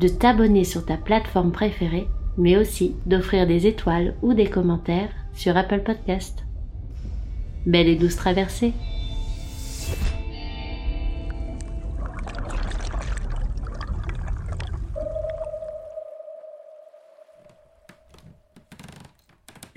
de 0.00 0.08
t'abonner 0.08 0.64
sur 0.64 0.84
ta 0.84 0.96
plateforme 0.96 1.52
préférée, 1.52 2.08
mais 2.36 2.56
aussi 2.56 2.94
d'offrir 3.06 3.46
des 3.46 3.66
étoiles 3.66 4.14
ou 4.22 4.34
des 4.34 4.48
commentaires 4.48 5.10
sur 5.34 5.56
Apple 5.56 5.80
Podcast. 5.80 6.44
Belle 7.66 7.88
et 7.88 7.96
douce 7.96 8.16
traversée 8.16 8.72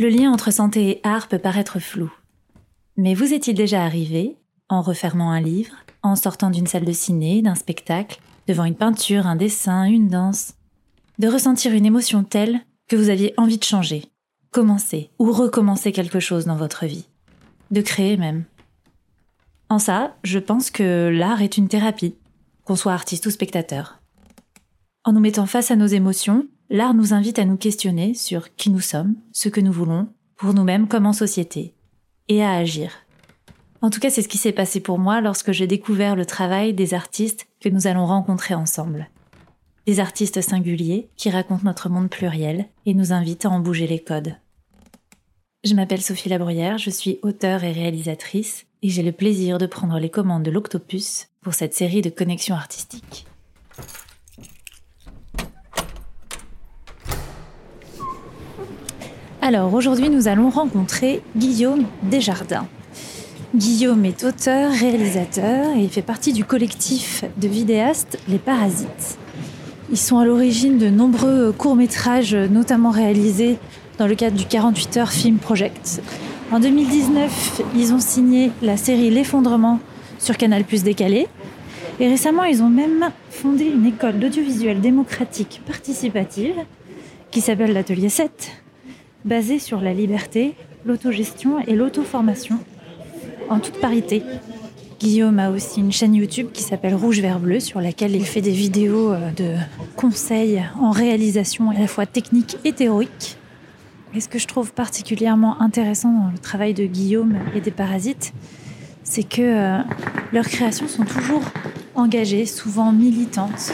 Le 0.02 0.10
lien 0.10 0.32
entre 0.32 0.52
santé 0.52 0.90
et 0.90 1.00
art 1.04 1.28
peut 1.28 1.38
paraître 1.38 1.78
flou. 1.78 2.12
Mais 2.98 3.14
vous 3.14 3.34
est-il 3.34 3.54
déjà 3.54 3.84
arrivé, 3.84 4.36
en 4.68 4.82
refermant 4.82 5.30
un 5.30 5.40
livre, 5.40 5.76
en 6.02 6.16
sortant 6.16 6.50
d'une 6.50 6.66
salle 6.66 6.86
de 6.86 6.92
ciné, 6.92 7.44
d'un 7.44 7.54
spectacle, 7.54 8.20
devant 8.52 8.66
une 8.66 8.76
peinture, 8.76 9.28
un 9.28 9.38
dessin, 9.38 9.86
une 9.86 10.10
danse, 10.10 10.56
de 11.20 11.30
ressentir 11.30 11.74
une 11.74 11.86
émotion 11.86 12.26
telle 12.26 12.60
que 12.90 12.98
vous 12.98 13.08
aviez 13.08 13.34
envie 13.38 13.58
de 13.58 13.64
changer, 13.64 14.12
commencer 14.52 15.10
ou 15.20 15.32
recommencer 15.32 15.94
quelque 15.94 16.20
chose 16.20 16.44
dans 16.44 16.58
votre 16.58 16.86
vie, 16.86 17.08
de 17.72 17.80
créer 17.80 18.18
même. 18.18 18.44
En 19.70 19.80
ça, 19.80 20.18
je 20.26 20.38
pense 20.38 20.70
que 20.70 21.10
l'art 21.14 21.42
est 21.42 21.56
une 21.56 21.70
thérapie, 21.70 22.16
qu'on 22.66 22.76
soit 22.76 22.92
artiste 22.92 23.26
ou 23.26 23.30
spectateur. 23.30 24.02
En 25.06 25.14
nous 25.14 25.22
mettant 25.22 25.46
face 25.46 25.72
à 25.72 25.78
nos 25.78 25.88
émotions, 25.88 26.46
l'art 26.70 26.94
nous 26.94 27.14
invite 27.14 27.40
à 27.40 27.46
nous 27.46 27.56
questionner 27.56 28.14
sur 28.14 28.54
qui 28.56 28.70
nous 28.70 28.82
sommes, 28.82 29.16
ce 29.32 29.48
que 29.48 29.62
nous 29.62 29.72
voulons, 29.72 30.10
pour 30.36 30.54
nous-mêmes 30.54 30.90
comme 30.90 31.06
en 31.06 31.14
société, 31.14 31.74
et 32.28 32.44
à 32.44 32.52
agir. 32.52 32.92
En 33.82 33.90
tout 33.90 34.02
cas, 34.02 34.10
c'est 34.10 34.22
ce 34.22 34.28
qui 34.28 34.38
s'est 34.38 34.52
passé 34.52 34.82
pour 34.82 35.00
moi 35.00 35.22
lorsque 35.22 35.54
j'ai 35.54 35.68
découvert 35.68 36.18
le 36.18 36.26
travail 36.26 36.74
des 36.74 36.94
artistes 36.94 37.48
que 37.62 37.70
nous 37.70 37.88
allons 37.88 38.06
rencontrer 38.06 38.56
ensemble. 38.56 39.08
Des 39.86 40.00
artistes 40.00 40.42
singuliers 40.42 41.10
qui 41.16 41.30
racontent 41.30 41.64
notre 41.64 41.90
monde 41.90 42.10
pluriel 42.10 42.66
et 42.86 42.94
nous 42.94 43.14
invitent 43.14 43.46
à 43.46 43.50
en 43.50 43.60
bouger 43.60 43.88
les 43.88 44.00
codes. 44.00 44.36
Je 45.64 45.76
m'appelle 45.76 46.02
Sophie 46.02 46.30
Labruyère, 46.30 46.80
je 46.80 46.90
suis 46.90 47.20
auteure 47.22 47.64
et 47.64 47.72
réalisatrice 47.72 48.66
et 48.82 48.90
j'ai 48.90 49.04
le 49.04 49.12
plaisir 49.12 49.60
de 49.60 49.68
prendre 49.68 50.00
les 50.00 50.10
commandes 50.10 50.44
de 50.44 50.50
l'Octopus 50.52 51.28
pour 51.42 51.54
cette 51.54 51.76
série 51.76 52.02
de 52.02 52.10
connexions 52.10 52.56
artistiques. 52.56 53.28
Alors 59.44 59.74
aujourd'hui 59.74 60.10
nous 60.10 60.28
allons 60.28 60.50
rencontrer 60.50 61.22
Guillaume 61.36 61.86
Desjardins. 62.04 62.68
Guillaume 63.54 64.06
est 64.06 64.24
auteur, 64.24 64.72
réalisateur 64.72 65.76
et 65.76 65.82
il 65.82 65.90
fait 65.90 66.02
partie 66.02 66.32
du 66.32 66.46
collectif 66.46 67.26
de 67.36 67.50
vidéastes 67.50 68.18
Les 68.30 68.38
Parasites. 68.38 69.18
Ils 69.92 69.98
sont 69.98 70.20
à 70.20 70.26
l'origine 70.26 70.78
de 70.78 70.88
nombreux 70.88 71.52
courts-métrages, 71.52 72.34
notamment 72.34 72.92
réalisés 72.92 73.58
dans 73.98 74.08
le 74.08 74.16
cadre 74.16 74.38
du 74.38 74.46
48 74.46 74.98
heures 74.98 75.12
Film 75.12 75.36
Project. 75.38 76.02
En 76.50 76.62
2019, 76.62 77.62
ils 77.76 77.94
ont 77.94 78.00
signé 78.00 78.52
la 78.62 78.78
série 78.78 79.10
L'effondrement 79.10 79.82
sur 80.18 80.38
Canal 80.38 80.64
Plus 80.64 80.84
décalé. 80.84 81.28
Et 82.00 82.08
récemment, 82.08 82.46
ils 82.46 82.64
ont 82.64 82.70
même 82.70 83.12
fondé 83.30 83.66
une 83.66 83.86
école 83.86 84.18
d'audiovisuel 84.18 84.80
démocratique 84.80 85.62
participative 85.68 86.56
qui 87.32 87.42
s'appelle 87.42 87.74
l'Atelier 87.74 88.08
7, 88.08 88.50
basée 89.26 89.60
sur 89.60 89.82
la 89.82 89.94
liberté, 89.94 90.56
l'autogestion 90.86 91.60
et 91.68 91.76
l'auto-formation 91.76 92.58
en 93.52 93.60
toute 93.60 93.80
parité. 93.80 94.24
Guillaume 95.00 95.40
a 95.40 95.50
aussi 95.50 95.80
une 95.80 95.92
chaîne 95.92 96.16
YouTube 96.16 96.50
qui 96.54 96.64
s'appelle 96.64 96.96
Rouge 96.96 97.20
Vert 97.20 97.40
Bleu 97.40 97.60
sur 97.60 97.82
laquelle 97.82 98.16
il 98.16 98.26
fait 98.26 98.42
des 98.42 98.52
vidéos 98.52 99.12
euh, 99.12 99.32
de 99.32 99.56
conseils 99.96 100.64
en 100.80 100.92
réalisation 100.92 101.70
à 101.70 101.74
la 101.74 101.88
fois 101.88 102.06
technique 102.06 102.58
et 102.64 102.72
théorique. 102.72 103.38
Et 104.14 104.22
ce 104.22 104.30
que 104.30 104.40
je 104.40 104.48
trouve 104.48 104.74
particulièrement 104.74 105.62
intéressant 105.62 106.12
dans 106.12 106.32
le 106.32 106.38
travail 106.38 106.74
de 106.74 106.86
Guillaume 106.86 107.38
et 107.56 107.62
des 107.62 107.72
Parasites, 107.72 108.34
c'est 109.04 109.24
que 109.24 109.42
euh, 109.42 109.78
leurs 110.32 110.48
créations 110.48 110.88
sont 110.88 111.06
toujours 111.06 111.44
engagées, 111.96 112.46
souvent 112.46 112.92
militantes. 112.92 113.74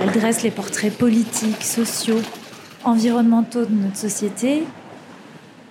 Elles 0.00 0.12
dressent 0.12 0.44
les 0.44 0.50
portraits 0.50 0.96
politiques, 0.96 1.64
sociaux, 1.64 2.20
environnementaux 2.84 3.64
de 3.64 3.74
notre 3.74 3.96
société 3.96 4.62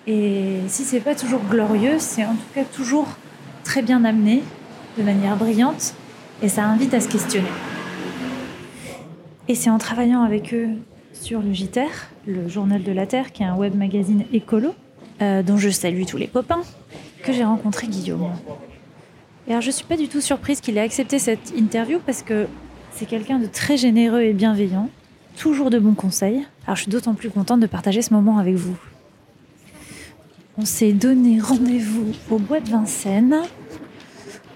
et 0.07 0.61
si 0.67 0.83
c'est 0.83 1.01
pas 1.01 1.15
toujours 1.15 1.41
glorieux, 1.49 1.95
c'est 1.99 2.25
en 2.25 2.33
tout 2.33 2.53
cas 2.55 2.63
toujours 2.63 3.07
très 3.65 3.81
bien 3.81 4.05
amené, 4.05 4.41
de 4.97 5.03
manière 5.03 5.35
brillante, 5.35 5.93
et 6.41 6.47
ça 6.47 6.65
invite 6.65 6.93
à 6.93 7.01
se 7.01 7.09
questionner. 7.09 7.49
Et 9.49 9.55
c'est 9.55 9.69
en 9.69 9.77
travaillant 9.77 10.23
avec 10.23 10.53
eux 10.53 10.69
sur 11.11 11.41
le 11.41 11.51
JTER, 11.51 11.89
le 12.25 12.47
Journal 12.47 12.83
de 12.83 12.91
la 12.93 13.05
Terre, 13.05 13.33
qui 13.33 13.43
est 13.43 13.45
un 13.45 13.55
web 13.55 13.75
magazine 13.75 14.23
écolo, 14.31 14.73
euh, 15.21 15.43
dont 15.43 15.57
je 15.57 15.69
salue 15.69 16.03
tous 16.05 16.17
les 16.17 16.27
copains, 16.27 16.61
que 17.23 17.33
j'ai 17.33 17.43
rencontré 17.43 17.87
Guillaume. 17.87 18.31
Et 19.47 19.51
alors 19.51 19.61
je 19.61 19.71
suis 19.71 19.85
pas 19.85 19.97
du 19.97 20.07
tout 20.07 20.21
surprise 20.21 20.61
qu'il 20.61 20.77
ait 20.77 20.81
accepté 20.81 21.19
cette 21.19 21.53
interview 21.57 21.99
parce 22.05 22.21
que 22.21 22.47
c'est 22.91 23.05
quelqu'un 23.05 23.39
de 23.39 23.47
très 23.47 23.75
généreux 23.75 24.21
et 24.21 24.33
bienveillant, 24.33 24.89
toujours 25.37 25.69
de 25.69 25.79
bons 25.79 25.95
conseils. 25.95 26.45
Alors 26.65 26.77
je 26.77 26.83
suis 26.83 26.91
d'autant 26.91 27.13
plus 27.13 27.29
contente 27.29 27.59
de 27.59 27.67
partager 27.67 28.01
ce 28.01 28.13
moment 28.13 28.37
avec 28.37 28.55
vous. 28.55 28.77
On 30.59 30.65
s'est 30.65 30.93
donné 30.93 31.39
rendez-vous 31.39 32.13
au 32.31 32.39
bois 32.39 32.59
de 32.59 32.69
Vincennes, 32.69 33.43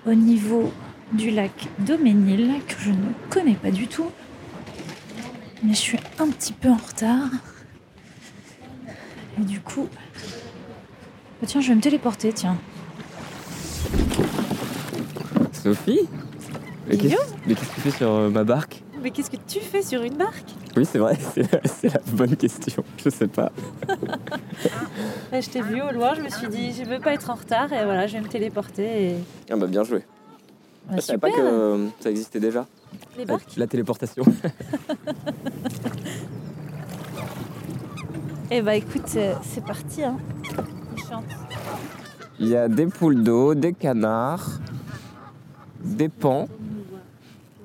au 0.08 0.14
niveau 0.14 0.74
du 1.14 1.30
lac 1.30 1.52
Doménil, 1.78 2.54
que 2.68 2.74
je 2.80 2.90
ne 2.90 3.12
connais 3.30 3.54
pas 3.54 3.70
du 3.70 3.88
tout. 3.88 4.10
Mais 5.64 5.74
je 5.74 5.80
suis 5.80 6.00
un 6.18 6.28
petit 6.30 6.54
peu 6.54 6.70
en 6.70 6.78
retard. 6.78 7.30
Et 9.40 9.44
du 9.44 9.60
coup. 9.60 9.88
Oh, 11.42 11.46
tiens, 11.46 11.62
je 11.62 11.70
vais 11.70 11.76
me 11.76 11.82
téléporter, 11.82 12.34
tiens. 12.34 12.58
Sophie? 15.52 16.00
Mais 16.88 16.98
qu'est-ce 16.98 17.16
que 17.46 17.76
tu 17.76 17.82
fais 17.82 17.92
sur 17.92 18.10
euh, 18.10 18.30
ma 18.32 18.44
barque? 18.44 18.84
Mais 19.02 19.12
qu'est-ce 19.12 19.32
que 19.32 19.38
tu 19.48 19.60
fais 19.60 19.82
sur 19.82 20.04
une 20.04 20.16
barque? 20.16 20.46
Oui, 20.78 20.86
c'est 20.86 21.00
vrai, 21.00 21.18
c'est 21.66 21.94
la 21.94 22.00
bonne 22.14 22.36
question. 22.36 22.84
Je 23.04 23.10
sais 23.10 23.28
pas. 23.28 23.52
je 25.34 25.50
t'ai 25.50 25.62
vu 25.62 25.82
au 25.82 25.92
loin, 25.92 26.14
je 26.14 26.22
me 26.22 26.30
suis 26.30 26.48
dit, 26.48 26.74
je 26.74 26.84
veux 26.88 27.00
pas 27.00 27.14
être 27.14 27.30
en 27.30 27.36
retard 27.36 27.74
et 27.74 27.84
voilà, 27.84 28.08
je 28.08 28.14
vais 28.14 28.22
me 28.22 28.28
téléporter. 28.28 29.10
Et... 29.10 29.16
Ah 29.50 29.56
bah 29.56 29.68
bien 29.68 29.84
joué. 29.84 30.04
Bah, 30.88 30.96
je 30.98 31.02
savais 31.02 31.20
pas 31.20 31.32
que 31.32 31.42
euh, 31.42 31.88
ça 32.00 32.12
existait 32.12 32.40
déjà. 32.40 32.68
Les 33.18 33.26
barques 33.26 33.56
la, 33.58 33.68
téléportation. 33.68 34.24
eh 38.52 38.62
bah 38.62 38.76
écoute, 38.76 39.08
c'est 39.08 39.66
parti. 39.66 40.04
Hein. 40.04 40.18
Il 42.40 42.48
y 42.48 42.56
a 42.56 42.68
des 42.68 42.86
poules 42.88 43.24
d'eau, 43.24 43.56
des 43.56 43.74
canards, 43.74 44.60
des 45.84 46.10
pans, 46.10 46.48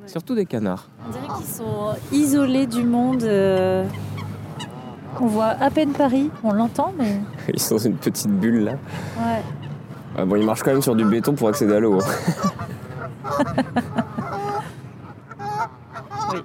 surtout 0.07 0.35
des 0.35 0.47
canards. 0.47 0.89
On 1.07 1.13
dirait 1.13 1.27
qu'ils 1.37 1.47
sont 1.47 1.95
isolés 2.13 2.67
du 2.67 2.85
monde. 2.85 3.23
Euh, 3.23 3.85
on 5.21 5.27
voit 5.27 5.55
à 5.61 5.71
peine 5.71 5.93
Paris, 5.93 6.31
on 6.45 6.53
l'entend, 6.53 6.93
mais. 6.99 7.21
Ils 7.53 7.61
sont 7.61 7.77
dans 7.77 7.83
une 7.83 7.97
petite 7.97 8.31
bulle 8.31 8.65
là. 8.65 8.73
Ouais. 8.73 9.43
Ah 10.19 10.25
bon, 10.25 10.37
ils 10.37 10.47
marchent 10.47 10.63
quand 10.63 10.73
même 10.73 10.81
sur 10.81 10.97
du 10.97 11.05
béton 11.05 11.35
pour 11.35 11.49
accéder 11.49 11.75
à 11.75 11.81
l'eau. 11.81 12.01
oui, 16.33 16.41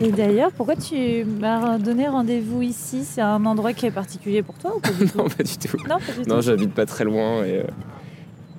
Et 0.00 0.10
d'ailleurs, 0.10 0.50
pourquoi 0.50 0.74
tu 0.74 1.24
m'as 1.24 1.78
donné 1.78 2.08
rendez-vous 2.08 2.62
ici? 2.62 3.04
C'est 3.04 3.20
un 3.20 3.44
endroit 3.46 3.72
qui 3.74 3.86
est 3.86 3.92
particulier 3.92 4.42
pour 4.42 4.56
toi 4.56 4.74
ou 4.76 4.80
pas 4.80 4.90
du 4.90 5.06
tout? 5.08 5.16
Non, 5.16 5.28
pas 5.28 5.44
du 5.44 5.56
tout. 5.56 5.76
Non. 5.88 5.98
Non, 6.26 6.40
j'habite 6.40 6.74
pas 6.74 6.84
très 6.84 7.04
loin 7.04 7.44
et, 7.44 7.58
euh, 7.60 7.64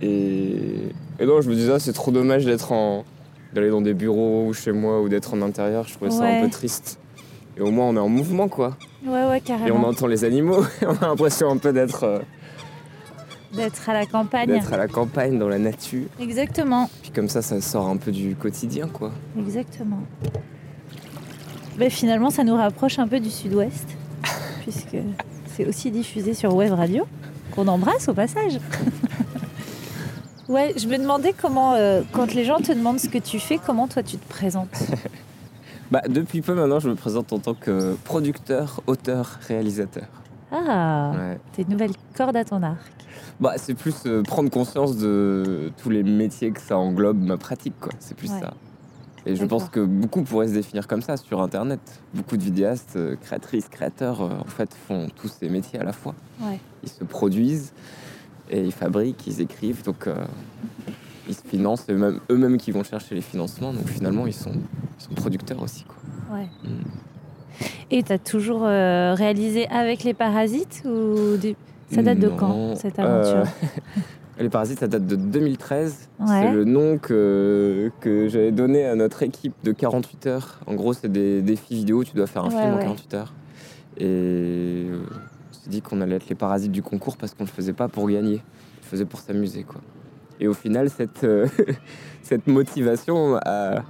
et, 0.02 0.94
et 1.20 1.26
non, 1.26 1.42
je 1.42 1.50
me 1.50 1.56
disais, 1.56 1.74
ah, 1.74 1.80
c'est 1.80 1.94
trop 1.94 2.12
dommage 2.12 2.46
d'être 2.46 2.72
en 2.72 3.04
d'aller 3.54 3.70
dans 3.72 3.82
des 3.82 3.96
bureaux 3.96 4.46
ou 4.48 4.54
chez 4.54 4.72
moi 4.72 5.02
ou 5.02 5.10
d'être 5.10 5.34
en 5.34 5.42
intérieur. 5.42 5.88
Je 5.88 5.96
trouvais 5.96 6.12
ça 6.12 6.24
un 6.26 6.44
peu 6.44 6.50
triste. 6.50 7.00
Et 7.58 7.62
au 7.62 7.72
moins, 7.72 7.88
on 7.88 7.96
est 7.96 8.00
en 8.00 8.08
mouvement, 8.08 8.48
quoi. 8.48 8.78
Ouais, 9.04 9.26
ouais, 9.26 9.40
Et 9.40 9.42
carrément. 9.42 9.82
on 9.86 9.90
entend 9.90 10.06
les 10.08 10.24
animaux. 10.24 10.64
Et 10.82 10.86
on 10.88 10.92
a 11.04 11.08
l'impression 11.08 11.50
un 11.50 11.58
peu 11.58 11.74
d'être 11.74 12.04
euh, 12.04 12.20
D'être 13.56 13.90
à 13.90 13.94
la 13.94 14.06
campagne. 14.06 14.48
d'être 14.48 14.72
à 14.72 14.78
la 14.78 14.88
campagne, 14.88 15.40
dans 15.40 15.48
la 15.50 15.58
nature. 15.58 16.06
Exactement, 16.20 16.88
Puis 17.02 17.10
comme 17.10 17.28
ça, 17.28 17.42
ça 17.42 17.60
sort 17.60 17.88
un 17.88 17.98
peu 17.98 18.12
du 18.12 18.36
quotidien, 18.36 18.88
quoi. 18.88 19.12
exactement. 19.40 20.04
Ben, 21.80 21.90
finalement, 21.90 22.30
ça 22.30 22.44
nous 22.44 22.56
rapproche 22.56 23.00
un 23.00 23.08
peu 23.08 23.20
du 23.20 23.32
sud-ouest, 23.32 23.88
puisque 24.62 24.98
c'est 25.56 25.66
aussi 25.66 25.90
diffusé 25.90 26.36
sur 26.36 26.54
Web 26.56 26.74
Radio, 26.74 27.06
qu'on 27.56 27.68
embrasse 27.68 28.08
au 28.08 28.14
passage. 28.14 28.60
ouais, 30.50 30.74
je 30.78 30.88
me 30.88 30.98
demandais 30.98 31.34
comment, 31.40 31.74
euh, 31.76 32.02
quand 32.12 32.34
les 32.34 32.44
gens 32.44 32.58
te 32.58 32.72
demandent 32.74 33.00
ce 33.00 33.08
que 33.10 33.18
tu 33.18 33.40
fais, 33.40 33.58
comment 33.58 33.88
toi 33.88 34.04
tu 34.04 34.18
te 34.18 34.28
présentes? 34.30 34.70
Bah, 35.92 36.02
depuis 36.08 36.42
peu 36.44 36.54
maintenant, 36.54 36.80
je 36.80 36.88
me 36.88 36.94
présente 36.94 37.34
en 37.34 37.40
tant 37.40 37.56
que 37.56 37.96
producteur, 38.04 38.80
auteur, 38.86 39.40
réalisateur. 39.48 40.06
Ah, 40.52 41.12
Ouais. 41.16 41.40
t'as 41.52 41.64
une 41.64 41.70
nouvelle 41.70 41.94
corde 42.16 42.36
à 42.38 42.46
ton 42.46 42.62
arc. 42.62 42.78
Bah, 43.40 43.54
c'est 43.58 43.74
plus 43.74 43.96
euh, 44.06 44.22
prendre 44.22 44.52
conscience 44.52 44.98
de 44.98 45.72
tous 45.82 45.90
les 45.90 46.04
métiers 46.04 46.52
que 46.52 46.62
ça 46.62 46.78
englobe 46.78 47.20
ma 47.24 47.38
pratique, 47.38 47.74
quoi. 47.82 47.92
C'est 47.98 48.16
plus 48.16 48.30
Ouais. 48.30 48.40
ça. 48.40 48.54
Et 49.26 49.36
je 49.36 49.44
pense 49.46 49.68
que 49.70 49.80
beaucoup 49.80 50.22
pourraient 50.22 50.48
se 50.50 50.54
définir 50.54 50.86
comme 50.88 51.02
ça 51.02 51.18
sur 51.18 51.42
Internet. 51.42 51.80
Beaucoup 52.14 52.38
de 52.38 52.44
vidéastes, 52.44 52.94
euh, 52.96 53.16
créatrices, 53.20 53.68
créateurs, 53.68 54.22
euh, 54.22 54.30
en 54.40 54.46
fait, 54.46 54.70
font 54.88 55.08
tous 55.16 55.28
ces 55.40 55.50
métiers 55.50 55.80
à 55.80 55.84
la 55.84 55.92
fois. 55.94 56.14
Ouais. 56.40 56.60
Ils 56.84 56.90
se 56.90 57.04
produisent 57.04 57.74
et 58.50 58.62
ils 58.62 58.72
fabriquent, 58.72 59.28
ils 59.28 59.42
écrivent, 59.42 59.84
donc 59.84 60.08
euh, 60.08 60.16
ils 61.28 61.36
se 61.36 61.42
financent, 61.48 61.88
même 61.88 62.20
eux-mêmes 62.32 62.58
qui 62.58 62.72
vont 62.72 62.84
chercher 62.84 63.16
les 63.16 63.22
financements. 63.22 63.74
Donc 63.74 63.88
finalement, 63.88 64.26
ils 64.28 64.34
sont, 64.34 64.52
ils 64.54 65.04
sont 65.04 65.14
producteurs 65.14 65.62
aussi, 65.62 65.84
quoi. 65.84 66.38
Ouais. 66.38 66.48
Mm. 66.64 67.66
Et 67.92 68.04
t'as 68.04 68.18
toujours 68.20 68.64
euh, 68.66 69.14
réalisé 69.16 69.68
avec 69.68 70.04
les 70.04 70.14
parasites 70.14 70.84
ou 70.86 71.38
ça 71.92 72.04
date 72.04 72.20
de 72.20 72.30
quand 72.30 72.76
cette 72.76 73.00
Euh, 73.00 73.42
aventure 73.42 73.52
Les 74.40 74.48
Parasites, 74.48 74.80
ça 74.80 74.88
date 74.88 75.06
de 75.06 75.18
2013. 75.18 76.08
Ouais. 76.20 76.26
C'est 76.28 76.52
le 76.54 76.64
nom 76.64 76.98
que, 76.98 77.92
que 78.00 78.30
j'avais 78.30 78.54
donné 78.54 78.86
à 78.86 78.96
notre 78.96 79.22
équipe 79.24 79.54
de 79.66 79.74
48 79.74 80.28
heures. 80.28 80.60
En 80.66 80.76
gros, 80.76 80.94
c'est 80.94 81.12
des 81.12 81.42
défis 81.42 81.76
vidéo, 81.76 82.06
tu 82.06 82.16
dois 82.16 82.26
faire 82.26 82.46
un 82.46 82.50
Ouais, 82.50 82.62
film 82.62 82.74
en 82.74 82.78
ouais. 82.78 82.84
48 82.84 83.14
heures. 83.16 83.34
Et 83.98 84.86
s'est 85.70 85.76
dit 85.78 85.82
qu'on 85.82 86.02
allait 86.02 86.16
être 86.16 86.30
les 86.30 86.36
parasites 86.36 86.72
du 86.72 86.82
concours 86.82 87.18
parce 87.18 87.34
qu'on 87.34 87.44
ne 87.44 87.50
le 87.50 87.54
faisait 87.54 87.74
pas 87.74 87.88
pour 87.88 88.10
gagner, 88.10 88.42
on 88.42 88.82
le 88.84 88.88
faisait 88.90 89.06
pour 89.06 89.20
s'amuser. 89.20 89.64
quoi. 89.64 89.82
Et 90.40 90.48
au 90.48 90.54
final, 90.54 90.90
cette, 90.90 91.24
euh, 91.24 91.48
cette 92.24 92.48
motivation 92.48 93.36
a, 93.46 93.84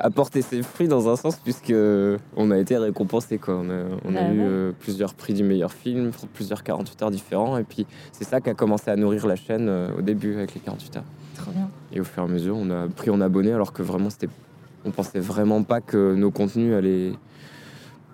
a 0.00 0.10
porté 0.10 0.42
ses 0.42 0.62
fruits 0.62 0.88
dans 0.88 1.08
un 1.08 1.16
sens 1.16 1.36
puisque 1.36 1.72
on 2.36 2.50
a 2.50 2.58
été 2.58 2.76
récompensé. 2.76 3.38
Quoi. 3.38 3.54
On 3.56 3.70
a, 3.70 3.84
on 4.04 4.14
a 4.16 4.20
Bah 4.20 4.32
eu 4.32 4.38
ouais. 4.38 4.44
euh, 4.46 4.72
plusieurs 4.80 5.14
prix 5.14 5.34
du 5.34 5.44
meilleur 5.44 5.72
film, 5.72 6.10
plusieurs 6.34 6.62
48 6.62 7.02
heures 7.02 7.10
différents. 7.10 7.56
Et 7.58 7.64
puis 7.64 7.86
c'est 8.12 8.24
ça 8.24 8.40
qui 8.40 8.50
a 8.50 8.54
commencé 8.54 8.90
à 8.90 8.96
nourrir 8.96 9.26
la 9.26 9.36
chaîne 9.36 9.68
euh, 9.68 9.88
au 9.98 10.02
début 10.02 10.34
avec 10.36 10.54
les 10.54 10.60
48 10.60 10.96
heures. 10.96 11.04
Trop 11.36 11.52
bien. 11.52 11.68
Et 11.92 12.00
au 12.00 12.04
fur 12.04 12.22
et 12.22 12.26
à 12.26 12.28
mesure, 12.28 12.56
on 12.56 12.70
a 12.70 12.88
pris 12.88 13.10
en 13.10 13.20
abonnés 13.20 13.52
alors 13.52 13.72
que 13.72 13.82
vraiment, 13.82 14.10
c'était, 14.10 14.28
on 14.84 14.90
pensait 14.90 15.20
vraiment 15.20 15.62
pas 15.62 15.80
que 15.80 16.14
nos 16.14 16.30
contenus 16.30 16.74
allaient 16.74 17.12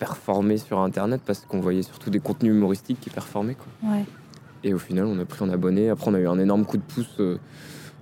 performer 0.01 0.57
sur 0.59 0.81
Internet 0.81 1.21
parce 1.25 1.45
qu'on 1.47 1.61
voyait 1.61 1.83
surtout 1.83 2.11
des 2.11 2.19
contenus 2.19 2.53
humoristiques 2.53 2.99
qui 3.01 3.11
performaient. 3.11 3.55
Quoi. 3.55 3.93
Ouais. 3.93 4.05
Et 4.65 4.75
au 4.75 4.79
final, 4.79 5.05
on 5.05 5.19
a 5.21 5.25
pris 5.25 5.45
en 5.45 5.51
abonnés. 5.51 5.91
Après, 5.91 6.11
on 6.11 6.15
a 6.15 6.19
eu 6.19 6.27
un 6.27 6.39
énorme 6.41 6.65
coup 6.65 6.77
de 6.79 6.83
pouce. 6.83 7.15
euh, 7.21 7.37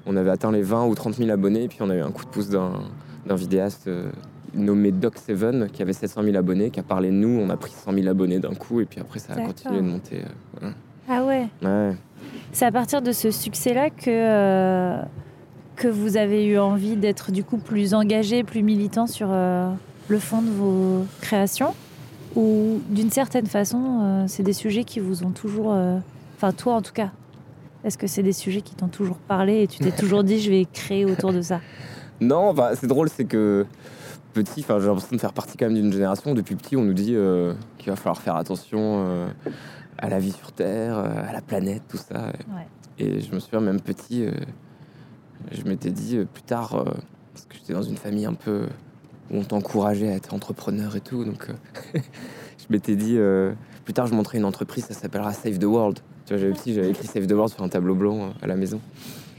on 0.07 0.17
avait 0.17 0.31
atteint 0.31 0.51
les 0.53 0.63
20 0.63 0.87
ou 0.87 0.95
30 0.95 1.17
000 1.17 1.29
abonnés. 1.31 1.65
Et 1.65 1.69
puis, 1.69 1.79
on 1.83 1.91
a 1.91 1.97
eu 1.97 2.01
un 2.01 2.11
coup 2.11 2.25
de 2.25 2.31
pouce 2.31 2.49
d'un, 2.49 2.73
d'un 3.27 3.35
vidéaste 3.35 3.89
euh, 3.89 4.11
nommé 4.55 4.91
Doc7 4.93 5.69
qui 5.69 5.83
avait 5.83 5.93
700 5.93 6.23
000 6.23 6.37
abonnés, 6.37 6.71
qui 6.71 6.81
a 6.81 6.85
parlé 6.85 7.09
de 7.11 7.15
nous. 7.15 7.29
On 7.41 7.51
a 7.51 7.57
pris 7.57 7.73
100 7.73 7.93
000 7.93 8.07
abonnés 8.09 8.39
d'un 8.39 8.55
coup. 8.55 8.81
Et 8.81 8.87
puis 8.87 9.01
après, 9.01 9.19
ça 9.19 9.33
a 9.35 9.37
D'accord. 9.37 9.55
continué 9.55 9.77
de 9.83 9.87
monter. 9.87 10.23
euh, 10.63 10.71
Ah 11.09 11.25
ouais. 11.25 11.47
Ouais. 11.63 11.97
C'est 12.53 12.65
à 12.65 12.73
partir 12.73 13.03
de 13.03 13.13
ce 13.13 13.31
succès-là 13.31 13.91
que, 13.91 14.99
que 15.77 15.89
vous 15.89 16.17
avez 16.17 16.47
eu 16.47 16.59
envie 16.59 16.97
d'être 16.97 17.31
du 17.33 17.45
coup 17.45 17.59
plus 17.59 17.93
engagé, 17.95 18.43
plus 18.45 18.63
militant 18.63 19.07
sur 19.07 19.29
le 19.29 20.19
fond 20.19 20.43
de 20.43 20.51
vos 20.51 21.05
créations? 21.21 21.75
Ou 22.39 22.81
d'une 22.89 23.11
certaine 23.11 23.47
façon, 23.47 24.01
euh, 24.03 24.25
c'est 24.29 24.43
des 24.43 24.53
sujets 24.53 24.85
qui 24.85 25.01
vous 25.01 25.25
ont 25.25 25.31
toujours... 25.31 25.73
euh, 25.73 25.99
Enfin, 26.37 26.53
toi 26.53 26.75
en 26.75 26.83
tout 26.83 26.93
cas. 26.93 27.11
Est-ce 27.85 27.99
que 27.99 28.07
c'est 28.07 28.23
des 28.23 28.33
sujets 28.33 28.61
qui 28.61 28.75
t'ont 28.75 28.89
toujours 28.89 29.17
parlé 29.17 29.63
et 29.63 29.67
tu 29.67 29.79
t'es 29.79 29.91
toujours 29.97 30.23
dit 30.23 30.41
je 30.41 30.51
vais 30.51 30.67
créer 30.73 31.05
autour 31.05 31.33
de 31.33 31.43
ça? 31.43 31.61
Non, 32.21 32.55
bah, 32.55 32.73
c'est 32.75 32.87
drôle, 32.87 33.09
c'est 33.09 33.25
que 33.25 33.67
petit, 34.35 34.61
enfin, 34.61 34.79
j'ai 34.79 34.87
l'impression 34.87 35.17
de 35.17 35.21
faire 35.21 35.33
partie 35.33 35.57
quand 35.57 35.67
même 35.67 35.75
d'une 35.75 35.93
génération. 35.93 36.35
Depuis 36.35 36.55
petit, 36.55 36.77
on 36.77 36.83
nous 36.83 36.95
dit 36.95 37.15
euh, 37.15 37.55
qu'il 37.79 37.91
va 37.91 37.97
falloir 37.97 38.21
faire 38.23 38.37
attention 38.37 39.29
à 39.99 40.09
la 40.09 40.19
vie 40.21 40.33
sur 40.33 40.53
Terre, 40.53 40.97
à 40.97 41.33
la 41.33 41.41
planète, 41.41 41.83
tout 41.89 41.97
ça. 41.97 42.27
Ouais. 42.27 42.67
Et 42.99 43.21
je 43.21 43.33
me 43.33 43.39
souviens 43.39 43.61
même 43.61 43.81
petit, 43.81 44.25
euh, 44.25 44.33
je 45.53 45.63
m'étais 45.63 45.91
dit 45.91 46.17
euh, 46.17 46.25
plus 46.25 46.43
tard, 46.43 46.75
euh, 46.75 46.85
parce 47.33 47.47
que 47.49 47.57
j'étais 47.57 47.73
dans 47.73 47.83
une 47.83 47.97
famille 47.97 48.27
un 48.27 48.35
peu 48.35 48.67
où 49.31 49.39
on 49.39 49.45
t'encourageait 49.45 50.09
à 50.09 50.15
être 50.15 50.35
entrepreneur 50.35 50.97
et 50.97 51.01
tout, 51.01 51.25
donc 51.25 51.49
euh, 51.51 51.99
je 52.59 52.65
m'étais 52.71 52.97
dit 52.97 53.17
euh, 53.19 53.53
plus 53.85 53.95
tard, 53.95 54.07
je 54.07 54.15
monterai 54.15 54.39
une 54.39 54.45
entreprise, 54.45 54.85
ça 54.85 54.95
s'appellera 54.95 55.33
Save 55.33 55.59
the 55.59 55.65
World. 55.65 56.01
Tu 56.27 56.35
vois, 56.35 56.41
j'avais 56.41 56.53
petit, 56.53 56.75
j'avais 56.75 56.91
écrit 56.91 57.07
Save 57.07 57.27
the 57.27 57.33
World 57.33 57.53
sur 57.53 57.63
un 57.63 57.69
tableau 57.69 57.95
blanc 57.95 58.19
euh, 58.19 58.31
à 58.43 58.47
la 58.47 58.57
maison. 58.57 58.81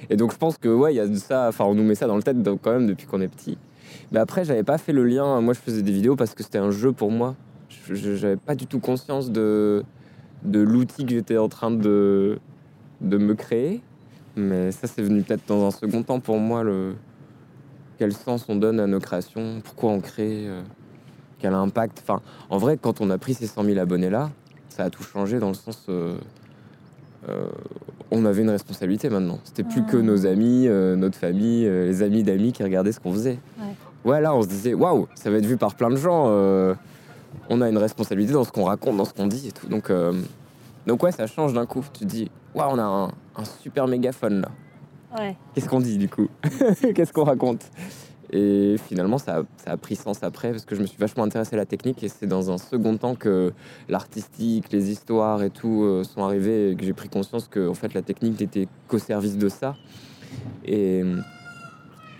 Et 0.10 0.16
donc 0.16 0.32
je 0.32 0.38
pense 0.38 0.58
que 0.58 0.70
ouais, 0.70 0.94
il 0.94 0.98
y 0.98 1.00
a 1.00 1.08
de 1.08 1.16
ça, 1.16 1.48
enfin 1.50 1.66
on 1.66 1.76
nous 1.76 1.84
met 1.84 1.96
ça 1.96 2.08
dans 2.08 2.16
le 2.16 2.24
tête 2.24 2.38
quand 2.62 2.72
même 2.72 2.88
depuis 2.88 3.06
qu'on 3.06 3.22
est 3.22 3.28
petit. 3.28 3.58
Mais 4.12 4.20
après, 4.20 4.44
j'avais 4.44 4.64
pas 4.64 4.78
fait 4.78 4.94
le 4.94 5.04
lien. 5.04 5.40
Moi, 5.42 5.54
je 5.54 5.60
faisais 5.60 5.82
des 5.82 5.92
vidéos 5.92 6.16
parce 6.16 6.34
que 6.34 6.44
c'était 6.44 6.58
un 6.58 6.72
jeu 6.72 6.92
pour 6.92 7.12
moi. 7.12 7.36
J'avais 7.92 8.38
pas 8.38 8.56
du 8.56 8.66
tout 8.66 8.80
conscience 8.80 9.32
de, 9.32 9.84
de 10.44 10.60
l'outil 10.60 11.06
que 11.06 11.12
j'étais 11.12 11.38
en 11.38 11.50
train 11.50 11.72
de, 11.72 12.40
de 13.02 13.18
me 13.18 13.36
créer. 13.36 13.82
Mais 14.36 14.72
ça, 14.72 14.88
c'est 14.88 15.02
venu 15.02 15.22
peut-être 15.22 15.48
dans 15.48 15.68
un 15.68 15.72
second 15.72 16.04
temps 16.04 16.20
pour 16.20 16.38
moi, 16.38 16.64
le, 16.64 16.94
quel 18.00 18.14
sens 18.14 18.46
on 18.48 18.56
donne 18.56 18.80
à 18.80 18.88
nos 18.88 19.00
créations, 19.00 19.60
pourquoi 19.64 19.92
on 19.92 20.00
crée, 20.00 20.48
euh, 20.48 20.62
quel 21.40 21.54
impact. 21.54 22.00
Enfin, 22.02 22.22
en 22.50 22.58
vrai, 22.58 22.78
quand 22.82 23.02
on 23.02 23.10
a 23.10 23.18
pris 23.18 23.34
ces 23.34 23.46
100 23.46 23.66
000 23.66 23.78
abonnés-là, 23.78 24.32
ça 24.70 24.86
a 24.86 24.90
tout 24.90 25.04
changé 25.04 25.38
dans 25.40 25.50
le 25.50 25.54
sens. 25.54 25.86
euh, 25.90 26.16
euh, 27.28 27.50
on 28.12 28.24
avait 28.26 28.42
une 28.42 28.50
responsabilité 28.50 29.10
maintenant. 29.10 29.40
C'était 29.44 29.64
plus 29.66 29.84
que 29.84 29.98
nos 29.98 30.26
amis, 30.26 30.68
euh, 30.68 30.96
notre 30.96 31.18
famille, 31.18 31.66
euh, 31.68 31.86
les 31.86 32.02
amis 32.02 32.24
d'amis 32.24 32.54
qui 32.54 32.64
regardaient 32.64 32.94
ce 32.94 33.00
qu'on 33.02 33.12
faisait. 33.14 33.38
Ouais. 33.60 33.76
Ouais, 34.12 34.22
là, 34.22 34.34
on 34.34 34.42
se 34.42 34.48
disait, 34.48 34.74
waouh, 34.74 35.08
ça 35.14 35.30
va 35.30 35.38
être 35.38 35.46
vu 35.46 35.58
par 35.58 35.76
plein 35.76 35.90
de 35.90 35.98
gens. 35.98 36.28
on 37.50 37.62
a 37.62 37.70
une 37.70 37.78
responsabilité 37.78 38.32
dans 38.32 38.46
ce 38.46 38.52
qu'on 38.52 38.64
raconte, 38.64 38.96
dans 38.96 39.04
ce 39.06 39.14
qu'on 39.14 39.28
dit 39.28 39.50
et 39.50 39.52
tout. 39.52 39.68
Donc, 39.68 39.92
donc 40.88 41.04
ouais, 41.04 41.12
ça 41.12 41.28
change 41.28 41.52
d'un 41.52 41.66
coup. 41.66 41.84
Tu 41.92 42.00
te 42.00 42.06
dis, 42.06 42.32
waouh, 42.56 42.72
on 42.72 42.80
a 42.80 42.84
un, 42.84 43.08
un 43.36 43.46
super 43.62 43.88
mégaphone 43.88 44.40
là. 44.42 44.50
Ouais. 45.18 45.36
Qu'est-ce 45.54 45.70
qu'on 45.70 45.80
dit 45.80 45.98
du 45.98 46.10
coup 46.10 46.28
Qu'est-ce 46.96 47.14
qu'on 47.14 47.24
raconte 47.24 47.70
Et 48.32 48.76
finalement, 48.88 49.18
ça 49.18 49.40
a, 49.40 49.42
ça 49.58 49.72
a 49.72 49.78
pris 49.78 49.96
sens 49.96 50.24
après 50.24 50.52
parce 50.52 50.66
que 50.66 50.76
je 50.76 50.82
me 50.82 50.86
suis 50.86 50.98
vachement 50.98 51.24
intéressé 51.24 51.56
à 51.56 51.58
la 51.58 51.66
technique 51.66 52.04
et 52.04 52.10
c'est 52.10 52.28
dans 52.28 52.52
un 52.52 52.58
second 52.58 52.98
temps 52.98 53.16
que 53.16 53.54
l'artistique, 53.88 54.72
les 54.72 54.92
histoires 54.92 55.42
et 55.42 55.50
tout 55.50 55.84
euh, 55.84 56.04
sont 56.04 56.24
arrivés 56.24 56.72
et 56.72 56.76
que 56.76 56.86
j'ai 56.86 56.94
pris 56.94 57.10
conscience 57.10 57.48
que 57.48 57.68
en 57.68 57.74
fait, 57.74 57.94
la 57.94 58.02
technique 58.02 58.40
n'était 58.40 58.68
qu'au 58.88 59.00
service 59.00 59.38
de 59.38 59.50
ça. 59.50 59.76
Et, 60.64 61.04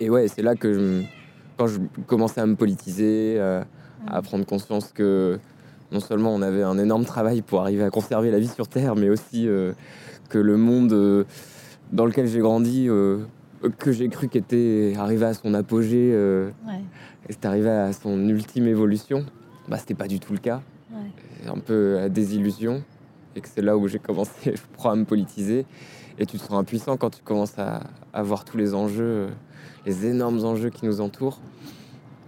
et 0.00 0.10
ouais, 0.10 0.26
c'est 0.28 0.42
là 0.42 0.56
que 0.56 0.72
je, 0.72 1.02
quand 1.56 1.66
je 1.66 1.78
commençais 2.06 2.40
à 2.40 2.46
me 2.46 2.56
politiser, 2.56 3.36
euh, 3.38 3.62
à 4.06 4.22
prendre 4.22 4.46
conscience 4.46 4.92
que 4.92 5.38
non 5.92 6.00
seulement 6.00 6.34
on 6.34 6.42
avait 6.42 6.62
un 6.62 6.78
énorme 6.78 7.04
travail 7.04 7.42
pour 7.42 7.60
arriver 7.60 7.84
à 7.84 7.90
conserver 7.90 8.30
la 8.30 8.38
vie 8.38 8.48
sur 8.48 8.68
Terre, 8.68 8.96
mais 8.96 9.08
aussi 9.10 9.46
euh, 9.46 9.72
que 10.28 10.38
le 10.38 10.56
monde 10.56 10.92
euh, 10.92 11.24
dans 11.92 12.04
lequel 12.06 12.26
j'ai 12.26 12.40
grandi, 12.40 12.86
euh, 12.88 13.18
que 13.78 13.92
j'ai 13.92 14.08
cru 14.08 14.28
qu'était 14.28 14.94
arrivé 14.96 15.26
à 15.26 15.34
son 15.34 15.54
apogée, 15.54 16.10
euh, 16.12 16.50
Ouais. 16.66 16.80
et 17.28 17.32
c'est 17.32 17.44
arrivé 17.46 17.68
à 17.70 17.92
son 17.92 18.28
ultime 18.28 18.66
évolution, 18.66 19.24
bah 19.68 19.78
c'était 19.78 19.94
pas 19.94 20.08
du 20.08 20.20
tout 20.20 20.32
le 20.32 20.38
cas. 20.38 20.62
Ouais. 20.92 21.48
Un 21.50 21.58
peu 21.58 21.94
la 21.94 22.08
désillusion, 22.08 22.82
et 23.36 23.40
que 23.40 23.48
c'est 23.48 23.62
là 23.62 23.76
où 23.76 23.86
j'ai 23.88 23.98
commencé, 23.98 24.30
je 24.56 24.76
crois, 24.76 24.92
à 24.92 24.96
me 24.96 25.04
politiser. 25.04 25.66
Et 26.18 26.26
tu 26.26 26.36
te 26.38 26.42
sens 26.42 26.52
impuissant 26.58 26.96
quand 26.96 27.10
tu 27.10 27.22
commences 27.22 27.58
à, 27.58 27.82
à 28.12 28.22
voir 28.22 28.44
tous 28.44 28.56
les 28.58 28.74
enjeux, 28.74 29.04
euh, 29.04 29.28
les 29.86 30.06
énormes 30.06 30.44
enjeux 30.44 30.68
qui 30.70 30.84
nous 30.84 31.00
entourent. 31.00 31.40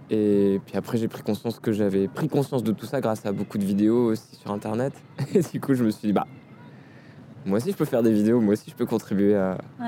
Et 0.09 0.59
puis 0.65 0.75
après, 0.77 0.97
j'ai 0.97 1.07
pris 1.07 1.23
conscience 1.23 1.59
que 1.59 1.71
j'avais 1.71 2.07
pris 2.07 2.27
conscience 2.27 2.63
de 2.63 2.71
tout 2.71 2.85
ça 2.85 3.01
grâce 3.01 3.25
à 3.25 3.31
beaucoup 3.31 3.57
de 3.57 3.63
vidéos 3.65 4.07
aussi 4.11 4.35
sur 4.35 4.51
Internet. 4.51 4.93
Et 5.33 5.41
du 5.41 5.59
coup, 5.59 5.73
je 5.73 5.83
me 5.83 5.91
suis 5.91 6.07
dit, 6.07 6.13
bah, 6.13 6.27
moi 7.45 7.57
aussi, 7.57 7.71
je 7.71 7.75
peux 7.77 7.85
faire 7.85 8.03
des 8.03 8.11
vidéos, 8.13 8.39
moi 8.41 8.53
aussi, 8.53 8.65
je 8.69 8.75
peux 8.75 8.85
contribuer 8.85 9.35
à, 9.35 9.57
Ouais. 9.79 9.87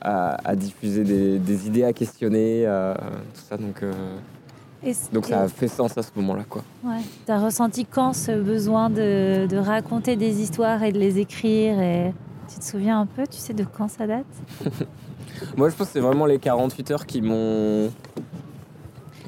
à, 0.00 0.48
à 0.48 0.56
diffuser 0.56 1.04
des, 1.04 1.38
des 1.38 1.66
idées, 1.66 1.84
à 1.84 1.92
questionner, 1.92 2.66
à, 2.66 2.96
tout 3.34 3.40
ça. 3.48 3.56
Donc, 3.56 3.82
euh, 3.82 3.92
Donc 5.12 5.26
ça 5.26 5.42
a 5.42 5.48
fait 5.48 5.68
sens 5.68 5.96
à 5.98 6.02
ce 6.02 6.10
moment-là, 6.16 6.44
quoi. 6.48 6.62
Ouais. 6.84 7.00
T'as 7.26 7.38
ressenti 7.38 7.84
quand 7.84 8.12
ce 8.12 8.32
besoin 8.40 8.90
de, 8.90 9.46
de 9.46 9.56
raconter 9.56 10.16
des 10.16 10.40
histoires 10.40 10.82
et 10.82 10.92
de 10.92 10.98
les 10.98 11.18
écrire 11.18 11.80
et... 11.80 12.12
Tu 12.50 12.58
te 12.60 12.64
souviens 12.64 13.00
un 13.00 13.04
peu, 13.04 13.26
tu 13.26 13.36
sais 13.36 13.52
de 13.52 13.62
quand 13.64 13.88
ça 13.88 14.06
date? 14.06 14.24
Moi, 15.58 15.68
je 15.68 15.74
pense 15.76 15.88
que 15.88 15.92
c'est 15.92 16.00
vraiment 16.00 16.24
les 16.24 16.38
48 16.38 16.90
heures 16.92 17.04
qui 17.04 17.20
m'ont. 17.20 17.90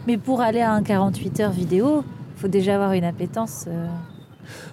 Mais 0.07 0.17
pour 0.17 0.41
aller 0.41 0.63
à 0.63 0.73
un 0.73 0.83
48 0.83 1.41
heures 1.41 1.51
vidéo, 1.51 2.03
faut 2.37 2.49
déjà 2.49 2.77
avoir 2.77 2.93
une 2.95 3.05
appétence. 3.05 3.67
euh, 3.69 3.87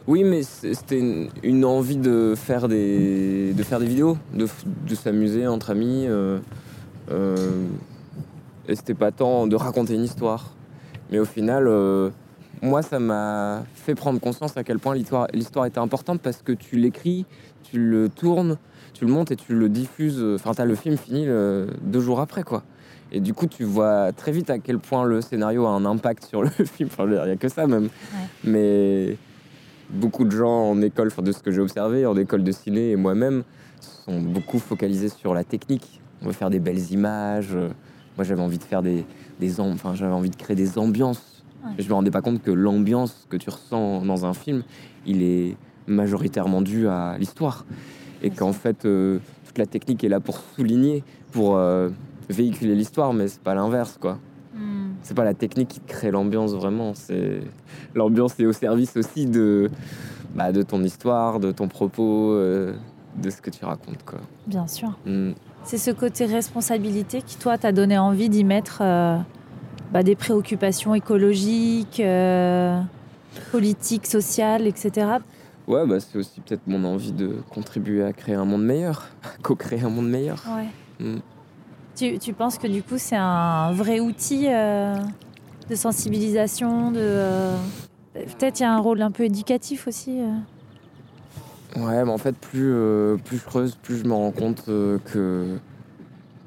Oui, 0.07 0.23
mais 0.23 0.43
c'était 0.43 0.99
une, 0.99 1.29
une 1.43 1.65
envie 1.65 1.97
de 1.97 2.33
faire 2.35 2.67
des, 2.67 3.53
de 3.53 3.63
faire 3.63 3.79
des 3.79 3.85
vidéos, 3.87 4.17
de, 4.33 4.47
s'amuser 4.95 5.47
entre 5.47 5.69
amis. 5.71 6.05
euh, 6.07 6.39
euh, 7.11 7.35
et 8.67 8.75
c'était 8.75 8.93
pas 8.93 9.11
tant 9.11 9.47
de 9.47 9.55
raconter 9.55 9.93
une 9.95 10.03
histoire. 10.03 10.53
Mais 11.11 11.19
au 11.19 11.25
final, 11.25 11.67
euh, 11.67 12.09
moi, 12.61 12.81
ça 12.81 12.99
m'a 12.99 13.63
fait 13.75 13.95
prendre 13.95 14.19
conscience 14.19 14.57
à 14.57 14.63
quel 14.63 14.79
point 14.79 14.93
l'histoire 14.95 15.65
était 15.65 15.79
importante 15.79 16.21
parce 16.21 16.41
que 16.41 16.51
tu 16.51 16.75
l'écris, 16.77 17.25
tu 17.63 17.79
le 17.79 18.09
tournes, 18.09 18.57
tu 18.93 19.05
le 19.05 19.11
montes 19.11 19.31
et 19.31 19.35
tu 19.37 19.53
le 19.53 19.69
diffuses. 19.69 20.21
Enfin, 20.35 20.53
t'as 20.53 20.65
le 20.65 20.75
film 20.75 20.97
fini 20.97 21.25
le- 21.25 21.67
deux 21.81 22.01
jours 22.01 22.19
après, 22.19 22.43
quoi. 22.43 22.63
Et 23.13 23.21
du 23.21 23.33
coup, 23.33 23.47
tu 23.47 23.63
vois 23.63 24.11
très 24.11 24.33
vite 24.33 24.49
à 24.49 24.59
quel 24.59 24.79
point 24.79 25.05
le 25.05 25.21
scénario 25.21 25.65
a 25.65 25.69
un 25.69 25.85
impact 25.85 26.25
sur 26.25 26.43
le 26.43 26.49
film. 26.65 26.89
Enfin, 26.91 27.05
il 27.07 27.11
n'y 27.11 27.17
a 27.17 27.35
que 27.37 27.47
ça 27.47 27.67
même. 27.67 27.87
Mais 28.43 29.15
beaucoup 29.89 30.25
de 30.25 30.31
gens 30.31 30.71
en 30.71 30.81
école, 30.81 31.07
enfin, 31.07 31.21
de 31.21 31.31
ce 31.31 31.39
que 31.39 31.51
j'ai 31.51 31.61
observé, 31.61 32.05
en 32.05 32.15
école 32.17 32.43
de 32.43 32.51
ciné 32.51 32.91
et 32.91 32.95
moi-même, 32.95 33.43
sont 33.79 34.19
beaucoup 34.19 34.59
focalisés 34.59 35.09
sur 35.09 35.33
la 35.33 35.43
technique. 35.43 36.01
On 36.21 36.27
veut 36.27 36.33
faire 36.33 36.49
des 36.49 36.59
belles 36.59 36.91
images. 36.91 37.53
Moi, 37.53 38.23
j'avais 38.23 38.41
envie 38.41 38.57
de 38.57 38.63
faire 38.63 38.81
des, 38.81 39.05
des 39.39 39.59
enfin, 39.59 39.93
j'avais 39.95 40.13
envie 40.13 40.29
de 40.29 40.35
créer 40.35 40.55
des 40.55 40.77
ambiances. 40.77 41.43
Ouais. 41.63 41.71
Je 41.77 41.87
me 41.87 41.93
rendais 41.93 42.11
pas 42.11 42.21
compte 42.21 42.41
que 42.41 42.51
l'ambiance 42.51 43.27
que 43.29 43.37
tu 43.37 43.49
ressens 43.49 44.05
dans 44.05 44.25
un 44.25 44.33
film, 44.33 44.63
il 45.05 45.21
est 45.21 45.55
majoritairement 45.87 46.61
dû 46.61 46.87
à 46.87 47.17
l'histoire. 47.17 47.65
Et 48.23 48.29
qu'en 48.29 48.53
fait, 48.53 48.85
euh, 48.85 49.19
toute 49.45 49.57
la 49.57 49.65
technique 49.65 50.03
est 50.03 50.09
là 50.09 50.19
pour 50.19 50.39
souligner, 50.55 51.03
pour 51.31 51.57
euh, 51.57 51.89
véhiculer 52.29 52.75
l'histoire, 52.75 53.13
mais 53.13 53.27
c'est 53.27 53.41
pas 53.41 53.53
l'inverse, 53.53 53.97
quoi. 53.99 54.17
C'est 55.03 55.15
pas 55.15 55.23
la 55.23 55.33
technique 55.33 55.69
qui 55.69 55.79
crée 55.79 56.11
l'ambiance 56.11 56.53
vraiment, 56.53 56.93
c'est 56.93 57.41
l'ambiance 57.95 58.39
est 58.39 58.45
au 58.45 58.53
service 58.53 58.97
aussi 58.97 59.25
de 59.25 59.69
bah, 60.35 60.51
de 60.51 60.61
ton 60.61 60.83
histoire, 60.83 61.39
de 61.39 61.51
ton 61.51 61.67
propos, 61.67 62.31
euh, 62.33 62.73
de 63.15 63.29
ce 63.29 63.41
que 63.41 63.49
tu 63.49 63.63
racontes 63.65 64.03
quoi. 64.05 64.19
bien 64.45 64.67
sûr. 64.67 64.97
Mm. 65.05 65.31
C'est 65.67 65.77
ce 65.77 65.91
côté 65.91 66.25
responsabilité 66.25 67.21
qui, 67.21 67.35
toi, 67.35 67.57
t'a 67.57 67.73
donné 67.73 67.97
envie 67.97 68.29
d'y 68.29 68.45
mettre 68.45 68.79
euh, 68.81 69.17
bah, 69.91 70.01
des 70.01 70.15
préoccupations 70.15 70.95
écologiques, 70.95 71.99
euh, 71.99 72.79
politiques, 73.51 74.07
sociales, 74.07 74.65
etc. 74.65 75.07
Ouais, 75.67 75.85
bah, 75.85 75.99
c'est 75.99 76.17
aussi 76.17 76.39
peut-être 76.39 76.61
mon 76.67 76.85
envie 76.85 77.11
de 77.11 77.41
contribuer 77.49 78.01
à 78.01 78.13
créer 78.13 78.35
un 78.35 78.45
monde 78.45 78.63
meilleur, 78.63 79.07
co-créer 79.43 79.81
un 79.81 79.89
monde 79.89 80.09
meilleur. 80.09 80.41
Ouais. 80.47 81.05
Mm. 81.05 81.19
Tu, 81.97 82.33
penses 82.33 82.59
que 82.59 82.67
du 82.67 82.83
coup, 82.83 82.97
c'est 82.99 83.15
un 83.15 83.71
vrai 83.71 83.99
outil 83.99 84.45
euh, 84.47 84.95
de 85.67 85.75
sensibilisation, 85.75 86.91
de. 86.91 86.99
euh, 87.01 87.57
Peut-être 88.13 88.59
il 88.59 88.63
y 88.63 88.65
a 88.65 88.73
un 88.73 88.79
rôle 88.79 89.01
un 89.01 89.09
peu 89.09 89.23
éducatif 89.23 89.87
aussi. 89.87 90.19
euh. 90.21 91.79
Ouais, 91.79 92.03
mais 92.05 92.11
en 92.11 92.17
fait, 92.19 92.35
plus, 92.35 92.73
plus 93.25 93.37
je 93.37 93.43
creuse, 93.43 93.75
plus 93.75 93.97
je 93.97 94.03
me 94.03 94.13
rends 94.13 94.31
compte 94.31 94.65
que, 94.65 94.99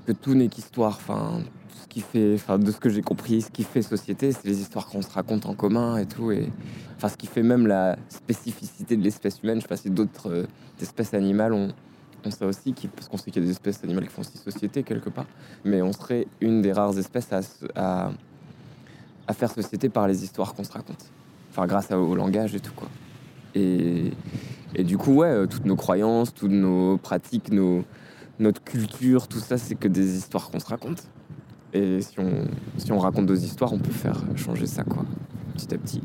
que 0.07 0.13
tout 0.13 0.35
n'est 0.35 0.49
qu'histoire. 0.49 0.99
Enfin, 1.01 1.41
ce 1.83 1.89
qui 1.89 2.01
fait, 2.01 2.35
enfin, 2.35 2.59
de 2.59 2.71
ce 2.71 2.79
que 2.79 2.89
j'ai 2.89 3.03
compris, 3.03 3.43
ce 3.43 3.51
qui 3.51 3.65
fait 3.65 3.83
société, 3.83 4.31
c'est 4.33 4.47
les 4.47 4.61
histoires 4.61 4.87
qu'on 4.87 5.03
se 5.03 5.11
raconte 5.11 5.47
en 5.47 5.55
commun 5.55 5.97
et 5.99 6.07
tout. 6.07 6.31
Et, 6.31 6.49
enfin, 6.97 7.09
ce 7.09 7.17
qui 7.17 7.27
fait 7.27 7.43
même 7.43 7.67
la 7.67 7.97
spécificité 8.09 8.97
de 8.97 9.03
l'espèce 9.03 9.41
humaine. 9.43 9.57
Je 9.59 9.63
sais 9.63 9.69
pas 9.69 9.77
si 9.77 9.91
d'autres 9.91 10.47
espèces 10.81 11.15
animales 11.15 11.53
ont, 11.53 11.69
ont 12.27 12.31
ça 12.31 12.47
aussi, 12.47 12.75
parce 12.95 13.09
qu'on 13.09 13.17
sait 13.17 13.31
qu'il 13.31 13.43
y 13.43 13.45
a 13.45 13.47
des 13.47 13.53
espèces 13.53 13.83
animales 13.85 14.07
qui 14.07 14.13
font 14.13 14.23
aussi 14.23 14.39
société 14.39 14.83
quelque 14.83 15.11
part. 15.11 15.27
Mais 15.65 15.83
on 15.83 15.93
serait 15.93 16.27
une 16.41 16.63
des 16.63 16.73
rares 16.73 16.99
espèces 16.99 17.33
à, 17.33 17.41
à, 17.75 18.11
à 19.27 19.33
faire 19.33 19.51
société 19.51 19.89
par 19.89 20.09
les 20.09 20.25
histoires 20.25 20.55
qu'on 20.55 20.65
se 20.65 20.73
raconte. 20.73 21.11
Enfin, 21.51 21.67
grâce 21.67 21.91
à- 21.91 21.99
au 21.99 22.15
langage 22.15 22.55
et 22.55 22.61
tout, 22.61 22.73
quoi. 22.75 22.89
Et, 23.55 24.13
du 24.79 24.97
coup, 24.97 25.13
ouais, 25.13 25.29
euh, 25.29 25.47
toutes 25.47 25.65
nos 25.65 25.77
croyances, 25.77 26.33
toutes 26.33 26.53
nos 26.53 26.97
pratiques, 26.99 27.51
nos, 27.51 27.85
notre 28.39 28.63
culture, 28.63 29.27
tout 29.27 29.41
ça, 29.41 29.59
c'est 29.59 29.75
que 29.75 29.89
des 29.89 30.17
histoires 30.17 30.51
qu'on 30.51 30.61
se 30.61 30.67
raconte. 30.67 31.09
Et 31.73 32.01
si 32.01 32.17
on, 32.91 32.99
raconte 32.99 33.27
deux 33.27 33.45
histoires, 33.45 33.73
on 33.73 33.79
peut 33.79 33.93
faire 33.93 34.21
changer 34.37 34.67
ça, 34.67 34.83
quoi, 34.85 35.05
petit 35.55 35.75
à 35.75 35.79
petit. 35.79 36.01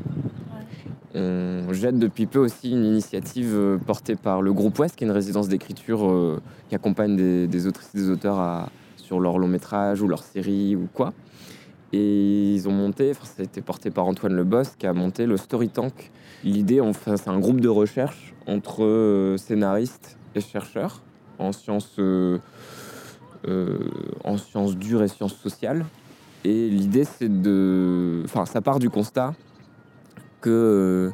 On 1.16 1.72
jette 1.72 1.98
depuis 1.98 2.26
peu 2.26 2.38
aussi 2.38 2.70
une 2.70 2.84
initiative 2.84 3.52
euh, 3.54 3.78
portée 3.78 4.16
par 4.16 4.42
le 4.42 4.52
groupe 4.52 4.78
Ouest, 4.78 4.96
qui 4.96 5.04
est 5.04 5.06
une 5.06 5.12
résidence 5.12 5.48
d'écriture 5.48 6.08
euh, 6.08 6.40
qui 6.68 6.74
accompagne 6.74 7.16
des, 7.46 7.66
autrices 7.66 7.94
des 7.94 8.10
auteurs 8.10 8.68
sur 8.96 9.20
leur 9.20 9.38
long 9.38 9.48
métrage 9.48 10.02
ou 10.02 10.08
leur 10.08 10.22
série 10.22 10.76
ou 10.76 10.88
quoi. 10.92 11.12
Et 11.92 12.54
ils 12.54 12.68
ont 12.68 12.72
monté, 12.72 13.14
ça 13.14 13.22
a 13.38 13.42
été 13.42 13.60
porté 13.62 13.90
par 13.90 14.06
Antoine 14.06 14.34
Leboss, 14.34 14.74
qui 14.76 14.86
a 14.86 14.92
monté 14.92 15.26
le 15.26 15.36
Story 15.36 15.68
Tank. 15.68 16.10
L'idée, 16.44 16.80
enfin, 16.80 17.16
c'est 17.16 17.30
un 17.30 17.38
groupe 17.38 17.60
de 17.60 17.68
recherche 17.68 18.34
entre 18.46 18.84
euh, 18.84 19.36
scénaristes 19.36 20.18
et 20.34 20.40
chercheurs 20.40 21.02
en 21.38 21.52
sciences, 21.52 21.96
euh, 21.98 22.38
euh, 23.46 23.78
en 24.24 24.36
sciences 24.36 24.76
dures 24.76 25.02
et 25.02 25.08
sciences 25.08 25.36
sociales. 25.36 25.86
Et 26.44 26.68
l'idée, 26.68 27.04
c'est 27.04 27.30
de. 27.42 28.22
Enfin, 28.24 28.46
ça 28.46 28.60
part 28.60 28.78
du 28.78 28.90
constat 28.90 29.34
que, 30.40 30.50
euh, 30.50 31.10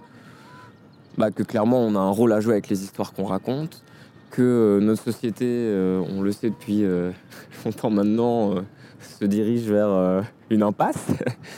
bah, 1.19 1.31
que 1.31 1.43
clairement, 1.43 1.81
on 1.81 1.95
a 1.95 1.99
un 2.01 2.11
rôle 2.11 2.33
à 2.33 2.41
jouer 2.41 2.55
avec 2.55 2.69
les 2.69 2.83
histoires 2.85 3.13
qu'on 3.13 3.25
raconte, 3.25 3.83
que 4.31 4.43
euh, 4.43 4.81
notre 4.81 5.03
société, 5.03 5.47
euh, 5.49 6.03
on 6.17 6.23
le 6.23 6.33
sait 6.33 6.51
depuis 6.51 6.85
longtemps 7.65 7.91
maintenant, 7.91 8.55
se 9.19 9.25
dirige 9.25 9.63
vers 9.71 10.25
une 10.51 10.63
impasse. 10.63 11.09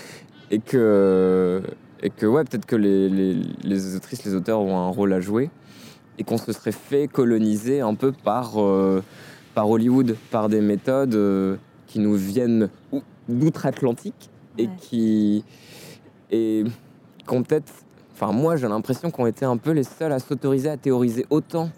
et 0.51 0.59
que, 0.61 1.63
et 2.03 2.11
que 2.11 2.27
ouais, 2.27 2.45
peut-être 2.45 2.67
que 2.67 2.77
les, 2.77 3.09
les, 3.09 3.37
les 3.63 3.97
autrices, 3.97 4.25
les 4.25 4.35
auteurs 4.35 4.61
ont 4.61 4.77
un 4.79 4.89
rôle 4.91 5.13
à 5.13 5.21
jouer. 5.21 5.51
Et 6.19 6.23
qu'on 6.23 6.39
se 6.39 6.53
serait 6.53 6.71
fait 6.73 7.09
coloniser 7.09 7.81
un 7.81 7.95
peu 7.97 8.13
par, 8.13 8.63
euh, 8.63 9.03
par 9.55 9.69
Hollywood, 9.69 10.17
par 10.31 10.49
des 10.49 10.61
méthodes 10.61 11.15
euh, 11.17 11.57
qui 11.89 11.99
nous 11.99 12.15
viennent 12.15 12.69
ou- 12.93 13.03
d'outre-Atlantique 13.29 14.31
et 14.59 14.67
Ouais. 14.67 14.71
qui. 14.81 15.45
Et 16.31 16.63
qu'on 17.27 17.43
peut-être. 17.43 17.73
Enfin, 18.15 18.33
moi, 18.33 18.57
j'ai 18.57 18.69
l'impression 18.69 19.11
qu'on 19.11 19.27
était 19.27 19.45
un 19.45 19.57
peu 19.57 19.73
les 19.73 19.83
seuls 19.83 20.13
à 20.13 20.19
s'autoriser 20.19 20.69
à 20.69 20.77
théoriser 20.77 21.27
autant, 21.31 21.71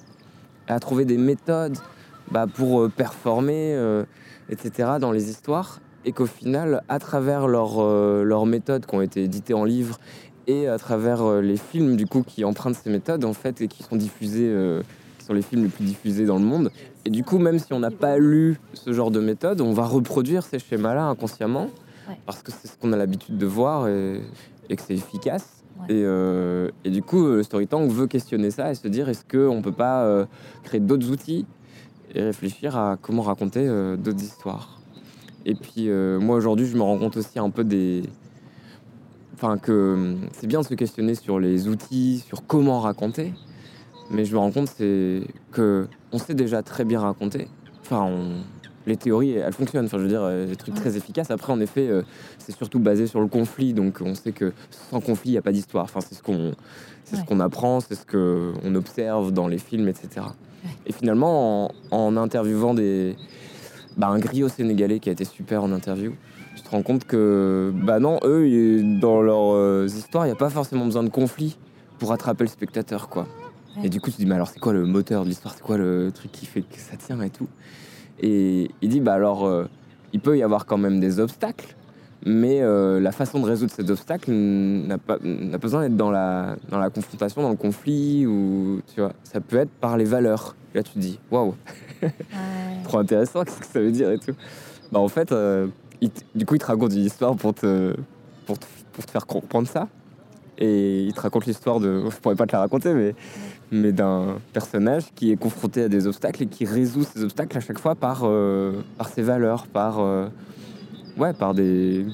à 0.69 0.79
trouver 0.81 1.05
des 1.05 1.17
méthodes 1.17 1.79
bah, 2.31 2.47
pour 2.53 2.83
euh, 2.83 2.89
performer, 2.89 3.75
euh, 3.75 4.05
etc., 4.51 4.93
dans 5.01 5.13
les 5.13 5.31
histoires. 5.31 5.81
Et 6.05 6.13
qu'au 6.13 6.27
final, 6.27 6.83
à 6.89 6.99
travers 6.99 7.49
leurs 7.49 7.81
euh, 7.81 8.23
leurs 8.23 8.47
méthodes 8.47 8.87
qui 8.87 8.95
ont 8.95 9.03
été 9.03 9.25
éditées 9.25 9.55
en 9.55 9.65
livres 9.65 9.99
et 10.47 10.69
à 10.69 10.79
travers 10.79 11.41
les 11.41 11.57
films 11.57 11.97
du 11.97 12.07
coup 12.07 12.23
qui 12.23 12.45
empruntent 12.45 12.77
ces 12.77 12.91
méthodes 12.91 13.25
en 13.25 13.33
fait 13.33 13.61
et 13.61 13.67
qui 13.67 13.83
sont 13.83 13.97
diffusés, 13.97 14.55
qui 15.19 15.25
sont 15.25 15.33
les 15.33 15.43
films 15.43 15.65
les 15.65 15.69
plus 15.69 15.85
diffusés 15.85 16.25
dans 16.25 16.39
le 16.39 16.45
monde. 16.45 16.71
Et 17.05 17.11
du 17.11 17.25
coup, 17.25 17.39
même 17.39 17.59
si 17.59 17.73
on 17.73 17.81
n'a 17.81 17.91
pas 17.91 18.19
lu 18.19 18.61
ce 18.73 18.93
genre 18.93 19.11
de 19.11 19.19
méthode, 19.19 19.61
on 19.61 19.73
va 19.73 19.85
reproduire 19.85 20.45
ces 20.45 20.61
schémas-là 20.61 21.03
inconsciemment 21.07 21.69
Ouais. 22.09 22.19
parce 22.27 22.43
que 22.43 22.53
c'est 22.53 22.69
ce 22.69 22.77
qu'on 22.79 22.93
a 22.93 22.97
l'habitude 22.97 23.37
de 23.39 23.47
voir 23.47 23.89
et, 23.89 24.21
et 24.69 24.77
que 24.77 24.83
c'est 24.83 24.95
efficace. 24.95 25.65
Ouais. 25.81 25.95
Et, 25.95 26.03
euh, 26.05 26.71
et 26.85 26.91
du 26.91 27.03
coup, 27.03 27.27
le 27.27 27.43
Story 27.43 27.67
Tank 27.67 27.91
veut 27.91 28.07
questionner 28.07 28.51
ça 28.51 28.71
et 28.71 28.75
se 28.75 28.89
dire 28.89 29.09
est-ce 29.09 29.25
qu'on 29.25 29.61
peut 29.63 29.73
pas 29.73 30.05
euh, 30.05 30.25
créer 30.63 30.81
d'autres 30.81 31.11
outils 31.11 31.45
et 32.15 32.23
réfléchir 32.23 32.77
à 32.77 32.97
comment 33.01 33.23
raconter 33.23 33.67
euh, 33.67 33.97
d'autres 33.97 34.23
histoires. 34.23 34.81
Et 35.45 35.55
puis 35.55 35.89
euh, 35.91 36.19
moi 36.19 36.37
aujourd'hui, 36.37 36.67
je 36.67 36.77
me 36.77 36.83
rends 36.83 36.99
compte 36.99 37.17
aussi 37.17 37.39
un 37.39 37.51
peu 37.51 37.63
des, 37.65 38.03
enfin 39.35 39.59
que 39.59 39.95
hum, 39.95 40.17
c'est 40.33 40.47
bien 40.47 40.61
de 40.61 40.67
se 40.67 40.75
questionner 40.75 41.15
sur 41.15 41.39
les 41.39 41.69
outils, 41.69 42.25
sur 42.27 42.47
comment 42.47 42.81
raconter, 42.81 43.35
mais 44.11 44.25
je 44.25 44.33
me 44.33 44.39
rends 44.39 44.51
compte 44.53 44.69
c'est 44.69 45.23
que 45.53 45.89
on 46.13 46.19
sait 46.19 46.35
déjà 46.35 46.63
très 46.63 46.85
bien 46.85 47.01
raconter. 47.01 47.49
Enfin, 47.83 48.03
on- 48.05 48.43
les 48.87 48.97
théories 48.97 49.33
elles 49.33 49.53
fonctionnent. 49.53 49.87
Enfin, 49.87 49.99
je 49.99 50.03
veux 50.03 50.09
dire, 50.09 50.23
euh, 50.23 50.47
des 50.47 50.57
trucs 50.57 50.75
très 50.75 50.97
efficaces. 50.97 51.31
Après, 51.31 51.53
en 51.53 51.61
effet, 51.61 51.89
euh, 51.89 52.03
c'est 52.39 52.57
surtout 52.57 52.79
basé 52.79 53.07
sur 53.07 53.21
le 53.21 53.27
conflit, 53.27 53.73
donc 53.75 53.99
on 54.01 54.15
sait 54.15 54.33
que 54.33 54.53
sans 54.91 55.01
conflit, 55.01 55.31
il 55.31 55.33
n'y 55.33 55.39
a 55.39 55.43
pas 55.43 55.53
d'histoire. 55.53 55.85
Enfin, 55.85 56.01
c'est 56.01 56.15
ce 56.15 56.23
qu'on 56.23 56.53
c'est 57.05 57.17
Ouais. 57.17 57.23
ce 57.23 57.27
qu'on 57.29 57.39
apprend, 57.41 57.81
c'est 57.81 57.95
ce 57.95 58.05
que 58.05 58.53
on 58.65 58.75
observe 58.75 59.31
dans 59.33 59.47
les 59.49 59.59
films, 59.59 59.89
etc. 59.89 60.09
Ouais. 60.17 60.71
Et 60.87 60.93
finalement, 60.93 61.67
en, 61.67 61.71
en 61.91 62.17
interviewant 62.17 62.75
des 62.75 63.17
bah, 63.97 64.09
un 64.09 64.19
griot 64.19 64.49
sénégalais 64.49 64.99
qui 64.99 65.09
a 65.09 65.13
été 65.13 65.25
super 65.25 65.63
en 65.63 65.73
interview, 65.73 66.13
tu 66.57 66.63
te 66.63 66.69
rends 66.71 66.83
compte 66.83 67.05
que, 67.05 67.73
bah 67.75 67.99
non, 68.01 68.19
eux, 68.25 68.83
dans 69.01 69.23
leurs 69.23 69.55
euh, 69.55 69.87
histoires, 69.87 70.27
il 70.27 70.31
n'y 70.31 70.33
a 70.35 70.39
pas 70.39 70.51
forcément 70.51 70.85
besoin 70.85 71.03
de 71.05 71.09
conflit 71.11 71.57
pour 71.99 72.13
attraper 72.13 72.45
le 72.45 72.49
spectateur, 72.51 73.09
quoi. 73.09 73.27
Ouais. 73.77 73.87
Et 73.87 73.89
du 73.89 74.01
coup, 74.01 74.11
tu 74.11 74.17
te 74.17 74.23
dis, 74.23 74.27
mais 74.27 74.35
alors, 74.35 74.49
c'est 74.49 74.59
quoi 74.59 74.73
le 74.73 74.85
moteur 74.85 75.23
de 75.25 75.29
l'histoire? 75.29 75.55
C'est 75.55 75.63
quoi 75.63 75.77
le 75.79 76.11
truc 76.13 76.33
qui 76.33 76.45
fait 76.47 76.63
que 76.63 76.79
ça 76.79 76.97
tient 76.97 77.21
et 77.23 77.31
tout? 77.31 77.47
Et 78.21 78.71
il 78.83 78.89
dit, 78.89 79.01
bah 79.01 79.15
alors, 79.15 79.47
euh, 79.47 79.65
il 80.13 80.21
peut 80.21 80.37
y 80.39 80.43
avoir 80.43 80.67
quand 80.67 80.79
même 80.79 81.01
des 81.01 81.21
obstacles, 81.21 81.77
Mais 82.25 82.61
euh, 82.63 82.99
la 83.01 83.13
façon 83.13 83.41
de 83.41 83.45
résoudre 83.45 83.73
ces 83.73 83.91
obstacles 83.91 84.33
n'a 84.33 84.99
pas, 84.99 85.19
n'a 85.23 85.59
pas 85.59 85.59
besoin 85.59 85.83
d'être 85.83 85.97
dans 85.97 86.11
la, 86.11 86.57
dans 86.71 86.79
la 86.79 86.91
confrontation, 86.91 87.43
dans 87.43 87.51
le 87.51 87.57
conflit, 87.57 88.27
ou 88.27 88.81
tu 88.95 89.01
vois, 89.01 89.13
ça 89.25 89.41
peut 89.41 89.59
être 89.59 89.71
par 89.81 89.97
les 89.97 90.05
valeurs. 90.07 90.57
Là, 90.75 90.83
tu 90.83 90.93
te 90.93 90.99
dis, 90.99 91.19
waouh, 91.31 91.55
Ouais. 92.03 92.13
trop 92.85 92.99
intéressant, 92.99 93.45
qu'est-ce 93.45 93.61
que 93.61 93.67
ça 93.67 93.81
veut 93.81 93.93
dire 93.93 94.11
et 94.11 94.19
tout. 94.19 94.35
Bah, 94.93 95.01
en 95.01 95.09
fait, 95.09 95.33
euh, 95.33 95.69
il 96.01 96.11
du 96.35 96.45
coup, 96.47 96.55
il 96.55 96.59
te 96.59 96.67
raconte 96.67 96.93
une 96.93 97.05
histoire 97.05 97.35
pour 97.37 97.55
te, 97.55 97.95
pour 98.47 98.59
te, 98.59 98.67
pour 98.93 99.05
te 99.05 99.11
faire 99.11 99.27
comprendre 99.27 99.69
ça. 99.69 99.89
Et 100.59 101.03
il 101.05 101.13
te 101.13 101.21
raconte 101.21 101.47
l'histoire 101.47 101.81
de. 101.81 102.05
Je 102.11 102.17
pourrais 102.17 102.37
pas 102.37 102.47
te 102.47 102.53
la 102.53 102.61
raconter, 102.61 102.95
mais, 102.95 103.15
mais 103.73 103.93
d'un 103.93 104.39
personnage 104.53 105.05
qui 105.15 105.33
est 105.33 105.37
confronté 105.37 105.83
à 105.85 105.89
des 105.89 106.07
obstacles 106.07 106.45
et 106.45 106.47
qui 106.47 106.65
résout 106.65 107.03
ces 107.05 107.25
obstacles 107.25 107.57
à 107.57 107.61
chaque 107.61 107.79
fois 107.79 107.95
par, 107.95 108.21
euh, 108.25 108.73
par 108.99 109.09
ses 109.09 109.23
valeurs, 109.23 109.67
par. 109.67 109.99
euh, 110.01 110.29
ouais, 111.17 111.33
par 111.33 111.53
des, 111.55 112.07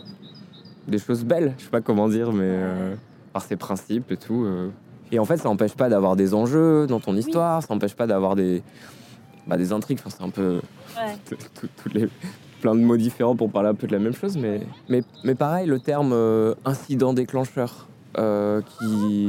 des 0.89 0.99
choses 0.99 1.25
belles. 1.25 1.55
Je 1.59 1.65
sais 1.65 1.71
pas 1.71 1.81
comment 1.81 2.09
dire, 2.09 2.33
mais 2.33 2.45
euh, 2.47 2.95
par 3.33 3.43
ses 3.43 3.57
principes 3.57 4.11
et 4.13 4.17
tout. 4.17 4.47
Et 5.11 5.19
en 5.19 5.25
fait, 5.27 5.37
ça 5.37 5.49
n'empêche 5.49 5.75
pas 5.75 5.89
d'avoir 5.91 6.17
des 6.17 6.33
enjeux 6.33 6.87
dans 6.87 7.01
ton 7.01 7.15
histoire, 7.17 7.63
ça 7.63 7.73
n'empêche 7.75 7.95
pas 7.95 8.07
d'avoir 8.07 8.35
des, 8.35 8.63
bah, 9.47 9.57
des 9.59 9.73
intrigues. 9.73 9.99
Enfin, 10.05 10.15
c'est 10.17 10.25
un 10.25 10.31
peu 10.31 10.61
Ouais. 10.97 11.17
toutes 11.83 11.95
les 11.95 12.09
plein 12.63 12.75
de 12.77 12.81
mots 12.81 12.97
différents 12.97 13.35
pour 13.35 13.51
parler 13.51 13.69
un 13.71 13.75
peu 13.75 13.87
de 13.89 13.93
la 13.93 13.99
même 13.99 14.13
chose, 14.15 14.37
mais, 14.37 14.61
mais, 14.89 15.03
mais 15.25 15.35
pareil, 15.35 15.67
le 15.67 15.81
terme 15.81 16.15
incident 16.65 17.13
déclencheur, 17.13 17.89
euh, 18.19 18.61
qui 18.61 19.29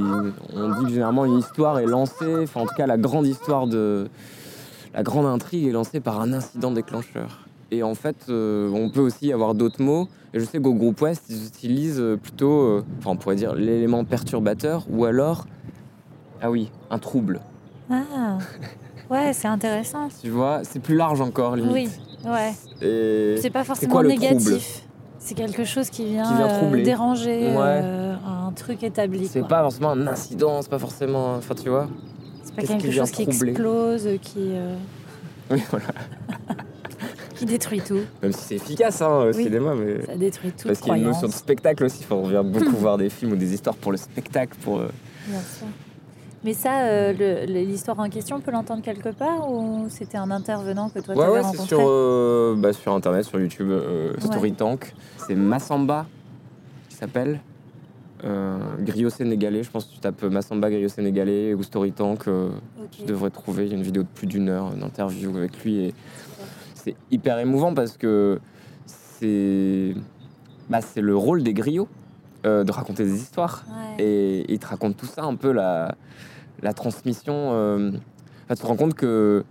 on 0.56 0.70
dit 0.80 0.86
que 0.86 0.90
généralement 0.90 1.26
une 1.26 1.38
histoire 1.38 1.80
est 1.80 1.86
lancée, 1.86 2.44
enfin 2.44 2.62
en 2.62 2.66
tout 2.66 2.76
cas 2.76 2.88
la 2.88 2.98
grande 2.98 3.28
histoire 3.28 3.68
de 3.68 4.08
la 4.94 5.04
grande 5.04 5.26
intrigue 5.26 5.66
est 5.68 5.72
lancée 5.72 6.00
par 6.00 6.22
un 6.22 6.34
incident 6.34 6.72
déclencheur. 6.72 7.48
Et 7.72 7.82
en 7.82 7.96
fait, 7.96 8.18
euh, 8.30 8.70
on 8.72 8.90
peut 8.92 9.00
aussi 9.00 9.34
avoir 9.34 9.56
d'autres 9.56 9.82
mots. 9.82 10.08
Et 10.36 10.40
je 10.40 10.46
sais 10.46 10.60
qu'au 10.60 10.76
groupe 10.76 11.02
Ouest, 11.02 11.24
ils 11.30 11.48
utilisent 11.48 12.00
euh, 12.00 12.18
plutôt, 12.18 12.62
euh, 12.62 12.86
enfin 13.00 13.12
on 13.12 13.16
pourrait 13.16 13.36
dire 13.36 13.56
l'élément 13.56 14.04
perturbateur 14.04 14.86
ou 14.92 15.06
alors, 15.06 15.48
ah 16.42 16.52
oui, 16.52 16.70
un 16.92 17.00
trouble. 17.00 17.42
Ah, 17.90 18.38
ouais, 19.10 19.34
c'est 19.34 19.48
intéressant. 19.48 20.10
Tu 20.22 20.30
vois, 20.30 20.60
c'est 20.64 20.80
plus 20.80 20.96
large 20.96 21.22
encore 21.22 21.56
limite. 21.56 21.74
Oui, 21.74 22.30
ouais. 22.30 23.40
C'est 23.42 23.50
pas 23.50 23.64
forcément 23.64 23.94
quoi 23.94 24.04
négatif. 24.04 24.84
C'est 25.18 25.34
quelque 25.36 25.64
chose 25.64 25.90
qui 25.90 26.06
vient, 26.06 26.26
Qui 26.28 26.36
vient 26.36 26.48
troubler. 26.50 26.84
déranger 26.84 27.56
Ouais. 27.56 28.13
Truc 28.54 28.84
établi. 28.84 29.28
C'est 29.28 29.48
pas 29.48 29.62
forcément 29.62 29.92
un 29.92 30.08
incident, 30.08 30.62
c'est 30.62 30.70
pas 30.70 30.80
forcément. 30.80 31.36
Enfin, 31.36 31.56
tu 31.56 31.70
vois 31.70 31.88
C'est 32.44 32.56
pas 32.56 32.62
quelque 32.64 32.92
chose 32.92 33.12
qui 33.12 33.24
explose, 33.24 34.08
qui, 34.22 34.52
euh, 34.54 34.76
Oui, 35.52 35.62
voilà. 35.70 35.86
qui 37.36 37.46
détruit 37.46 37.82
tout. 37.82 38.00
Même 38.22 38.32
si 38.32 38.44
c'est 38.44 38.56
efficace, 38.56 39.02
hein, 39.02 39.10
au 39.10 39.34
Oui. 39.36 39.44
cinéma, 39.44 39.74
mais. 39.76 40.06
Ça 40.06 40.16
détruit 40.16 40.52
toute 40.52 40.68
Parce 40.68 40.80
qu'il 40.80 40.92
y 40.92 40.96
a 40.96 40.98
une 40.98 41.04
notion 41.06 41.28
de 41.28 41.34
spectacle 41.34 41.84
aussi. 41.86 42.04
Enfin, 42.04 42.16
on 42.16 42.28
vient 42.28 42.44
beaucoup 42.44 42.78
voir 42.78 42.98
des 42.98 43.10
films 43.10 43.34
ou 43.34 43.36
des 43.36 43.54
histoires 43.54 43.76
pour 43.76 43.92
le 43.92 43.98
spectacle. 43.98 44.56
Pour, 44.64 44.80
euh, 44.80 44.88
Bien 45.28 45.40
sûr. 45.40 45.68
Mais 46.46 46.54
ça, 46.54 46.82
euh, 46.82 47.46
l'histoire 47.46 47.98
en 48.00 48.10
question, 48.10 48.36
on 48.36 48.42
peut 48.42 48.52
l'entendre 48.52 48.82
quelque 48.84 49.10
part 49.10 49.50
ou 49.50 49.86
c'était 49.88 50.18
un 50.18 50.30
intervenant 50.30 50.90
que 50.90 51.00
toi 51.00 51.16
Ouais, 51.16 51.22
t'avais 51.22 51.32
ouais, 51.38 51.42
c'est 51.42 51.46
rencontré 51.48 51.68
sur, 51.68 51.80
euh, 51.88 52.56
bah, 52.58 52.74
sur 52.74 52.94
internet, 52.94 53.24
sur 53.24 53.40
YouTube, 53.40 53.70
euh, 53.70 54.12
Ouais. 54.14 54.20
Story 54.20 54.52
Tank. 54.54 54.94
C'est 55.26 55.36
Massamba 55.36 56.06
qui 56.90 56.98
s'appelle. 56.98 57.40
Euh, 58.26 58.58
griot 58.80 59.10
sénégalais, 59.10 59.64
je 59.64 59.70
pense 59.70 59.86
que 59.86 59.94
tu 59.94 60.00
tapes 60.00 60.24
Massamba 60.24 60.70
griot 60.70 60.88
sénégalais 60.88 61.54
ou 61.54 61.64
Story 61.64 61.92
Tank, 61.92 62.28
euh, 62.28 62.52
tu 62.92 63.04
devrais 63.04 63.30
trouver. 63.30 63.66
Il 63.66 63.72
y 63.72 63.74
a 63.74 63.78
une 63.78 63.84
vidéo 63.84 64.04
de 64.04 64.08
plus 64.08 64.28
d'une 64.28 64.48
heure 64.48 64.70
d'interview 64.72 65.36
avec 65.36 65.62
lui 65.64 65.80
et 65.80 65.94
c'est 66.74 66.96
hyper 67.12 67.40
émouvant 67.40 67.74
parce 67.74 67.98
que 67.98 68.40
c'est 68.86 69.94
bah, 70.70 70.80
c'est 70.80 71.02
le 71.02 71.18
rôle 71.18 71.44
des 71.44 71.54
griots 71.54 71.90
euh, 72.46 72.64
de 72.64 72.72
raconter 72.72 73.04
des 73.04 73.16
histoires. 73.16 73.66
Ouais. 73.68 74.04
Et 74.04 74.54
il 74.54 74.60
te 74.60 74.68
raconte 74.68 74.96
tout 74.96 75.06
ça, 75.06 75.24
un 75.24 75.36
peu 75.36 75.52
la, 75.52 75.96
la 76.62 76.74
transmission. 76.74 77.50
enfin, 77.50 78.56
tu 78.56 78.62
te 78.62 78.66
rends 78.66 78.78
compte 78.78 78.94
que 78.94 79.44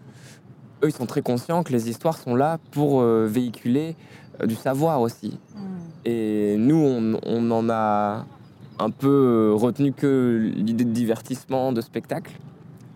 eux, 0.82 0.88
ils 0.88 0.94
sont 0.94 1.06
très 1.06 1.22
conscients 1.22 1.62
que 1.62 1.72
les 1.72 1.90
histoires 1.90 2.16
sont 2.16 2.34
là 2.34 2.58
pour 2.70 3.02
véhiculer 3.02 3.96
du 4.42 4.54
savoir 4.54 5.02
aussi. 5.02 5.38
Hmm. 5.54 6.06
Et 6.06 6.56
nous, 6.58 6.76
on, 6.76 7.20
on 7.24 7.50
en 7.50 7.68
a 7.68 8.24
un 8.82 8.90
peu 8.90 9.08
euh, 9.08 9.54
retenu 9.54 9.92
que 9.92 10.50
l'idée 10.54 10.84
de 10.84 10.90
divertissement, 10.92 11.72
de 11.72 11.80
spectacle, 11.80 12.32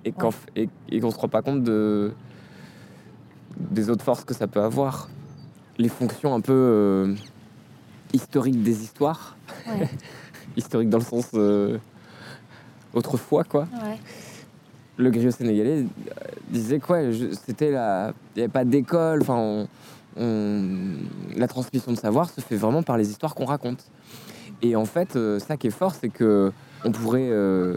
et 0.04 0.12
qu'on 0.12 0.30
et, 0.56 0.68
se 0.90 1.16
rend 1.16 1.28
pas 1.28 1.42
compte 1.42 1.62
de, 1.62 2.12
des 3.58 3.90
autres 3.90 4.04
forces 4.04 4.24
que 4.24 4.34
ça 4.34 4.46
peut 4.46 4.60
avoir. 4.62 5.08
Les 5.78 5.88
fonctions 5.88 6.34
un 6.34 6.40
peu 6.40 6.52
euh, 6.52 7.14
historiques 8.12 8.62
des 8.62 8.82
histoires, 8.82 9.36
Ouais. 9.68 9.88
historiques 10.56 10.88
dans 10.90 10.98
le 10.98 11.04
sens 11.04 11.30
euh, 11.34 11.78
autrefois, 12.94 13.44
quoi 13.44 13.66
Ouais. 13.82 13.98
le 14.96 15.10
griot 15.10 15.30
sénégalais 15.30 15.84
disait 16.50 16.78
quoi 16.80 16.98
C'était 17.46 17.70
la. 17.70 18.12
Il 18.34 18.38
n'y 18.38 18.42
avait 18.44 18.52
pas 18.52 18.64
d'école. 18.64 19.20
Enfin, 19.22 19.36
on- 19.36 19.68
on- 20.18 20.96
la 21.36 21.46
transmission 21.48 21.92
de 21.92 21.98
savoir 21.98 22.30
se 22.30 22.40
fait 22.40 22.56
vraiment 22.56 22.82
par 22.82 22.96
les 22.96 23.10
histoires 23.10 23.34
qu'on 23.34 23.44
raconte. 23.44 23.84
Et 24.62 24.76
en 24.76 24.84
fait, 24.84 25.16
euh, 25.16 25.38
ça 25.38 25.56
qui 25.56 25.66
est 25.66 25.70
fort, 25.70 25.94
c'est 25.94 26.08
que 26.08 26.52
on 26.84 26.92
pourrait 26.92 27.28
euh, 27.30 27.76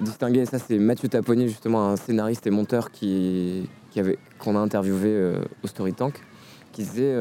distinguer. 0.00 0.44
Ça, 0.46 0.58
c'est 0.58 0.78
Mathieu 0.78 1.08
Taponnier, 1.08 1.48
justement, 1.48 1.88
un 1.88 1.96
scénariste 1.96 2.46
et 2.46 2.50
monteur 2.50 2.90
qui, 2.90 3.68
qui 3.90 4.00
avait 4.00 4.18
qu'on 4.38 4.56
a 4.56 4.58
interviewé 4.58 5.08
euh, 5.08 5.40
au 5.62 5.66
Story 5.66 5.92
Tank, 5.92 6.20
qui 6.72 6.82
disait 6.82 7.16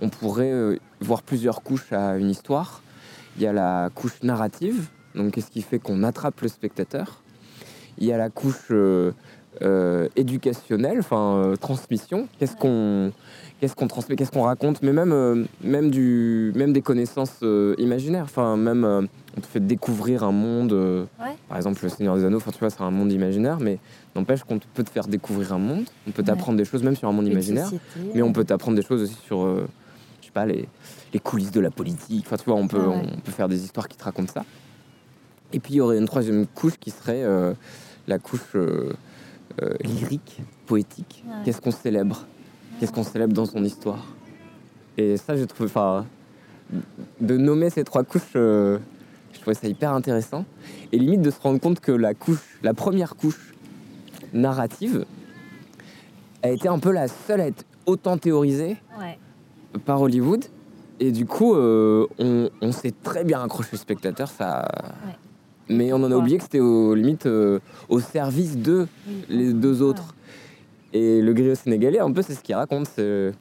on 0.00 0.08
pourrait 0.08 0.78
voir 1.00 1.22
plusieurs 1.22 1.62
couches 1.62 1.92
à 1.92 2.16
une 2.16 2.30
histoire. 2.30 2.82
Il 3.36 3.42
y 3.42 3.46
a 3.46 3.52
la 3.52 3.90
couche 3.94 4.22
narrative, 4.22 4.88
donc 5.14 5.32
qu'est-ce 5.32 5.50
qui 5.50 5.62
fait 5.62 5.78
qu'on 5.78 6.02
attrape 6.02 6.40
le 6.40 6.48
spectateur 6.48 7.22
il 8.00 8.06
y 8.06 8.12
a 8.12 8.16
la 8.16 8.30
couche 8.30 8.72
euh, 9.62 10.08
éducationnelle, 10.16 10.98
enfin 11.00 11.36
euh, 11.44 11.56
transmission. 11.56 12.28
Qu'est-ce 12.38 12.56
qu'on 12.56 13.12
qu'est-ce 13.60 13.74
qu'on 13.74 13.88
transmet, 13.88 14.14
qu'est-ce 14.16 14.30
qu'on 14.30 14.42
raconte, 14.42 14.82
mais 14.82 14.92
même 14.92 15.12
euh, 15.12 15.44
même 15.62 15.90
du 15.90 16.52
même 16.54 16.72
des 16.72 16.82
connaissances 16.82 17.38
euh, 17.42 17.74
imaginaires. 17.78 18.24
Enfin 18.24 18.56
même 18.56 18.84
on 19.36 19.40
te 19.40 19.46
fait 19.46 19.60
découvrir 19.60 20.22
un 20.24 20.32
monde. 20.32 20.72
Ouais. 20.72 21.34
Par 21.48 21.56
exemple 21.56 21.80
le 21.82 21.88
Seigneur 21.88 22.16
des 22.16 22.24
Anneaux. 22.24 22.36
Enfin 22.38 22.50
tu 22.52 22.58
vois 22.60 22.70
c'est 22.70 22.82
un 22.82 22.90
monde 22.90 23.10
imaginaire, 23.12 23.58
mais 23.60 23.78
n'empêche 24.14 24.42
qu'on 24.44 24.58
peut 24.58 24.84
te 24.84 24.90
faire 24.90 25.06
découvrir 25.08 25.52
un 25.52 25.58
monde. 25.58 25.84
On 26.06 26.10
peut 26.12 26.22
Ouais. 26.22 26.26
t'apprendre 26.26 26.56
des 26.58 26.64
choses 26.64 26.82
même 26.82 26.96
sur 26.96 27.08
un 27.08 27.12
monde 27.12 27.26
Une 27.26 27.32
imaginaire. 27.32 27.64
société, 27.64 27.84
Mais 28.14 28.22
on 28.22 28.32
peut 28.32 28.44
t'apprendre 28.44 28.76
des 28.76 28.82
choses 28.84 29.02
aussi 29.02 29.18
sur, 29.26 29.44
je 30.20 30.24
sais 30.26 30.32
pas, 30.32 30.46
les, 30.46 30.68
les 31.12 31.18
coulisses 31.20 31.52
de 31.52 31.60
la 31.60 31.70
politique. 31.70 32.24
Enfin, 32.26 32.36
tu 32.36 32.44
vois, 32.44 32.54
on 32.54 32.68
peut, 32.68 32.80
Ah 32.82 32.88
ouais. 32.90 33.02
on 33.16 33.20
peut 33.20 33.32
faire 33.32 33.48
des 33.48 33.62
histoires 33.64 33.88
qui 33.88 33.96
te 33.96 34.04
racontent 34.04 34.32
ça. 34.32 34.44
Et 35.52 35.60
puis, 35.60 35.74
il 35.74 35.76
y 35.76 35.80
aurait 35.80 35.96
une 35.98 36.06
troisième 36.06 36.46
couche 36.46 36.76
qui 36.78 36.90
serait 36.90 37.22
euh, 37.24 37.54
la 38.06 38.18
couche 38.18 38.40
euh, 38.54 38.92
euh, 39.62 39.74
lyrique, 39.84 40.40
poétique. 40.66 41.24
Ouais. 41.26 41.34
Qu'est-ce 41.44 41.60
qu'on 41.60 41.70
célèbre? 41.70 42.26
Qu'est-ce 42.78 42.92
qu'on 42.92 43.02
célèbre 43.04 43.32
dans 43.32 43.46
son 43.46 43.64
histoire? 43.64 44.04
Et 44.96 45.16
ça, 45.16 45.36
j'ai 45.36 45.46
trouvé, 45.46 45.68
enfin, 45.68 46.06
de 47.20 47.36
nommer 47.36 47.70
ces 47.70 47.84
trois 47.84 48.04
couches, 48.04 48.32
euh, 48.36 48.78
je 49.32 49.40
trouvais 49.40 49.54
ça 49.54 49.66
hyper 49.68 49.92
intéressant. 49.92 50.44
Et 50.92 50.98
limite 50.98 51.22
de 51.22 51.30
se 51.30 51.40
rendre 51.40 51.60
compte 51.60 51.80
que 51.80 51.92
la 51.92 52.14
couche, 52.14 52.58
la 52.62 52.74
première 52.74 53.16
couche 53.16 53.54
narrative, 54.32 55.04
a 56.42 56.50
été 56.50 56.68
un 56.68 56.78
peu 56.78 56.92
la 56.92 57.08
seule 57.08 57.40
à 57.40 57.46
être 57.48 57.64
autant 57.86 58.16
théorisée 58.18 58.76
Ouais. 59.00 59.18
par 59.84 60.00
Hollywood. 60.00 60.44
Et 61.00 61.12
du 61.12 61.26
coup, 61.26 61.54
euh, 61.54 62.06
on, 62.18 62.50
on 62.60 62.72
s'est 62.72 62.94
très 63.02 63.22
bien 63.24 63.42
accroché 63.42 63.70
le 63.72 63.78
spectateur. 63.78 64.28
Ça... 64.28 64.68
Ouais. 65.06 65.14
Mais 65.68 65.92
on 65.92 65.96
en 65.96 66.10
a 66.10 66.16
oublié 66.16 66.38
que 66.38 66.44
c'était 66.44 66.60
au 66.60 66.94
limite 66.94 67.26
euh, 67.26 67.58
au 67.88 68.00
service 68.00 68.56
de 68.56 68.86
les 69.28 69.52
deux 69.52 69.82
autres. 69.82 70.14
Et 70.94 71.20
le 71.20 71.32
griot 71.34 71.54
sénégalais, 71.54 71.98
un 71.98 72.10
peu, 72.12 72.22
c'est 72.22 72.34
ce 72.34 72.40
qu'il 72.40 72.54
raconte. 72.54 72.88
C'est 72.96 73.32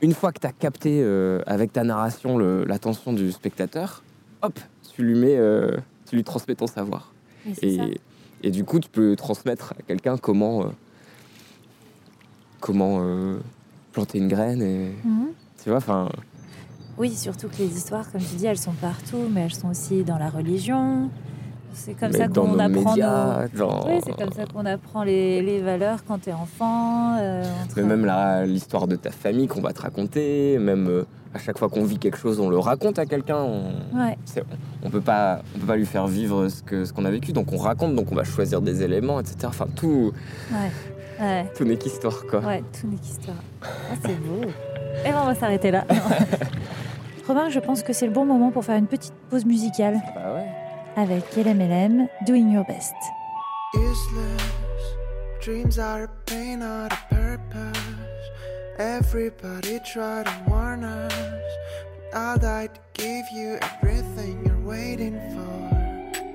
une 0.00 0.14
fois 0.14 0.32
que 0.32 0.40
tu 0.40 0.46
as 0.46 0.52
capté 0.52 1.00
euh, 1.02 1.40
avec 1.46 1.72
ta 1.72 1.84
narration 1.84 2.38
le- 2.38 2.64
l'attention 2.64 3.12
du 3.12 3.30
spectateur, 3.32 4.02
hop, 4.40 4.58
tu 4.94 5.02
lui 5.02 5.14
mets, 5.14 5.36
euh, 5.36 5.76
tu 6.08 6.16
lui 6.16 6.24
transmets 6.24 6.54
ton 6.54 6.66
savoir. 6.66 7.12
Et, 7.60 8.00
et 8.42 8.50
du 8.50 8.64
coup, 8.64 8.80
tu 8.80 8.88
peux 8.88 9.14
transmettre 9.16 9.74
à 9.78 9.82
quelqu'un 9.82 10.16
comment, 10.16 10.62
euh, 10.62 10.66
comment 12.60 13.00
euh, 13.02 13.38
planter 13.92 14.18
une 14.18 14.28
graine. 14.28 14.62
Et, 14.62 14.92
Mhm. 15.04 15.28
tu 15.62 15.68
vois, 15.68 15.78
enfin, 15.78 16.08
Oui, 16.98 17.10
surtout 17.14 17.48
que 17.48 17.56
les 17.58 17.74
histoires, 17.76 18.10
comme 18.10 18.20
tu 18.20 18.34
dis, 18.36 18.46
elles 18.46 18.58
sont 18.58 18.74
partout, 18.74 19.26
mais 19.30 19.40
elles 19.42 19.54
sont 19.54 19.68
aussi 19.70 20.04
dans 20.04 20.18
la 20.18 20.28
religion. 20.28 21.08
C'est 21.74 21.94
comme 21.94 22.12
ça 22.12 22.28
qu'on 22.28 22.58
apprend 22.58 22.68
médias. 22.92 23.46
Oui, 23.86 24.00
c'est 24.04 24.16
comme 24.16 24.32
ça 24.32 24.44
qu'on 24.46 24.66
apprend 24.66 25.02
les, 25.04 25.40
les 25.42 25.60
valeurs 25.60 26.04
quand 26.06 26.18
t'es 26.18 26.32
enfant. 26.32 27.16
euh, 27.18 27.42
entre- 27.64 27.80
mais 27.80 27.96
même 27.96 28.06
l'histoire 28.46 28.86
de 28.86 28.96
ta 28.96 29.10
famille 29.10 29.46
qu'on 29.48 29.60
va 29.62 29.72
te 29.72 29.80
raconter, 29.82 30.58
même 30.58 30.86
euh, 30.88 31.04
à 31.34 31.38
chaque 31.38 31.58
fois 31.58 31.68
qu'on 31.68 31.84
vit 31.84 31.98
quelque 31.98 32.18
chose, 32.18 32.40
on 32.40 32.50
le 32.50 32.58
raconte 32.58 32.98
à 32.98 33.06
quelqu'un. 33.06 33.38
On, 33.38 33.62
Ouais, 33.98 34.18
on 34.84 34.90
peut 34.90 35.00
pas, 35.00 35.40
on 35.56 35.60
peut 35.60 35.66
pas 35.66 35.76
lui 35.76 35.86
faire 35.86 36.06
vivre 36.06 36.48
ce 36.48 36.62
que 36.62 36.84
ce 36.84 36.92
qu'on 36.92 37.04
a 37.04 37.10
vécu, 37.10 37.32
donc 37.32 37.52
on 37.52 37.56
raconte, 37.58 37.94
donc 37.96 38.12
on 38.12 38.14
va 38.14 38.24
choisir 38.24 38.60
des 38.60 38.82
éléments, 38.82 39.18
etc. 39.20 39.36
Enfin, 39.46 39.66
tout, 39.74 40.12
ouais, 40.52 41.24
ouais. 41.24 41.46
tout 41.56 41.64
n'est 41.64 41.76
qu'histoire, 41.76 42.24
quoi. 42.28 42.40
Ouais, 42.40 42.62
tout 42.78 42.86
n'est 42.86 42.96
qu'histoire. 42.98 43.36
Ah, 43.62 43.94
c'est 44.04 44.20
beau. 44.20 44.42
Et 45.06 45.10
ben, 45.10 45.20
on 45.22 45.26
va 45.26 45.34
s'arrêter 45.34 45.70
là. 45.70 45.84
Romain, 47.26 47.48
je 47.50 47.60
pense 47.60 47.82
que 47.82 47.92
c'est 47.92 48.06
le 48.06 48.12
bon 48.12 48.24
moment 48.26 48.50
pour 48.50 48.64
faire 48.64 48.76
une 48.76 48.86
petite 48.88 49.14
pause 49.30 49.44
musicale 49.46 49.94
Bah 50.14 50.34
ouais. 50.34 50.46
Avec 50.96 51.24
LMLM, 51.36 52.08
Doing 52.26 52.52
Your 52.52 52.64
Best. 52.66 52.94
useless. 53.74 54.42
Dreams 55.40 55.78
are 55.78 56.04
a 56.04 56.08
pain, 56.26 56.60
not 56.60 56.92
a 56.92 56.98
purpose. 57.14 57.78
Everybody 58.78 59.80
try 59.80 60.22
to 60.24 60.32
warn 60.46 60.84
us. 60.84 61.12
I'll 62.14 62.38
die 62.38 62.68
to 62.68 62.80
give 62.94 63.24
you 63.32 63.58
everything 63.62 64.44
you're 64.44 64.60
waiting 64.60 65.18
for. 65.32 66.32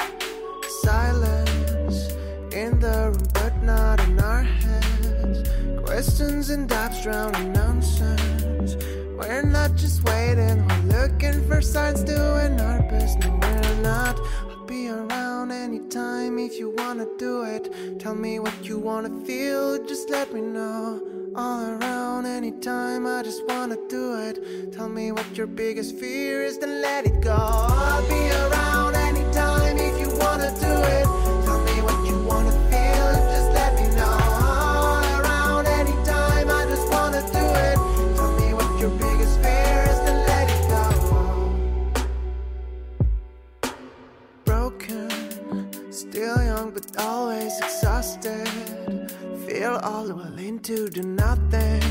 Silence 0.84 2.10
in 2.54 2.80
the 2.80 3.12
room, 3.14 3.28
but 3.34 3.56
not 3.64 4.00
in 4.02 4.20
our 4.20 4.44
heads. 4.44 5.48
Questions 5.86 6.50
and 6.50 6.68
doubts 6.68 7.04
drowning 7.04 7.54
nonsense. 7.54 8.76
We're 9.16 9.44
not 9.44 9.76
just 9.76 10.04
waiting, 10.04 10.66
we're 10.68 11.02
looking 11.02 11.48
for 11.48 11.62
signs, 11.62 12.04
doing 12.04 12.60
our 12.60 12.82
best. 12.90 13.20
No, 13.20 13.30
we're 13.42 13.82
not. 13.82 14.20
Anytime 15.68 16.40
if 16.40 16.58
you 16.58 16.70
wanna 16.78 17.06
do 17.18 17.44
it. 17.44 18.00
Tell 18.00 18.16
me 18.16 18.40
what 18.40 18.54
you 18.64 18.80
wanna 18.80 19.10
feel, 19.26 19.78
just 19.86 20.10
let 20.10 20.34
me 20.34 20.40
know. 20.40 21.02
All 21.36 21.62
around 21.72 22.26
anytime, 22.26 23.06
I 23.06 23.22
just 23.22 23.46
wanna 23.50 23.76
do 23.90 24.16
it. 24.16 24.72
Tell 24.72 24.88
me 24.88 25.12
what 25.12 25.38
your 25.38 25.46
biggest 25.46 25.98
fear 25.98 26.46
is, 26.46 26.58
then 26.58 26.82
let 26.82 27.06
it 27.06 27.20
go. 27.20 27.36
I'll 27.36 28.08
be 28.08 28.32
around 28.44 28.96
always 47.00 47.58
exhausted. 47.60 48.48
Feel 49.46 49.78
all 49.84 50.06
willing 50.06 50.60
to 50.60 50.90
do 50.90 51.02
nothing, 51.02 51.82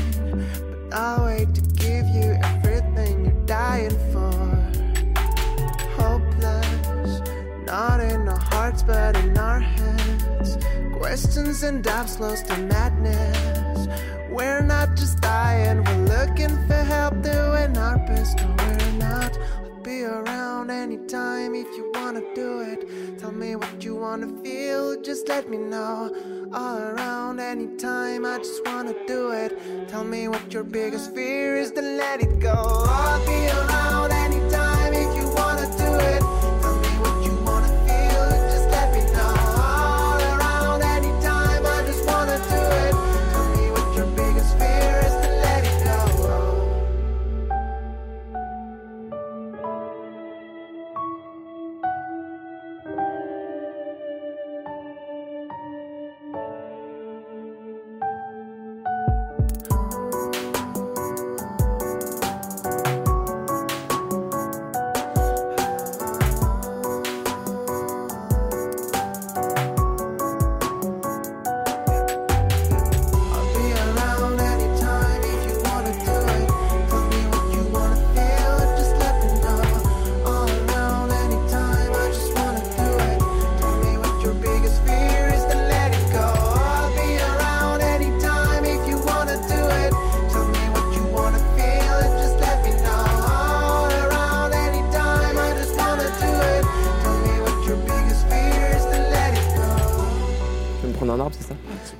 but 0.69 0.93
I'll 0.93 1.25
wait 1.25 1.53
to 1.55 1.61
give 1.61 2.05
you 2.07 2.37
everything 2.43 3.25
you're 3.25 3.45
dying 3.45 3.97
for. 4.11 4.31
Hopeless, 5.99 7.21
not 7.65 7.99
in 7.99 8.27
our 8.27 8.39
hearts 8.39 8.83
but 8.83 9.15
in 9.17 9.37
our 9.37 9.59
heads. 9.59 10.57
Questions 10.97 11.63
and 11.63 11.83
doubts 11.83 12.19
lost 12.19 12.47
to 12.47 12.57
madness. 12.57 13.87
We're 14.29 14.61
not 14.61 14.95
just 14.95 15.21
dying, 15.21 15.83
we're 15.83 16.17
looking 16.17 16.55
for 16.67 16.83
help, 16.93 17.21
doing 17.21 17.77
our 17.77 17.97
best. 17.99 18.37
No, 18.37 18.55
we're 18.59 18.91
not. 18.99 19.37
Be 19.87 20.03
around 20.03 20.69
anytime 20.69 21.55
if 21.55 21.67
you 21.77 21.89
wanna 21.95 22.19
do 22.35 22.59
it. 22.59 23.17
Tell 23.17 23.31
me 23.31 23.55
what 23.55 23.81
you 23.81 23.95
wanna 23.95 24.27
feel, 24.43 25.01
just 25.01 25.29
let 25.29 25.49
me 25.49 25.55
know. 25.55 26.11
All 26.53 26.77
around 26.77 27.39
anytime, 27.39 28.25
I 28.25 28.37
just 28.39 28.65
wanna 28.65 28.93
do 29.07 29.31
it. 29.31 29.57
Tell 29.87 30.03
me 30.03 30.27
what 30.27 30.53
your 30.53 30.65
biggest 30.65 31.15
fear 31.15 31.55
is, 31.55 31.71
then 31.71 31.95
let 31.95 32.21
it 32.21 32.37
go. 32.37 32.51
I'll 32.53 33.25
be 33.25 33.47
around 33.47 34.11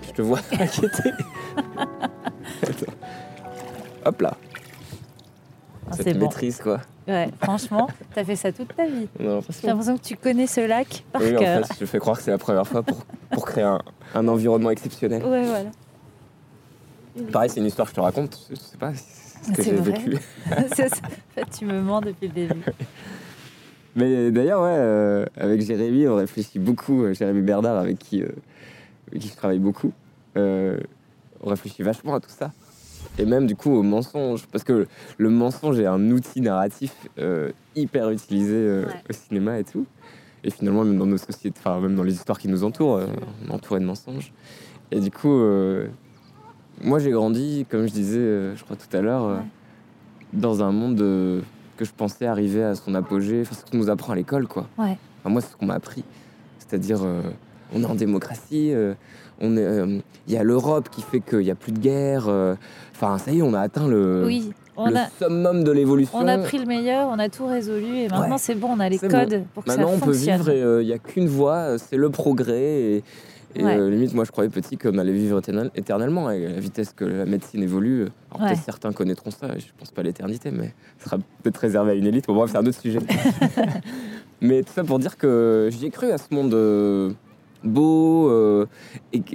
Je 0.03 0.11
te 0.11 0.21
vois 0.21 0.39
inquiété. 0.59 1.11
Attends. 2.63 2.93
Hop 4.05 4.21
là. 4.21 4.37
Ah, 5.89 5.93
Cette 5.93 6.03
c'est 6.07 6.13
bon. 6.13 6.25
maîtrise, 6.25 6.59
quoi. 6.61 6.81
Ouais, 7.07 7.29
franchement, 7.41 7.87
t'as 8.13 8.25
fait 8.25 8.35
ça 8.35 8.51
toute 8.51 8.75
ta 8.75 8.85
vie. 8.85 9.07
J'ai 9.17 9.67
l'impression 9.67 9.97
que 9.97 10.03
tu 10.03 10.17
connais 10.17 10.47
ce 10.47 10.59
lac 10.67 11.05
par 11.13 11.21
Oui, 11.21 11.35
en 11.37 11.39
fait, 11.39 11.63
je 11.79 11.85
fais 11.85 11.99
croire 11.99 12.17
que 12.17 12.23
c'est 12.23 12.31
la 12.31 12.37
première 12.37 12.67
fois 12.67 12.83
pour, 12.83 13.05
pour 13.31 13.45
créer 13.45 13.63
un, 13.63 13.79
un 14.13 14.27
environnement 14.27 14.69
exceptionnel. 14.71 15.23
Ouais, 15.23 15.43
voilà. 15.45 15.69
Pareil, 17.31 17.49
c'est 17.49 17.61
une 17.61 17.65
histoire 17.65 17.87
que 17.87 17.91
je 17.91 17.95
te 17.95 18.01
raconte. 18.01 18.37
Je 18.49 18.55
sais 18.55 18.77
pas 18.77 18.91
ce 18.93 19.51
que 19.53 19.63
j'ai 19.63 19.71
vécu. 19.75 20.17
C'est 20.75 20.89
ça. 20.89 20.97
En 21.05 21.33
fait, 21.35 21.49
tu 21.57 21.65
me 21.65 21.79
mens 21.81 22.01
depuis 22.01 22.27
le 22.27 22.33
début. 22.33 22.61
Mais 23.95 24.29
d'ailleurs, 24.29 24.61
ouais, 24.61 24.75
euh, 24.75 25.25
avec 25.37 25.61
Jérémy, 25.61 26.07
on 26.07 26.15
réfléchit 26.17 26.59
beaucoup. 26.59 27.03
euh, 27.05 27.13
Jérémy 27.13 27.41
Bernard, 27.41 27.77
avec 27.77 27.97
qui, 27.97 28.21
euh, 28.21 28.27
qui 29.19 29.29
travaille 29.35 29.59
beaucoup, 29.59 29.91
euh, 30.37 30.79
on 31.41 31.49
réfléchit 31.49 31.83
vachement 31.83 32.15
à 32.15 32.19
tout 32.19 32.29
ça. 32.29 32.51
Et 33.19 33.25
même 33.25 33.47
du 33.47 33.55
coup 33.55 33.71
au 33.71 33.83
mensonge. 33.83 34.47
Parce 34.51 34.63
que 34.63 34.87
le 35.17 35.29
mensonge 35.29 35.79
est 35.79 35.85
un 35.85 36.11
outil 36.11 36.41
narratif 36.41 36.93
euh, 37.19 37.51
hyper 37.75 38.09
utilisé 38.09 38.55
euh, 38.55 38.85
Ouais. 38.85 38.93
au 39.09 39.13
cinéma 39.13 39.59
et 39.59 39.63
tout. 39.63 39.85
Et 40.43 40.51
finalement, 40.51 40.83
même 40.83 40.97
dans 40.97 41.05
nos 41.05 41.17
sociétés, 41.17 41.57
enfin, 41.59 41.79
même 41.79 41.95
dans 41.95 42.03
les 42.03 42.13
histoires 42.13 42.37
qui 42.39 42.47
nous 42.47 42.63
entourent, 42.63 43.01
on 43.45 43.49
est 43.49 43.53
entouré 43.53 43.79
de 43.79 43.85
mensonges. 43.85 44.31
Et 44.91 44.99
du 44.99 45.11
coup, 45.11 45.41
moi 46.81 46.99
j'ai 46.99 47.11
grandi, 47.11 47.65
comme 47.69 47.87
je 47.87 47.91
disais, 47.93 48.55
je 48.55 48.63
crois 48.63 48.75
tout 48.75 48.95
à 48.95 49.01
l'heure, 49.01 49.25
Ouais. 49.27 49.43
dans 50.33 50.61
un 50.63 50.71
monde 50.71 50.97
que 51.77 51.85
je 51.85 51.91
pensais 51.95 52.25
arriver 52.25 52.63
à 52.63 52.75
son 52.75 52.93
apogée. 52.95 53.41
Enfin, 53.41 53.55
ce 53.55 53.69
qu'on 53.69 53.77
nous 53.77 53.89
apprend 53.89 54.13
à 54.13 54.15
l'école, 54.15 54.47
quoi. 54.47 54.67
Ouais. 54.77 54.97
Enfin, 55.19 55.29
moi, 55.29 55.41
c'est 55.41 55.51
ce 55.51 55.55
qu'on 55.57 55.65
m'a 55.65 55.73
appris. 55.75 56.03
C'est-à-dire, 56.59 56.99
on 57.73 57.81
est 57.81 57.85
en 57.85 57.95
démocratie, 57.95 58.71
euh, 58.73 58.93
on 59.39 59.55
est, 59.57 59.61
euh, 59.63 59.99
il 60.27 60.33
y 60.33 60.37
a 60.37 60.43
l'Europe 60.43 60.89
qui 60.89 61.01
fait 61.01 61.19
qu'il 61.19 61.39
n'y 61.39 61.51
a 61.51 61.55
plus 61.55 61.71
de 61.71 61.79
guerre. 61.79 62.25
euh, 62.27 62.55
Enfin, 62.95 63.17
ça 63.17 63.31
y 63.31 63.39
est, 63.39 63.41
on 63.43 63.53
a 63.53 63.59
atteint 63.59 63.87
le, 63.87 64.23
Oui, 64.25 64.51
on 64.75 64.89
le 64.89 64.95
a, 64.97 65.07
summum 65.21 65.63
de 65.63 65.71
l'évolution. 65.71 66.17
on 66.17 66.27
a 66.27 66.37
pris 66.39 66.57
le 66.57 66.65
meilleur, 66.65 67.07
on 67.09 67.19
a 67.19 67.29
tout 67.29 67.45
résolu 67.45 67.97
et 67.97 68.07
maintenant 68.09 68.31
Ouais. 68.31 68.37
c'est 68.39 68.55
bon, 68.55 68.69
on 68.71 68.79
a 68.79 68.89
les 68.89 68.97
codes 68.97 69.43
pour 69.53 69.63
que 69.63 69.69
Maintenant, 69.69 69.89
ça 69.89 69.93
on 69.95 69.99
peut 69.99 70.11
vivre 70.11 70.49
et 70.49 70.61
euh, 70.63 70.81
il 70.81 70.87
n'y 70.87 70.93
a 70.93 70.97
qu'une 70.97 71.27
voie, 71.27 71.55
euh, 71.57 71.77
c'est 71.77 71.97
le 71.97 72.09
progrès. 72.09 72.61
Et, 72.61 73.03
et, 73.55 73.63
Ouais. 73.63 73.77
euh, 73.77 73.89
limite, 73.89 74.13
moi, 74.13 74.23
je 74.23 74.31
croyais 74.31 74.49
petit 74.49 74.77
qu'on 74.77 74.97
allait 74.97 75.11
vivre 75.13 75.37
éternel- 75.39 75.71
éternellement. 75.75 76.29
Et 76.31 76.45
à 76.45 76.49
la 76.49 76.59
vitesse 76.59 76.91
que 76.93 77.05
la 77.05 77.25
médecine 77.25 77.63
évolue, 77.63 78.01
euh, 78.03 78.07
alors 78.35 78.49
Ouais. 78.49 78.55
certains 78.55 78.91
connaîtront 78.91 79.31
ça, 79.31 79.47
je 79.57 79.65
pense 79.79 79.89
pas 79.91 80.01
à 80.01 80.03
l'éternité, 80.03 80.51
mais 80.51 80.73
ce 80.99 81.05
sera 81.05 81.17
peut-être 81.43 81.57
réservé 81.57 81.91
à 81.91 81.95
une 81.95 82.05
élite. 82.07 82.25
Bon, 82.27 82.35
bref, 82.35 82.49
c'est 82.51 82.57
un 82.57 82.65
autre 82.65 82.79
sujet. 82.81 82.99
mais 84.41 84.63
tout 84.63 84.73
ça 84.73 84.83
pour 84.83 84.99
dire 84.99 85.17
que 85.17 85.69
j'y 85.71 85.85
ai 85.85 85.89
cru 85.89 86.11
à 86.11 86.17
ce 86.17 86.33
monde 86.33 86.53
euh, 86.53 87.11
beau, 87.63 88.29
euh, 88.29 88.65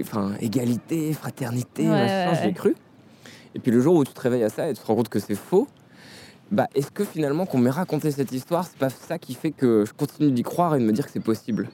enfin, 0.01 0.33
égalité, 0.41 1.13
fraternité, 1.13 1.83
Ouais, 1.85 1.89
machin, 1.91 2.33
ouais, 2.41 2.47
ouais. 2.47 2.53
cru. 2.53 2.75
Et 3.55 3.59
puis 3.59 3.71
le 3.71 3.81
jour 3.81 3.95
où 3.97 4.05
tu 4.05 4.13
te 4.13 4.21
réveilles 4.21 4.45
à 4.45 4.49
ça 4.49 4.69
et 4.69 4.75
tu 4.75 4.81
te 4.81 4.87
rends 4.87 4.95
compte 4.97 5.09
que 5.09 5.19
c'est 5.19 5.35
faux, 5.35 5.69
bah, 6.51 6.69
est-ce 6.75 6.91
que 6.91 7.05
finalement 7.05 7.47
qu'on 7.47 7.59
m'ait 7.59 7.71
raconté 7.71 8.11
cette 8.11 8.33
histoire, 8.33 8.65
c'est 8.67 8.79
pas 8.79 8.91
ça 8.91 9.19
qui 9.19 9.35
fait 9.35 9.51
que 9.51 9.85
je 9.87 9.93
continue 9.93 10.31
d'y 10.33 10.43
croire 10.43 10.75
et 10.75 10.79
de 10.79 10.85
me 10.85 10.93
dire 10.93 11.07
que 11.07 11.13
c'est 11.13 11.21
possible? 11.21 11.69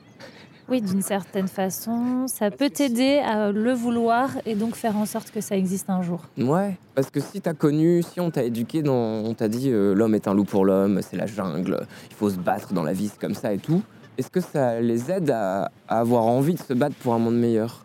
Oui, 0.71 0.83
d'une 0.83 1.01
certaine 1.01 1.49
façon, 1.49 2.27
ça 2.29 2.51
peut 2.51 2.69
t'aider 2.69 3.17
à 3.25 3.51
le 3.53 3.73
vouloir 3.73 4.29
et 4.45 4.55
donc 4.55 4.75
faire 4.77 4.99
en 4.99 5.07
sorte 5.07 5.31
que 5.31 5.41
ça 5.41 5.57
existe 5.57 5.89
un 5.89 6.03
jour. 6.03 6.21
Ouais, 6.37 6.77
parce 6.95 7.11
que 7.11 7.21
si 7.21 7.41
t'as 7.41 7.55
connu, 7.55 8.03
si 8.03 8.21
on 8.21 8.31
t'a 8.31 8.43
éduqué, 8.43 8.83
dans, 8.83 8.93
on 9.25 9.33
t'a 9.33 9.49
dit 9.49 9.71
euh, 9.71 9.95
l'homme 9.95 10.15
est 10.15 10.29
un 10.29 10.35
loup 10.35 10.45
pour 10.45 10.67
l'homme, 10.67 11.01
c'est 11.01 11.17
la 11.17 11.25
jungle, 11.27 11.87
il 12.11 12.15
faut 12.17 12.29
se 12.29 12.37
battre 12.37 12.75
dans 12.75 12.83
la 12.83 12.93
vie, 12.93 13.11
comme 13.19 13.33
ça 13.35 13.55
et 13.55 13.59
tout, 13.59 13.83
est-ce 14.19 14.31
que 14.31 14.41
ça 14.41 14.81
les 14.81 15.11
aide 15.11 15.31
à, 15.31 15.71
à 15.89 16.01
avoir 16.01 16.25
envie 16.27 16.55
de 16.55 16.59
se 16.59 16.75
battre 16.75 16.97
pour 16.97 17.15
un 17.15 17.19
monde 17.19 17.39
meilleur? 17.39 17.85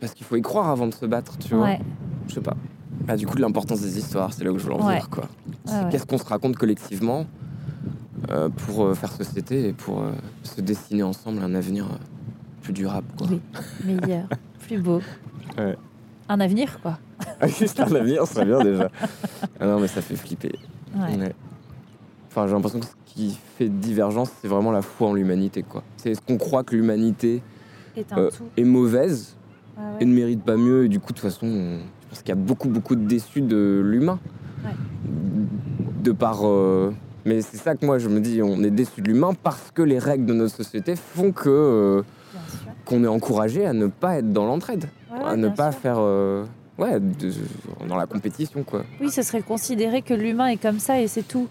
Parce 0.00 0.14
qu'il 0.14 0.24
faut 0.24 0.36
y 0.36 0.42
croire 0.42 0.68
avant 0.70 0.86
de 0.86 0.94
se 0.94 1.04
battre, 1.06 1.36
tu 1.38 1.54
vois 1.54 1.64
Ouais, 1.64 1.80
Je 2.28 2.34
sais 2.34 2.40
pas. 2.40 2.56
Ah, 3.08 3.16
du 3.16 3.26
coup, 3.26 3.34
de 3.36 3.40
l'importance 3.40 3.80
des 3.80 3.98
histoires, 3.98 4.32
c'est 4.32 4.44
là 4.44 4.52
où 4.52 4.58
je 4.58 4.66
veux 4.66 4.72
en 4.74 4.78
Ouais. 4.86 4.94
venir, 4.94 5.10
quoi. 5.10 5.24
ouais, 5.66 5.72
ouais. 5.72 5.88
Qu'est-ce 5.90 6.06
qu'on 6.06 6.18
se 6.18 6.24
raconte 6.24 6.56
collectivement 6.56 7.26
euh, 8.30 8.48
pour 8.50 8.84
euh, 8.84 8.94
faire 8.94 9.10
société 9.12 9.68
et 9.68 9.72
pour 9.72 10.00
euh, 10.02 10.12
se 10.42 10.60
dessiner 10.60 11.02
ensemble 11.02 11.42
un 11.42 11.54
avenir 11.54 11.86
euh, 11.86 11.96
plus 12.62 12.72
durable. 12.72 13.06
Quoi. 13.18 13.26
Oui, 13.30 13.40
meilleur, 13.84 14.26
plus 14.60 14.78
beau. 14.78 15.00
Ouais. 15.58 15.76
Un 16.28 16.40
avenir, 16.40 16.78
quoi. 16.80 16.98
Ah, 17.40 17.46
Juste 17.48 17.80
un 17.80 17.94
avenir, 17.94 18.26
serait 18.26 18.44
bien 18.44 18.62
déjà. 18.62 18.88
Ah 19.60 19.66
non, 19.66 19.80
mais 19.80 19.88
ça 19.88 20.00
fait 20.02 20.16
flipper. 20.16 20.52
Ouais. 20.96 21.32
Enfin, 22.30 22.46
j'ai 22.46 22.52
l'impression 22.54 22.78
que 22.80 22.86
ce 22.86 22.92
qui 23.14 23.36
fait 23.58 23.68
divergence, 23.68 24.30
c'est 24.40 24.48
vraiment 24.48 24.70
la 24.72 24.82
foi 24.82 25.08
en 25.08 25.14
l'humanité. 25.14 25.62
quoi. 25.62 25.82
C'est 25.96 26.14
ce 26.14 26.20
qu'on 26.20 26.36
croit 26.38 26.62
que 26.62 26.74
l'humanité 26.76 27.42
est 27.96 28.06
euh, 28.16 28.30
est 28.56 28.64
mauvaise 28.64 29.34
ouais. 29.76 29.82
et 30.00 30.04
ne 30.04 30.14
mérite 30.14 30.42
pas 30.44 30.56
mieux. 30.56 30.84
Et 30.84 30.88
du 30.88 31.00
coup, 31.00 31.12
de 31.12 31.18
toute 31.18 31.28
façon, 31.30 31.46
on- 31.46 31.78
je 31.78 32.08
pense 32.10 32.18
qu'il 32.20 32.28
y 32.28 32.32
a 32.32 32.34
beaucoup, 32.36 32.68
beaucoup 32.68 32.94
de 32.94 33.04
déçus 33.06 33.40
de 33.42 33.82
l'humain. 33.84 34.18
Ouais. 34.64 34.70
De 36.02 36.12
par. 36.12 36.46
euh, 36.46 36.92
Mais 37.26 37.42
c'est 37.42 37.56
ça 37.58 37.74
que 37.74 37.84
moi, 37.84 37.98
je 37.98 38.08
me 38.08 38.20
dis, 38.20 38.40
on 38.42 38.62
est 38.62 38.70
déçus 38.70 39.02
de 39.02 39.08
l'humain 39.08 39.32
parce 39.42 39.70
que 39.72 39.82
les 39.82 39.98
règles 39.98 40.24
de 40.26 40.32
notre 40.34 40.54
société 40.54 40.94
font 40.96 41.32
que. 41.32 41.48
euh, 41.50 42.02
qu'on 42.86 43.04
est 43.04 43.08
encouragé 43.08 43.66
à 43.66 43.72
ne 43.72 43.86
pas 43.86 44.18
être 44.18 44.32
dans 44.32 44.46
l'entraide, 44.46 44.88
Ouais, 45.12 45.18
à 45.24 45.36
ne 45.36 45.48
pas 45.48 45.70
sûr. 45.72 45.80
faire. 45.80 45.98
Ouais, 46.78 46.98
de- 46.98 47.32
dans 47.88 47.96
la 47.96 48.06
compétition, 48.06 48.62
quoi. 48.64 48.84
Oui, 49.00 49.10
ce 49.10 49.22
serait 49.22 49.42
considérer 49.42 50.00
que 50.02 50.14
l'humain 50.14 50.46
est 50.46 50.56
comme 50.56 50.78
ça 50.78 51.00
et 51.00 51.06
c'est 51.06 51.22
tout. 51.26 51.46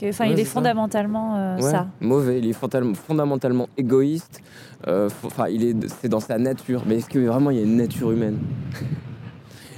Que- 0.00 0.06
Ouais, 0.20 0.32
il 0.32 0.40
est 0.40 0.44
fondamentalement 0.44 1.36
euh, 1.36 1.56
Ouais, 1.56 1.70
ça. 1.70 1.86
mauvais, 2.00 2.38
il 2.40 2.48
est 2.48 2.52
fondamentalement, 2.52 2.94
fondamentalement 2.94 3.68
égoïste. 3.76 4.40
euh, 4.88 5.08
Enfin, 5.24 5.48
il 5.48 5.64
est, 5.64 5.88
c'est 6.00 6.08
dans 6.08 6.20
sa 6.20 6.36
nature. 6.38 6.82
Mais 6.86 6.96
est-ce 6.96 7.08
que 7.08 7.18
vraiment 7.20 7.50
il 7.50 7.58
y 7.58 7.60
a 7.60 7.64
une 7.64 7.76
nature 7.76 8.10
humaine? 8.10 8.38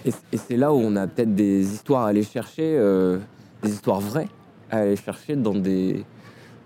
Et, 0.05 0.13
c'est 0.37 0.57
là 0.57 0.73
où 0.73 0.77
on 0.79 0.95
a 0.97 1.07
peut-être 1.07 1.35
des 1.35 1.73
histoires 1.75 2.05
à 2.05 2.09
aller 2.09 2.23
chercher, 2.23 2.77
euh, 2.79 3.19
des 3.63 3.71
histoires 3.73 4.01
vraies 4.01 4.29
à 4.71 4.79
aller 4.79 4.97
chercher 4.97 5.37
dans 5.37 5.55
des, 5.55 6.05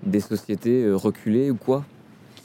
des 0.04 0.20
sociétés 0.20 0.90
reculées 0.92 1.50
ou 1.50 1.56
quoi, 1.56 1.84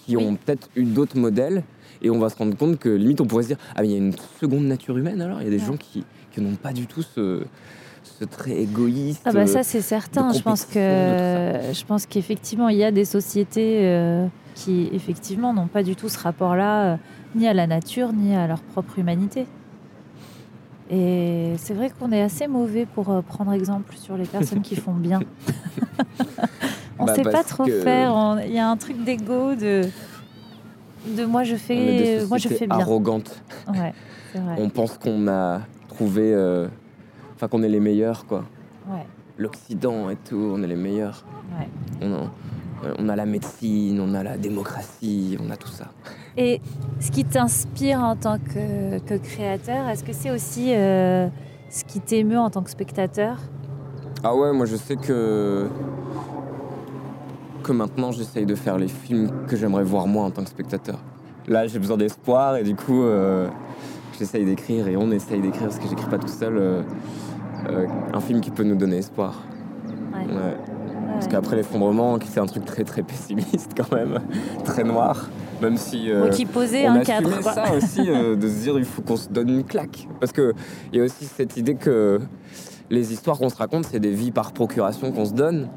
qui 0.05 0.17
Oui. 0.17 0.25
ont 0.25 0.35
peut-être 0.35 0.69
eu 0.75 0.83
d'autres 0.85 1.17
modèles. 1.17 1.63
Et 2.01 2.09
on 2.09 2.19
va 2.19 2.29
se 2.29 2.35
rendre 2.37 2.55
compte 2.57 2.77
que 2.77 2.89
limite 2.89 3.21
on 3.21 3.25
pourrait 3.25 3.43
se 3.43 3.47
dire 3.49 3.57
ah 3.75 3.81
mais 3.81 3.87
il 3.87 3.91
y 3.91 3.95
a 3.95 3.97
une 3.99 4.13
seconde 4.39 4.65
nature 4.65 4.97
humaine 4.97 5.21
alors? 5.21 5.41
Il 5.41 5.45
y 5.45 5.47
a 5.47 5.49
des 5.51 5.59
Ouais. 5.59 5.65
gens 5.65 5.77
qui, 5.77 6.03
qui 6.31 6.41
n'ont 6.41 6.55
pas 6.55 6.73
du 6.73 6.87
tout 6.87 7.01
ce, 7.01 7.43
trait 8.23 8.55
égoïste. 8.61 9.21
Ah 9.25 9.33
bah 9.33 9.41
euh, 9.41 9.45
ça 9.45 9.63
c'est 9.63 9.81
certain. 9.81 10.31
Je 10.31 10.41
pense 10.41 10.63
que 10.63 10.79
je 10.79 11.83
pense 11.85 12.05
qu'effectivement 12.05 12.69
il 12.69 12.77
y 12.77 12.83
a 12.85 12.91
des 12.91 13.03
sociétés 13.03 13.79
euh, 13.83 14.25
qui 14.53 14.89
effectivement 14.93 15.53
n'ont 15.53 15.67
pas 15.67 15.83
du 15.83 15.97
tout 15.97 16.07
ce 16.07 16.17
rapport-là 16.19 16.93
euh, 16.93 16.97
ni 17.35 17.45
à 17.47 17.53
la 17.53 17.67
nature 17.67 18.13
ni 18.13 18.33
à 18.33 18.47
leur 18.47 18.61
propre 18.61 18.97
humanité. 18.99 19.45
Et 20.89 21.53
c'est 21.57 21.73
vrai 21.73 21.89
qu'on 21.89 22.11
est 22.11 22.21
assez 22.21 22.47
mauvais 22.47 22.85
pour 22.85 23.09
euh, 23.09 23.21
prendre 23.21 23.51
exemple 23.51 23.95
sur 23.97 24.15
les 24.17 24.25
personnes 24.25 24.61
qui 24.61 24.75
font 24.75 24.93
bien. 24.93 25.19
On 26.99 27.05
Bah, 27.05 27.15
sait 27.15 27.23
pas 27.23 27.43
trop 27.43 27.65
que- 27.65 27.81
faire. 27.81 28.37
Il 28.45 28.53
y 28.53 28.59
a 28.59 28.69
un 28.69 28.77
truc 28.77 29.03
d'ego 29.03 29.55
de 29.55 29.81
de 31.17 31.23
moi 31.25 31.43
je 31.43 31.55
fais 31.55 32.23
moi 32.27 32.37
je 32.37 32.47
fais 32.47 32.65
bien. 32.67 32.77
Ouais, 33.67 33.93
vrai. 34.33 34.55
on 34.57 34.69
pense 34.69 34.97
qu'on 34.97 35.27
a 35.27 35.61
trouvé, 35.89 36.33
euh, 36.33 36.67
enfin 37.35 37.47
qu'on 37.47 37.63
est 37.63 37.69
les 37.69 37.79
meilleurs 37.79 38.25
quoi. 38.25 38.43
Ouais, 38.89 39.05
L'Occident 39.37 40.09
et 40.09 40.15
tout, 40.15 40.51
on 40.55 40.61
est 40.63 40.67
les 40.67 40.75
meilleurs. 40.75 41.25
ouais. 41.59 41.67
On 42.01 42.13
a, 42.13 42.17
euh, 42.85 42.93
on 42.99 43.09
a 43.09 43.15
la 43.15 43.25
médecine, 43.25 43.99
on 43.99 44.13
a 44.13 44.23
la 44.23 44.37
démocratie, 44.37 45.37
on 45.45 45.49
a 45.49 45.57
tout 45.57 45.67
ça. 45.69 45.85
Et 46.37 46.61
ce 46.99 47.11
qui 47.11 47.23
t'inspire 47.25 47.99
en 47.99 48.15
tant 48.15 48.37
que, 48.37 48.99
que 48.99 49.15
créateur, 49.17 49.87
est-ce 49.89 50.03
que 50.03 50.13
c'est 50.13 50.31
aussi 50.31 50.73
euh, 50.75 51.27
ce 51.69 51.83
qui 51.85 51.99
t'émeut 52.01 52.37
en 52.37 52.49
tant 52.49 52.61
que 52.61 52.69
spectateur? 52.69 53.37
Ah 54.23 54.35
ouais, 54.35 54.51
moi 54.53 54.65
je 54.65 54.75
sais 54.75 54.95
que 54.95 55.67
que 57.63 57.71
maintenant 57.71 58.11
j'essaye 58.11 58.45
de 58.45 58.53
faire 58.55 58.77
les 58.77 58.87
films 58.87 59.31
que 59.47 59.55
j'aimerais 59.55 59.83
voir 59.83 60.05
moi 60.07 60.23
en 60.25 60.31
tant 60.31 60.43
que 60.43 60.49
spectateur. 60.49 60.99
Là 61.47 61.67
j'ai 61.67 61.79
besoin 61.79 61.97
d'espoir 61.97 62.57
et 62.57 62.63
du 62.63 62.75
coup 62.75 63.03
euh, 63.03 63.47
j'essaye 64.19 64.45
d'écrire 64.45 64.87
et 64.87 64.97
on 64.97 65.11
essaye 65.11 65.41
d'écrire 65.41 65.63
parce 65.67 65.79
que 65.79 65.87
j'écris 65.87 66.09
pas 66.09 66.17
tout 66.17 66.27
seul 66.27 66.57
euh, 66.57 66.81
euh, 67.69 67.87
un 68.13 68.19
film 68.19 68.41
qui 68.41 68.51
peut 68.51 68.63
nous 68.63 68.75
donner 68.75 68.97
espoir. 68.97 69.43
Ouais. 70.13 70.33
Ouais. 70.33 70.57
Parce 71.13 71.27
qu'après 71.27 71.55
l'effondrement, 71.55 72.17
qui 72.19 72.27
c'est 72.27 72.39
un 72.41 72.45
truc 72.45 72.65
très 72.65 72.83
très 72.83 73.01
pessimiste 73.01 73.71
quand 73.77 73.93
même, 73.95 74.19
très 74.65 74.83
noir, 74.83 75.29
même 75.61 75.77
si 75.77 76.11
euh, 76.11 76.29
qui 76.29 76.45
posait 76.45 76.85
un 76.85 76.99
cadre. 77.01 77.39
quoi. 77.41 77.53
ça 77.53 77.73
aussi, 77.73 78.09
euh, 78.09 78.35
de 78.35 78.47
se 78.49 78.63
dire 78.63 78.77
il 78.77 78.83
faut 78.85 79.01
qu'on 79.01 79.15
se 79.15 79.29
donne 79.29 79.49
une 79.49 79.63
claque. 79.63 80.07
Parce 80.19 80.31
que 80.33 80.53
il 80.91 80.97
y 80.99 81.01
a 81.01 81.05
aussi 81.05 81.23
cette 81.25 81.55
idée 81.55 81.75
que 81.75 82.19
les 82.89 83.13
histoires 83.13 83.37
qu'on 83.37 83.47
se 83.49 83.55
raconte, 83.55 83.85
c'est 83.85 83.99
des 84.01 84.11
vies 84.11 84.31
par 84.31 84.51
procuration 84.51 85.11
qu'on 85.13 85.25
se 85.25 85.33
donne, 85.33 85.69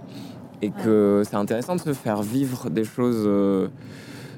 et 0.61 0.71
que 0.71 1.23
c'est 1.25 1.37
intéressant 1.37 1.77
de 1.77 1.81
se 1.81 1.93
faire 1.93 2.21
vivre 2.23 2.69
des 2.69 2.85
choses. 2.85 3.23
euh, 3.25 3.69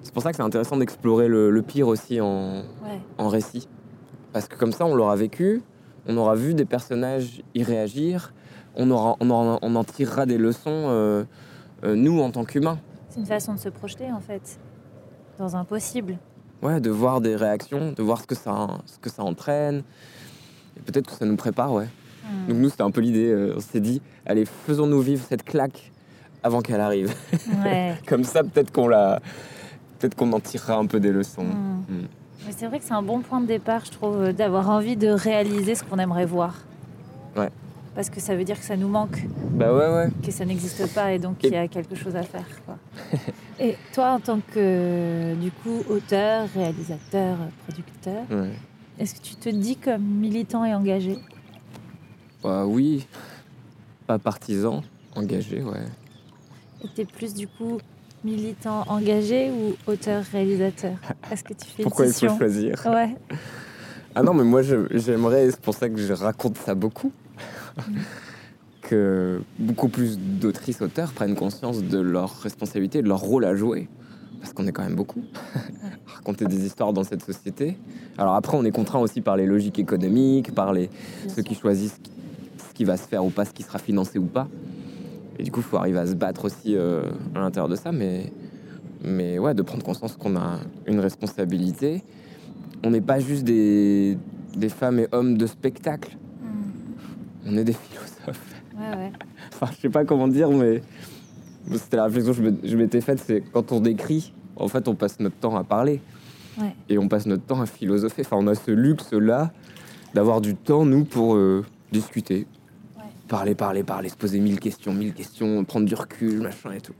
C'est 0.03 0.13
pour 0.13 0.23
ça 0.23 0.31
que 0.33 0.37
c'est 0.37 0.43
intéressant 0.43 0.77
d'explorer 0.77 1.29
le, 1.29 1.51
le 1.51 1.63
pire 1.63 1.89
aussi 1.89 2.21
en, 2.21 2.57
Ouais. 2.85 3.01
en 3.17 3.29
récit. 3.29 3.69
Parce 4.33 4.49
que 4.49 4.57
comme 4.57 4.73
ça, 4.73 4.87
on 4.87 4.95
l'aura 4.95 5.17
vécu, 5.17 5.63
on 6.07 6.17
aura 6.17 6.35
vu 6.35 6.55
des 6.55 6.65
personnages 6.65 7.43
y 7.55 7.63
réagir, 7.63 8.33
on, 8.77 8.91
aura, 8.91 9.17
on, 9.21 9.31
aura- 9.31 9.59
on 9.63 9.75
en 9.75 9.85
tirera 9.85 10.27
des 10.27 10.39
leçons, 10.39 10.71
euh, 10.71 11.25
euh, 11.85 11.95
nous, 11.97 12.21
en 12.21 12.31
tant 12.31 12.45
qu'humains. 12.45 12.79
C'est 13.09 13.21
une 13.21 13.27
façon 13.27 13.55
de 13.55 13.59
se 13.59 13.69
projeter 13.69 14.11
en 14.13 14.21
fait 14.21 14.59
dans 15.39 15.57
un 15.57 15.65
possible. 15.65 16.19
Ouais, 16.63 16.81
de 16.81 16.91
voir 16.91 17.21
des 17.21 17.35
réactions, 17.37 17.93
de 17.93 18.03
voir 18.03 18.21
ce 18.21 18.27
que 18.27 18.35
ça, 18.35 18.69
ce 18.87 18.99
que 18.99 19.11
ça 19.11 19.23
entraîne. 19.25 19.83
Et 20.77 20.81
peut-être 20.81 21.07
que 21.11 21.17
ça 21.17 21.25
nous 21.27 21.37
prépare, 21.37 21.73
ouais. 21.73 21.89
Hmm. 22.25 22.49
Donc 22.49 22.59
nous, 22.59 22.69
c'était 22.69 22.83
un 22.83 22.91
peu 22.91 23.01
l'idée. 23.01 23.31
euh, 23.31 23.55
on 23.57 23.61
s'est 23.61 23.81
dit, 23.81 24.01
allez, 24.27 24.45
faisons-nous 24.45 25.01
vivre 25.01 25.25
cette 25.27 25.43
claque 25.43 25.91
avant 26.43 26.61
qu'elle 26.61 26.81
arrive. 26.81 27.13
Ouais. 27.65 27.95
Comme 28.07 28.25
ça, 28.25 28.45
peut-être 28.45 28.71
qu'on 28.73 28.89
la... 28.89 29.21
Peut-être 29.99 30.15
qu'on 30.15 30.33
en 30.33 30.41
tirera 30.41 30.77
un 30.77 30.87
peu 30.87 31.01
des 31.01 31.13
leçons. 31.13 31.45
Hmm. 31.45 31.85
Mm. 31.89 32.07
Mais 32.47 32.53
c'est 32.57 32.67
vrai 32.67 32.79
que 32.79 32.85
c'est 32.85 32.95
un 32.95 33.03
bon 33.03 33.21
point 33.21 33.41
de 33.41 33.47
départ, 33.47 33.85
je 33.85 33.91
trouve, 33.91 34.33
d'avoir 34.33 34.71
envie 34.71 34.97
de 34.97 35.09
réaliser 35.09 35.75
ce 35.75 35.85
qu'on 35.85 35.99
aimerait 35.99 36.27
voir. 36.27 36.55
Ouais. 37.37 37.51
Parce 37.95 38.09
que 38.09 38.21
ça 38.21 38.35
veut 38.37 38.45
dire 38.45 38.59
que 38.59 38.65
ça 38.65 38.77
nous 38.77 38.89
manque, 38.89 39.25
Bah 39.53 39.73
ouais, 39.75 39.93
ouais. 39.95 40.09
que 40.25 40.31
ça 40.31 40.45
n'existe 40.45 40.93
pas 40.95 41.13
et 41.13 41.19
donc 41.19 41.39
qu'il 41.39 41.53
y 41.53 41.57
a 41.57 41.69
quelque 41.69 41.95
chose 41.95 42.17
à 42.17 42.23
faire. 42.23 42.47
quoi. 42.65 42.79
et 43.61 43.77
toi, 43.93 44.13
en 44.13 44.21
tant 44.21 44.41
que, 44.53 45.35
du 45.35 45.51
coup, 45.51 45.83
auteur, 45.89 46.49
réalisateur, 46.55 47.37
producteur, 47.67 48.23
ouais. 48.31 48.53
est-ce 48.99 49.15
que 49.17 49.21
tu 49.21 49.35
te 49.35 49.49
dis 49.49 49.77
comme 49.77 50.03
militant 50.03 50.65
et 50.65 50.75
engagé? 50.75 51.19
Bah 52.43 52.65
oui. 52.65 53.07
Pas 54.07 54.19
partisan, 54.19 54.83
engagé, 55.15 55.63
ouais. 55.63 55.85
Et 56.83 56.89
t'es 56.89 57.05
plus, 57.05 57.35
du 57.35 57.47
coup, 57.47 57.79
militant 58.25 58.85
engagé 58.89 59.51
ou 59.51 59.75
auteur-réalisateur 59.91 60.93
Est-ce 61.31 61.45
que 61.45 61.55
tu 61.55 61.67
fais 61.67 61.83
Pourquoi 61.83 62.07
il 62.07 62.13
faut 62.13 62.37
choisir? 62.37 62.83
Ouais, 62.87 63.17
Ah 64.15 64.23
non, 64.25 64.35
mais 64.35 64.43
moi 64.43 64.61
j'aimerais, 64.63 65.51
c'est 65.53 65.61
pour 65.61 65.75
ça 65.75 65.89
que 65.89 65.99
je 65.99 66.13
raconte 66.13 66.59
ça 66.59 66.75
beaucoup, 66.75 67.13
que 68.83 69.41
beaucoup 69.59 69.89
plus 69.89 70.19
d'autrices 70.19 70.83
auteurs 70.83 71.13
prennent 71.13 71.37
conscience 71.37 71.83
de 71.83 71.99
leur 72.01 72.41
responsabilité, 72.41 73.03
de 73.03 73.09
leur 73.09 73.21
rôle 73.21 73.45
à 73.45 73.55
jouer. 73.55 73.89
Parce 74.41 74.53
qu'on 74.53 74.67
est 74.67 74.73
quand 74.73 74.83
même 74.83 74.97
beaucoup 74.97 75.23
à 75.55 76.15
raconter 76.17 76.47
des 76.47 76.65
histoires 76.67 76.93
dans 76.93 77.05
cette 77.05 77.23
société. 77.23 77.77
Alors 78.19 78.35
après, 78.35 78.57
on 78.57 78.65
est 78.65 78.73
contraint 78.73 78.99
aussi 78.99 79.21
par 79.21 79.37
les 79.37 79.47
logiques 79.47 79.79
économiques, 79.79 80.55
par 80.55 80.73
les, 80.73 80.89
bien 80.89 81.29
ceux 81.29 81.35
sûr. 81.43 81.45
qui 81.45 81.55
choisissent 81.55 82.01
ce 82.69 82.75
qui 82.75 82.85
va 82.85 82.97
se 82.97 83.07
faire 83.07 83.25
ou 83.25 83.31
pas, 83.31 83.45
ce 83.45 83.53
qui 83.53 83.63
sera 83.63 83.79
financé 83.79 84.19
ou 84.19 84.25
pas. 84.25 84.49
Et 85.41 85.43
du 85.43 85.51
coup, 85.51 85.61
il 85.61 85.63
faut 85.63 85.79
arriver 85.79 85.99
à 85.99 86.07
se 86.07 86.13
battre 86.13 86.45
aussi 86.45 86.77
euh, 86.77 87.03
à 87.35 87.39
l'intérieur 87.41 87.71
de 87.71 87.75
ça, 87.75 87.93
mais, 87.93 88.31
mais 89.03 89.39
ouais, 89.39 89.55
de 89.55 89.63
prendre 89.63 89.83
conscience 89.83 90.15
qu'on 90.15 90.37
a 90.37 90.59
une 90.87 91.01
responsabilité. 91.01 92.05
On 92.85 92.91
n'est 92.91 93.01
pas 93.01 93.21
juste 93.21 93.45
des, 93.45 94.19
des 94.55 94.69
femmes 94.69 94.99
et 94.99 95.09
hommes 95.13 95.39
de 95.39 95.47
spectacle, 95.47 96.19
Hmm. 96.43 97.53
on 97.53 97.57
est 97.57 97.65
des 97.65 97.73
philosophes. 97.73 98.55
Ouais, 98.79 98.97
ouais. 98.97 99.13
Enfin, 99.55 99.73
je 99.75 99.81
sais 99.81 99.89
pas 99.89 100.05
comment 100.05 100.29
dire, 100.29 100.51
mais 100.51 100.83
c'était 101.73 101.97
la 101.97 102.05
réflexion 102.05 102.35
que 102.35 102.53
je 102.63 102.77
m'étais 102.77 103.01
faite, 103.01 103.23
c'est 103.25 103.43
quand 103.53 103.73
on 103.73 103.81
décrit, 103.81 104.35
en 104.57 104.69
fait, 104.69 104.89
on 104.89 104.95
passe 104.95 105.21
notre 105.21 105.37
temps 105.37 105.57
à 105.57 105.65
parler. 105.65 106.03
Ouais. 106.61 106.75
Et 106.91 106.99
on 106.99 107.09
passe 107.09 107.25
notre 107.25 107.45
temps 107.45 107.63
à 107.63 107.67
philosopher. 107.67 108.23
Enfin, 108.27 108.37
on 108.39 108.47
a 108.47 108.55
ce 108.55 108.71
luxe-là 108.73 109.53
d'avoir 110.13 110.43
du 110.43 110.55
temps, 110.55 110.85
nous, 110.85 111.05
pour 111.05 111.35
euh, 111.35 111.65
discuter. 111.93 112.47
Parler, 113.31 113.55
parler, 113.55 113.85
parler, 113.85 114.09
se 114.09 114.17
poser 114.17 114.41
mille 114.41 114.59
questions, 114.59 114.93
mille 114.93 115.15
questions, 115.15 115.63
prendre 115.65 115.87
du 115.87 115.95
recul, 115.95 116.41
machin 116.41 116.73
et 116.73 116.81
tout. 116.81 116.95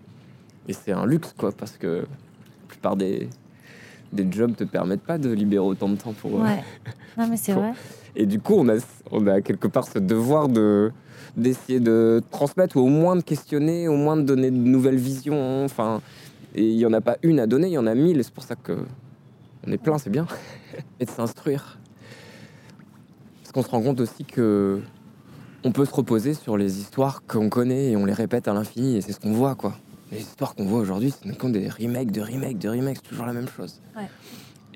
Et 0.69 0.73
c'est 0.73 0.93
un 0.93 1.05
luxe, 1.05 1.35
quoi, 1.37 1.51
parce 1.51 1.73
que 1.77 2.03
la 2.07 2.67
plupart 2.69 2.95
des, 2.95 3.29
des 4.13 4.31
jobs 4.31 4.55
te 4.55 4.63
permettent 4.63 5.03
pas 5.03 5.19
de 5.19 5.29
libérer 5.33 5.65
autant 5.65 5.89
de 5.89 5.97
temps 5.97 6.13
pour... 6.13 6.37
euh, 6.41 6.45
Ouais. 6.45 6.63
Non, 7.19 7.27
mais 7.29 7.37
c'est 7.37 7.53
vrai. 7.61 7.73
et 8.15 8.27
du 8.27 8.39
coup, 8.39 8.55
on 8.57 8.69
a, 8.69 8.77
on 9.11 9.27
a 9.27 9.41
quelque 9.41 9.67
part 9.67 9.89
ce 9.89 9.99
devoir 9.99 10.49
de 10.49 10.93
d'essayer 11.37 11.81
de 11.81 12.23
transmettre 12.31 12.77
ou 12.77 12.81
au 12.81 12.89
moins 12.89 13.17
de 13.17 13.23
questionner, 13.23 13.89
au 13.89 13.97
moins 13.97 14.17
de 14.17 14.23
donner 14.23 14.53
de 14.53 14.57
nouvelles 14.57 14.97
visions. 14.99 15.65
Enfin, 15.65 16.01
et 16.55 16.65
il 16.65 16.77
y 16.79 16.87
en 16.87 16.93
a 16.93 17.01
pas 17.01 17.17
une 17.25 17.41
à 17.41 17.47
donner, 17.49 17.67
il 17.69 17.73
y 17.73 17.79
en 17.79 17.87
a 17.89 17.95
mille. 17.97 18.21
Et 18.21 18.23
c'est 18.23 18.35
pour 18.35 18.45
ça 18.45 18.55
que 18.55 18.79
on 19.67 19.73
est 19.73 19.79
plein, 19.79 19.99
c'est 19.99 20.11
bien. 20.11 20.27
et 21.01 21.05
de 21.07 21.11
s'instruire. 21.11 21.79
Parce 23.43 23.53
qu'on 23.53 23.63
se 23.63 23.69
rend 23.71 23.83
compte 23.83 24.01
aussi 24.01 24.25
que 24.25 24.81
on 25.65 25.73
peut 25.73 25.85
se 25.85 25.95
reposer 25.95 26.35
sur 26.35 26.57
les 26.57 26.79
histoires 26.79 27.23
qu'on 27.27 27.49
connaît 27.49 27.91
et 27.91 27.97
on 27.97 28.05
les 28.05 28.13
répète 28.13 28.49
à 28.49 28.55
l'infini 28.55 28.97
et 28.97 29.01
c'est 29.01 29.13
ce 29.13 29.21
qu'on 29.21 29.33
voit 29.33 29.55
quoi. 29.55 29.77
Les 30.13 30.21
histoires 30.21 30.55
qu'on 30.55 30.65
voit 30.65 30.81
aujourd'hui, 30.81 31.13
c'est 31.13 31.37
comme 31.37 31.53
des 31.53 31.69
remakes, 31.69 32.11
de 32.11 32.21
remakes, 32.21 32.59
de 32.59 32.69
remakes, 32.69 32.97
c'est 33.03 33.09
toujours 33.11 33.27
la 33.27 33.33
même 33.33 33.49
chose. 33.49 33.81
Ouais. 33.97 34.09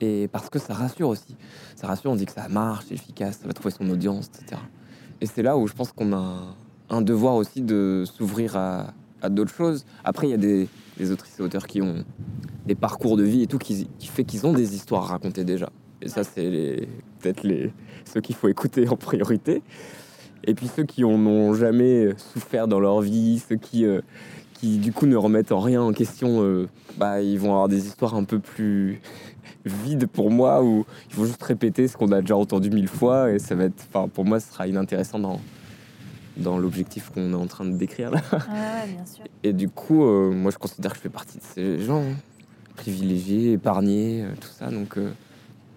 Et 0.00 0.28
parce 0.28 0.48
que 0.48 0.58
ça 0.60 0.74
rassure 0.74 1.08
aussi. 1.08 1.36
Ça 1.74 1.88
rassure, 1.88 2.12
on 2.12 2.16
dit 2.16 2.26
que 2.26 2.32
ça 2.32 2.48
marche, 2.48 2.84
c'est 2.88 2.94
efficace, 2.94 3.38
ça 3.40 3.46
va 3.48 3.52
trouver 3.52 3.74
son 3.76 3.88
audience, 3.90 4.28
etc. 4.28 4.60
Et 5.20 5.26
c'est 5.26 5.42
là 5.42 5.56
où 5.56 5.66
je 5.66 5.72
pense 5.72 5.90
qu'on 5.90 6.12
a 6.12 6.54
un 6.90 7.02
devoir 7.02 7.34
aussi 7.34 7.62
de 7.62 8.04
s'ouvrir 8.06 8.56
à, 8.56 8.92
à 9.22 9.28
d'autres 9.28 9.54
choses. 9.54 9.84
Après, 10.04 10.28
il 10.28 10.30
y 10.30 10.34
a 10.34 10.38
des, 10.38 10.68
des 10.98 11.10
autrices 11.10 11.38
et 11.40 11.42
auteurs 11.42 11.66
qui 11.66 11.82
ont 11.82 12.04
des 12.66 12.74
parcours 12.74 13.16
de 13.16 13.24
vie 13.24 13.42
et 13.42 13.46
tout 13.46 13.58
qui, 13.58 13.88
qui 13.98 14.06
fait 14.06 14.24
qu'ils 14.24 14.46
ont 14.46 14.52
des 14.52 14.74
histoires 14.74 15.04
à 15.04 15.06
raconter 15.06 15.44
déjà. 15.44 15.70
Et 16.00 16.08
ça, 16.08 16.22
c'est 16.22 16.86
peut-être 17.20 17.42
les, 17.42 17.72
ceux 18.04 18.20
qu'il 18.20 18.36
faut 18.36 18.48
écouter 18.48 18.88
en 18.88 18.96
priorité. 18.96 19.62
Et 20.46 20.54
puis 20.54 20.68
ceux 20.68 20.84
qui 20.84 21.04
en 21.04 21.26
ont 21.26 21.54
jamais 21.54 22.10
souffert 22.16 22.68
dans 22.68 22.80
leur 22.80 23.00
vie, 23.00 23.42
ceux 23.48 23.56
qui, 23.56 23.84
euh, 23.84 24.00
qui 24.54 24.78
du 24.78 24.92
coup 24.92 25.06
ne 25.06 25.16
remettent 25.16 25.52
en 25.52 25.60
rien 25.60 25.82
en 25.82 25.92
question, 25.92 26.42
euh, 26.42 26.68
bah, 26.96 27.20
ils 27.20 27.38
vont 27.38 27.50
avoir 27.50 27.68
des 27.68 27.86
histoires 27.86 28.14
un 28.14 28.24
peu 28.24 28.38
plus 28.38 29.00
vides 29.64 30.06
pour 30.06 30.30
moi, 30.30 30.62
où 30.62 30.84
ils 31.10 31.16
vont 31.16 31.24
juste 31.24 31.42
répéter 31.42 31.88
ce 31.88 31.96
qu'on 31.96 32.12
a 32.12 32.20
déjà 32.20 32.36
entendu 32.36 32.70
mille 32.70 32.88
fois, 32.88 33.30
et 33.30 33.38
ça 33.38 33.54
va 33.54 33.64
être, 33.64 33.86
enfin, 33.88 34.08
pour 34.08 34.24
moi, 34.24 34.40
ce 34.40 34.52
sera 34.52 34.66
inintéressant 34.66 35.18
dans, 35.18 35.40
dans 36.36 36.58
l'objectif 36.58 37.10
qu'on 37.10 37.32
est 37.32 37.36
en 37.36 37.46
train 37.46 37.64
de 37.64 37.76
décrire 37.76 38.10
là. 38.10 38.20
Ouais, 38.32 38.92
bien 38.92 39.06
sûr. 39.06 39.24
Et 39.42 39.52
du 39.52 39.68
coup, 39.68 40.04
euh, 40.04 40.30
moi, 40.30 40.50
je 40.50 40.58
considère 40.58 40.92
que 40.92 40.96
je 40.96 41.02
fais 41.02 41.08
partie 41.08 41.38
de 41.38 41.42
ces 41.42 41.80
gens 41.80 42.02
hein, 42.02 42.16
privilégiés, 42.76 43.52
épargnés, 43.52 44.24
euh, 44.24 44.32
tout 44.40 44.48
ça. 44.48 44.70
Donc, 44.70 44.98
euh, 44.98 45.10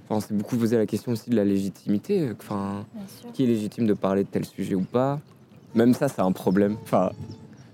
on 0.09 0.19
s'est 0.19 0.33
beaucoup 0.33 0.55
posé 0.57 0.77
la 0.77 0.85
question 0.85 1.11
aussi 1.11 1.29
de 1.29 1.35
la 1.35 1.43
légitimité. 1.45 2.21
euh, 2.21 2.33
Enfin, 2.39 2.85
qui 3.33 3.43
est 3.43 3.47
légitime 3.47 3.85
de 3.87 3.93
parler 3.93 4.23
de 4.23 4.29
tel 4.29 4.45
sujet 4.45 4.75
ou 4.75 4.81
pas. 4.81 5.19
Même 5.75 5.93
ça, 5.93 6.07
c'est 6.07 6.21
un 6.21 6.31
problème. 6.31 6.77
Enfin, 6.83 7.11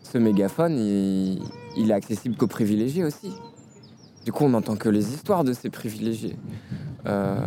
ce 0.02 0.18
mégaphone, 0.18 0.78
il, 0.78 1.40
il 1.78 1.92
est 1.92 1.94
accessible 1.94 2.36
qu'aux 2.36 2.48
privilégiés 2.48 3.04
aussi. 3.04 3.32
Du 4.26 4.32
coup, 4.32 4.46
on 4.46 4.50
n'entend 4.50 4.76
que 4.76 4.90
les 4.90 5.14
histoires 5.14 5.44
de 5.44 5.54
ces 5.54 5.70
privilégiés. 5.70 6.36
Euh, 7.06 7.38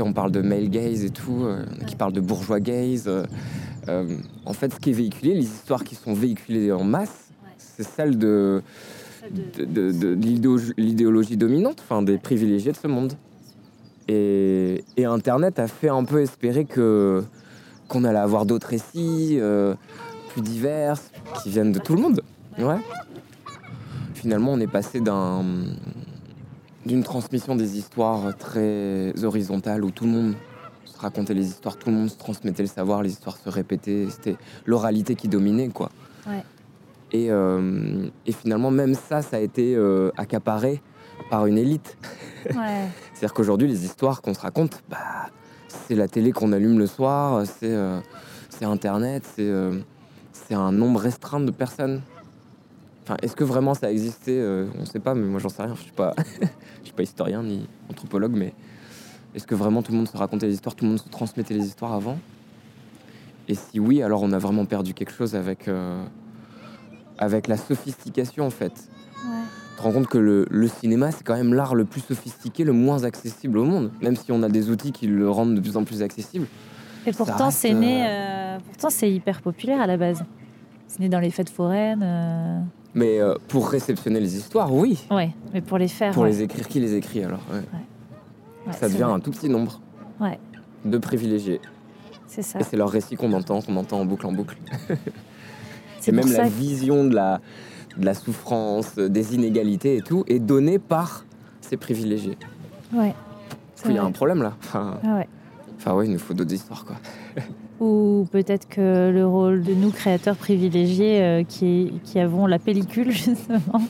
on 0.00 0.12
parle 0.12 0.32
de 0.32 0.40
male 0.42 0.68
gaze 0.68 1.04
et 1.04 1.10
tout, 1.10 1.44
euh, 1.44 1.64
qui 1.86 1.96
parlent 1.96 2.12
de 2.12 2.20
bourgeois 2.20 2.60
gaze. 2.60 3.08
euh, 3.88 4.18
en 4.44 4.52
fait, 4.52 4.74
ce 4.74 4.78
qui 4.80 4.90
est 4.90 4.94
véhiculé, 4.94 5.34
les 5.34 5.44
histoires 5.44 5.84
qui 5.84 5.94
sont 5.94 6.12
véhiculées 6.12 6.70
en 6.72 6.84
masse, 6.84 7.30
c'est 7.56 7.84
celles 7.86 8.18
de, 8.18 8.62
de, 9.56 9.64
de- 9.64 9.92
de 9.92 10.08
l'idéologie- 10.14 10.74
l'idéologie 10.76 11.36
dominante, 11.36 11.78
enfin 11.80 12.02
des 12.02 12.18
privilégiés 12.18 12.72
de 12.72 12.76
ce 12.76 12.86
monde. 12.88 13.12
Et, 14.08 14.84
et 14.96 15.04
Internet 15.04 15.58
a 15.58 15.66
fait 15.66 15.90
un 15.90 16.04
peu 16.04 16.22
espérer 16.22 16.64
que 16.64 17.22
qu'on 17.88 18.04
allait 18.04 18.18
avoir 18.18 18.44
d'autres 18.44 18.68
récits 18.68 19.38
euh, 19.40 19.74
plus 20.30 20.42
divers, 20.42 20.98
qui 21.42 21.48
viennent 21.50 21.72
de 21.72 21.78
tout 21.78 21.94
le 21.94 22.02
monde. 22.02 22.22
Ouais. 22.58 22.76
Finalement, 24.14 24.52
on 24.52 24.60
est 24.60 24.66
passé 24.66 25.00
d'un 25.00 25.44
d'une 26.86 27.02
transmission 27.02 27.54
des 27.54 27.76
histoires 27.76 28.34
très 28.38 29.12
horizontale 29.22 29.84
où 29.84 29.90
tout 29.90 30.04
le 30.04 30.10
monde 30.10 30.34
se 30.86 30.98
racontait 30.98 31.34
les 31.34 31.46
histoires, 31.46 31.76
tout 31.76 31.90
le 31.90 31.96
monde 31.96 32.08
se 32.08 32.16
transmettait 32.16 32.62
le 32.62 32.68
savoir, 32.68 33.02
les 33.02 33.10
histoires 33.10 33.36
se 33.36 33.50
répétaient, 33.50 34.06
c'était 34.10 34.36
l'oralité 34.64 35.14
qui 35.14 35.28
dominait, 35.28 35.68
quoi. 35.68 35.90
Ouais. 36.26 36.42
Et, 37.12 37.30
euh, 37.30 38.08
et 38.26 38.32
finalement, 38.32 38.70
même 38.70 38.94
ça, 38.94 39.20
ça 39.20 39.36
a 39.36 39.40
été 39.40 39.74
euh, 39.74 40.10
accaparé 40.16 40.80
par 41.28 41.46
une 41.46 41.58
élite. 41.58 41.96
Ouais. 42.46 42.54
C'est-à-dire 43.14 43.34
qu'aujourd'hui, 43.34 43.68
les 43.68 43.84
histoires 43.84 44.22
qu'on 44.22 44.34
se 44.34 44.40
raconte, 44.40 44.82
bah, 44.88 45.30
c'est 45.68 45.94
la 45.94 46.08
télé 46.08 46.32
qu'on 46.32 46.52
allume 46.52 46.78
le 46.78 46.86
soir, 46.86 47.44
c'est 47.46 47.72
euh, 47.72 48.00
Internet, 48.60 49.24
c'est 49.36 49.48
euh, 49.48 49.80
c'est 50.32 50.54
un 50.54 50.72
nombre 50.72 51.00
restreint 51.00 51.40
de 51.40 51.50
personnes. 51.50 52.02
Enfin, 53.04 53.16
est-ce 53.22 53.36
que 53.36 53.44
vraiment 53.44 53.74
ça 53.74 53.86
a 53.86 53.90
existé 53.90 54.38
euh, 54.38 54.66
On 54.76 54.80
ne 54.80 54.86
sait 54.86 54.98
pas, 54.98 55.14
mais 55.14 55.26
moi 55.26 55.40
j'en 55.40 55.48
sais 55.48 55.62
rien. 55.62 55.74
Je 55.74 55.82
suis 55.82 55.92
pas, 55.92 56.14
je 56.80 56.84
suis 56.84 56.92
pas 56.92 57.02
historien 57.02 57.42
ni 57.42 57.68
anthropologue, 57.90 58.32
mais 58.34 58.52
est-ce 59.34 59.46
que 59.46 59.54
vraiment 59.54 59.82
tout 59.82 59.92
le 59.92 59.98
monde 59.98 60.08
se 60.08 60.16
racontait 60.16 60.46
les 60.46 60.54
histoires, 60.54 60.74
tout 60.74 60.84
le 60.84 60.90
monde 60.90 61.00
se 61.00 61.08
transmettait 61.08 61.54
les 61.54 61.66
histoires 61.66 61.92
avant? 61.92 62.18
Et 63.46 63.54
si 63.54 63.80
oui, 63.80 64.02
alors 64.02 64.22
on 64.22 64.32
a 64.32 64.38
vraiment 64.38 64.66
perdu 64.66 64.92
quelque 64.92 65.12
chose 65.12 65.34
avec 65.34 65.70
avec 67.16 67.48
la 67.48 67.56
sophistication 67.56 68.46
en 68.46 68.50
fait 68.50 68.88
Ouais. 69.24 69.67
Te 69.78 69.82
rends 69.82 69.92
compte 69.92 70.08
que 70.08 70.18
le, 70.18 70.46
le 70.50 70.68
cinéma, 70.68 71.10
c'est 71.12 71.24
quand 71.24 71.36
même 71.36 71.54
l'art 71.54 71.74
le 71.74 71.84
plus 71.84 72.00
sophistiqué, 72.00 72.64
le 72.64 72.72
moins 72.72 73.04
accessible 73.04 73.58
au 73.58 73.64
monde. 73.64 73.90
Même 74.02 74.16
si 74.16 74.32
on 74.32 74.42
a 74.42 74.48
des 74.48 74.70
outils 74.70 74.92
qui 74.92 75.06
le 75.06 75.30
rendent 75.30 75.54
de 75.54 75.60
plus 75.60 75.76
en 75.76 75.84
plus 75.84 76.02
accessible. 76.02 76.46
Et 77.06 77.12
pourtant, 77.12 77.50
c'est 77.50 77.72
né. 77.72 78.04
euh, 78.06 78.58
pourtant, 78.66 78.90
c'est 78.90 79.10
hyper 79.10 79.40
populaire 79.40 79.80
à 79.80 79.86
la 79.86 79.96
base. 79.96 80.24
C'est 80.88 81.00
né 81.00 81.08
dans 81.08 81.20
les 81.20 81.30
fêtes 81.30 81.48
foraines. 81.50 82.02
euh, 82.02 82.60
Mais 82.94 83.20
euh, 83.20 83.34
pour 83.48 83.68
réceptionner 83.70 84.20
les 84.20 84.36
histoires, 84.36 84.72
oui. 84.74 84.98
Ouais, 85.10 85.30
mais 85.54 85.60
pour 85.60 85.78
les 85.78 85.88
faire. 85.88 86.12
Pour 86.12 86.24
ouais. 86.24 86.30
les 86.30 86.42
écrire, 86.42 86.66
qui 86.68 86.80
les 86.80 86.94
écrit 86.94 87.22
alors 87.24 87.40
ouais. 87.52 87.60
Ouais, 88.66 88.72
Ça 88.72 88.88
devient 88.88 89.02
vrai. 89.04 89.12
un 89.12 89.20
tout 89.20 89.30
petit 89.30 89.48
nombre 89.48 89.80
de 90.84 90.98
privilégiés. 90.98 91.60
C'est 92.26 92.42
ça. 92.42 92.60
Et 92.60 92.62
c'est 92.64 92.76
leur 92.76 92.90
récit 92.90 93.16
qu'on 93.16 93.32
entend, 93.32 93.62
qu'on 93.62 93.76
entend 93.76 94.00
en 94.00 94.04
boucle 94.04 94.26
en 94.26 94.32
boucle. 94.32 94.56
C'est 96.00 96.12
même 96.12 96.30
la 96.30 96.48
vision 96.48 97.04
de 97.04 97.14
la, 97.14 97.40
de 97.98 98.04
la 98.04 98.14
souffrance, 98.14 98.94
des 98.96 99.34
inégalités 99.34 99.96
et 99.96 100.02
tout, 100.02 100.24
est 100.28 100.38
donnée 100.38 100.78
par 100.78 101.24
ces 101.60 101.76
privilégiés. 101.76 102.38
Ouais. 102.92 103.14
Il 103.86 103.92
y 103.92 103.98
a 103.98 104.04
un 104.04 104.10
problème 104.12 104.42
là. 104.42 104.54
Enfin, 104.62 104.98
Ah 105.04 105.16
ouais. 105.16 105.28
enfin 105.76 105.94
ouais, 105.94 106.06
il 106.06 106.12
nous 106.12 106.18
faut 106.18 106.34
d'autres 106.34 106.52
histoires 106.52 106.84
quoi. 106.84 106.96
Ou 107.80 108.26
peut-être 108.32 108.68
que 108.68 109.10
le 109.12 109.24
rôle 109.24 109.62
de 109.62 109.72
nous, 109.72 109.90
créateurs 109.92 110.34
privilégiés, 110.34 111.22
euh, 111.22 111.44
qui, 111.44 111.92
qui 112.02 112.18
avons 112.18 112.46
la 112.48 112.58
pellicule, 112.58 113.10
justement, 113.12 113.80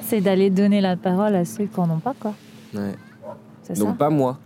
c'est 0.00 0.22
d'aller 0.22 0.48
donner 0.48 0.80
la 0.80 0.96
parole 0.96 1.34
à 1.34 1.44
ceux 1.44 1.66
qui 1.66 1.78
n'en 1.78 1.90
ont 1.96 1.98
pas, 1.98 2.14
quoi. 2.18 2.32
Ouais. 2.74 2.94
Donc 3.74 3.88
ça 3.88 3.92
pas 3.92 4.08
moi. 4.08 4.38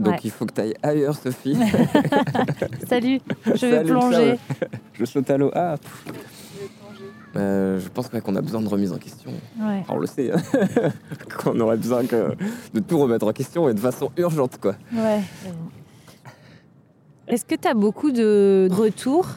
Donc 0.00 0.14
Ouais. 0.14 0.20
il 0.24 0.30
faut 0.32 0.46
que 0.46 0.52
tu 0.54 0.60
ailles 0.62 0.74
ailleurs, 0.82 1.14
Sophie. 1.14 1.56
Salut, 2.88 3.20
je 3.46 3.50
vais 3.66 3.76
Salut, 3.76 3.88
plonger. 3.90 4.34
Je 4.94 5.04
saute 5.04 5.30
à 5.30 5.36
l'eau. 5.36 5.52
Ah. 5.54 5.76
Euh, 7.36 7.80
je 7.80 7.88
pense 7.88 8.08
ouais, 8.12 8.20
qu'on 8.20 8.36
a 8.36 8.40
besoin 8.42 8.60
de 8.60 8.68
remise 8.68 8.92
en 8.92 8.98
question. 8.98 9.30
Ouais. 9.60 9.78
Enfin, 9.80 9.94
on 9.94 9.98
le 9.98 10.06
sait, 10.06 10.30
hein. 10.32 10.40
qu'on 11.42 11.58
aurait 11.60 11.76
besoin 11.76 12.04
que 12.06 12.34
de 12.74 12.80
tout 12.80 12.98
remettre 12.98 13.26
en 13.26 13.32
question 13.32 13.68
et 13.68 13.74
de 13.74 13.80
façon 13.80 14.10
urgente, 14.16 14.58
quoi. 14.60 14.74
Ouais. 14.92 15.20
Est-ce 17.28 17.44
que 17.44 17.54
tu 17.54 17.66
as 17.68 17.74
beaucoup 17.74 18.12
de 18.12 18.68
retours 18.70 19.28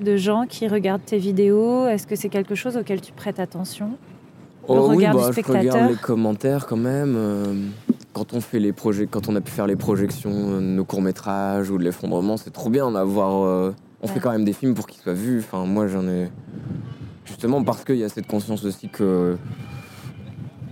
de 0.00 0.16
gens 0.16 0.46
qui 0.48 0.68
regardent 0.68 1.04
tes 1.04 1.18
vidéos? 1.18 1.86
Est-ce 1.88 2.06
que 2.06 2.16
c'est 2.16 2.28
quelque 2.28 2.54
chose 2.54 2.76
auquel 2.76 3.00
tu 3.00 3.12
prêtes 3.12 3.40
attention? 3.40 3.90
Le 4.68 4.78
regard 4.78 5.14
du 5.14 5.20
bah, 5.20 5.26
je 5.28 5.32
spectateur? 5.32 5.60
regarde 5.60 5.90
les 5.90 5.96
commentaires 5.96 6.66
quand 6.66 6.76
même. 6.76 7.14
euh, 7.16 7.54
quand 8.12 8.32
on 8.34 8.40
fait 8.40 8.60
les 8.60 8.72
projets, 8.72 9.06
quand 9.06 9.28
on 9.28 9.34
a 9.36 9.40
pu 9.40 9.50
faire 9.50 9.66
les 9.66 9.74
projections, 9.74 10.30
de 10.56 10.60
nos 10.60 10.84
courts 10.84 11.02
métrages 11.02 11.70
ou 11.70 11.78
de 11.78 11.82
l'effondrement, 11.82 12.36
c'est 12.36 12.50
trop 12.52 12.70
bien 12.70 12.90
d'avoir. 12.92 13.42
euh, 13.44 13.74
on 14.02 14.06
Ouais. 14.06 14.12
fait 14.14 14.20
quand 14.20 14.30
même 14.32 14.44
des 14.44 14.52
films 14.52 14.74
pour 14.74 14.86
qu'ils 14.86 15.00
soient 15.00 15.12
vus. 15.14 15.38
Enfin, 15.40 15.64
moi, 15.64 15.86
j'en 15.88 16.06
ai 16.06 16.30
justement 17.24 17.62
parce 17.64 17.84
qu'il 17.84 17.96
y 17.96 18.04
a 18.04 18.08
cette 18.08 18.26
conscience 18.26 18.64
aussi 18.64 18.88
que 18.88 19.36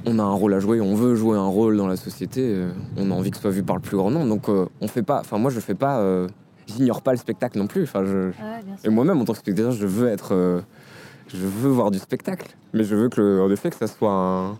on 0.06 0.18
a 0.18 0.22
un 0.22 0.32
rôle 0.32 0.54
à 0.54 0.60
jouer, 0.60 0.80
on 0.80 0.94
veut 0.94 1.14
jouer 1.14 1.36
un 1.36 1.46
rôle 1.46 1.76
dans 1.76 1.86
la 1.86 1.96
société, 1.96 2.40
euh, 2.42 2.70
on 2.96 3.10
a 3.10 3.14
envie 3.14 3.30
que 3.30 3.36
ce 3.36 3.42
soit 3.42 3.50
vu 3.50 3.62
par 3.62 3.76
le 3.76 3.82
plus 3.82 3.96
grand 3.98 4.10
nombre. 4.10 4.26
Donc, 4.28 4.48
euh, 4.48 4.66
on 4.80 4.88
fait 4.88 5.02
pas. 5.02 5.20
Enfin, 5.20 5.36
moi, 5.38 5.50
je 5.50 5.60
fais 5.60 5.74
pas. 5.74 5.98
euh, 6.00 6.26
J'ignore 6.66 7.02
pas 7.02 7.10
le 7.12 7.18
spectacle 7.18 7.58
non 7.58 7.66
plus. 7.66 7.82
Enfin, 7.82 8.04
je, 8.04 8.30
bien 8.30 8.76
et 8.84 8.88
moi-même, 8.88 9.20
en 9.20 9.24
tant 9.24 9.32
que 9.34 9.40
spectateur, 9.40 9.72
je 9.72 9.86
veux 9.86 10.08
être. 10.08 10.34
euh, 10.34 10.60
je 11.28 11.36
veux 11.46 11.68
voir 11.70 11.90
du 11.90 11.98
spectacle. 11.98 12.56
Mais 12.72 12.82
je 12.84 12.94
veux 12.96 13.08
que, 13.10 13.40
en 13.40 13.50
effet, 13.50 13.68
que 13.70 13.76
ça 13.76 13.86
soit 13.88 14.12
un, 14.12 14.58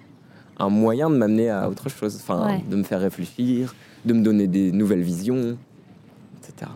un 0.59 0.69
moyen 0.69 1.09
de 1.09 1.17
m'amener 1.17 1.49
à 1.49 1.69
autre 1.71 1.89
chose. 1.89 2.17
Enfin, 2.21 2.47
Ouais. 2.47 2.65
de 2.69 2.77
me 2.77 2.83
faire 2.83 3.01
réfléchir, 3.01 3.75
de 4.05 4.13
me 4.13 4.23
donner 4.23 4.47
des 4.47 4.73
nouvelles 4.73 5.03
visions, 5.03 5.57
etc. 6.43 6.71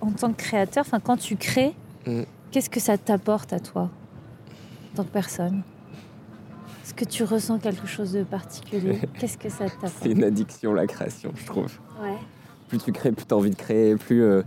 En 0.00 0.10
tant 0.12 0.32
que 0.32 0.36
créateur, 0.38 0.84
enfin, 0.86 1.00
quand 1.00 1.16
tu 1.16 1.36
crées, 1.36 1.74
Mm. 2.06 2.22
Qu'est-ce 2.52 2.70
que 2.70 2.80
ça 2.80 2.96
t'apporte 2.98 3.52
à 3.52 3.58
toi, 3.60 3.82
en 4.92 4.96
tant 4.96 5.04
que 5.04 5.10
personne? 5.10 5.62
Est-ce 6.84 6.94
que 6.94 7.04
tu 7.04 7.24
ressens 7.24 7.58
quelque 7.58 7.86
chose 7.86 8.12
de 8.12 8.22
particulier? 8.24 8.98
Qu'est-ce 9.18 9.38
que 9.38 9.48
ça 9.48 9.66
t'apporte? 9.66 9.94
C'est 10.02 10.10
une 10.10 10.24
addiction, 10.24 10.72
la 10.74 10.86
création, 10.86 11.32
je 11.36 11.46
trouve. 11.46 11.66
Ouais. 12.02 12.16
Plus 12.68 12.78
tu 12.78 12.90
crées, 12.92 13.12
plus 13.12 13.24
tu 13.24 13.32
as 13.34 13.36
envie 13.36 13.50
de 13.50 13.54
créer, 13.56 13.94
plus, 13.96 14.22
euh, 14.22 14.42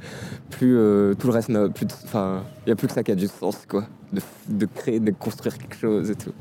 plus 0.49 0.75
euh, 0.77 1.13
tout 1.13 1.27
le 1.27 1.33
reste 1.33 1.49
n'a 1.49 1.69
plus. 1.69 1.85
de- 1.85 1.93
Enfin, 2.03 2.43
il 2.65 2.69
n'y 2.69 2.71
a 2.73 2.75
plus 2.75 2.87
que 2.87 2.93
ça 2.93 3.03
qui 3.03 3.11
a 3.11 3.15
du 3.15 3.27
sens, 3.27 3.65
quoi. 3.67 3.85
De, 4.11 4.21
de 4.49 4.65
créer, 4.65 4.99
de 4.99 5.11
construire 5.11 5.57
quelque 5.57 5.75
chose 5.77 6.09
et 6.11 6.15
tout. 6.15 6.33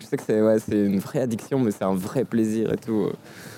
Je 0.00 0.06
sais 0.06 0.16
que 0.16 0.22
c'est 0.26 0.40
ouais, 0.40 0.58
c'est 0.58 0.86
une 0.86 0.98
vraie 1.00 1.20
addiction, 1.20 1.58
mais 1.58 1.70
c'est 1.70 1.84
un 1.84 1.94
vrai 1.94 2.24
plaisir 2.24 2.72
et 2.72 2.76
tout. 2.78 3.08
euh, 3.08 3.12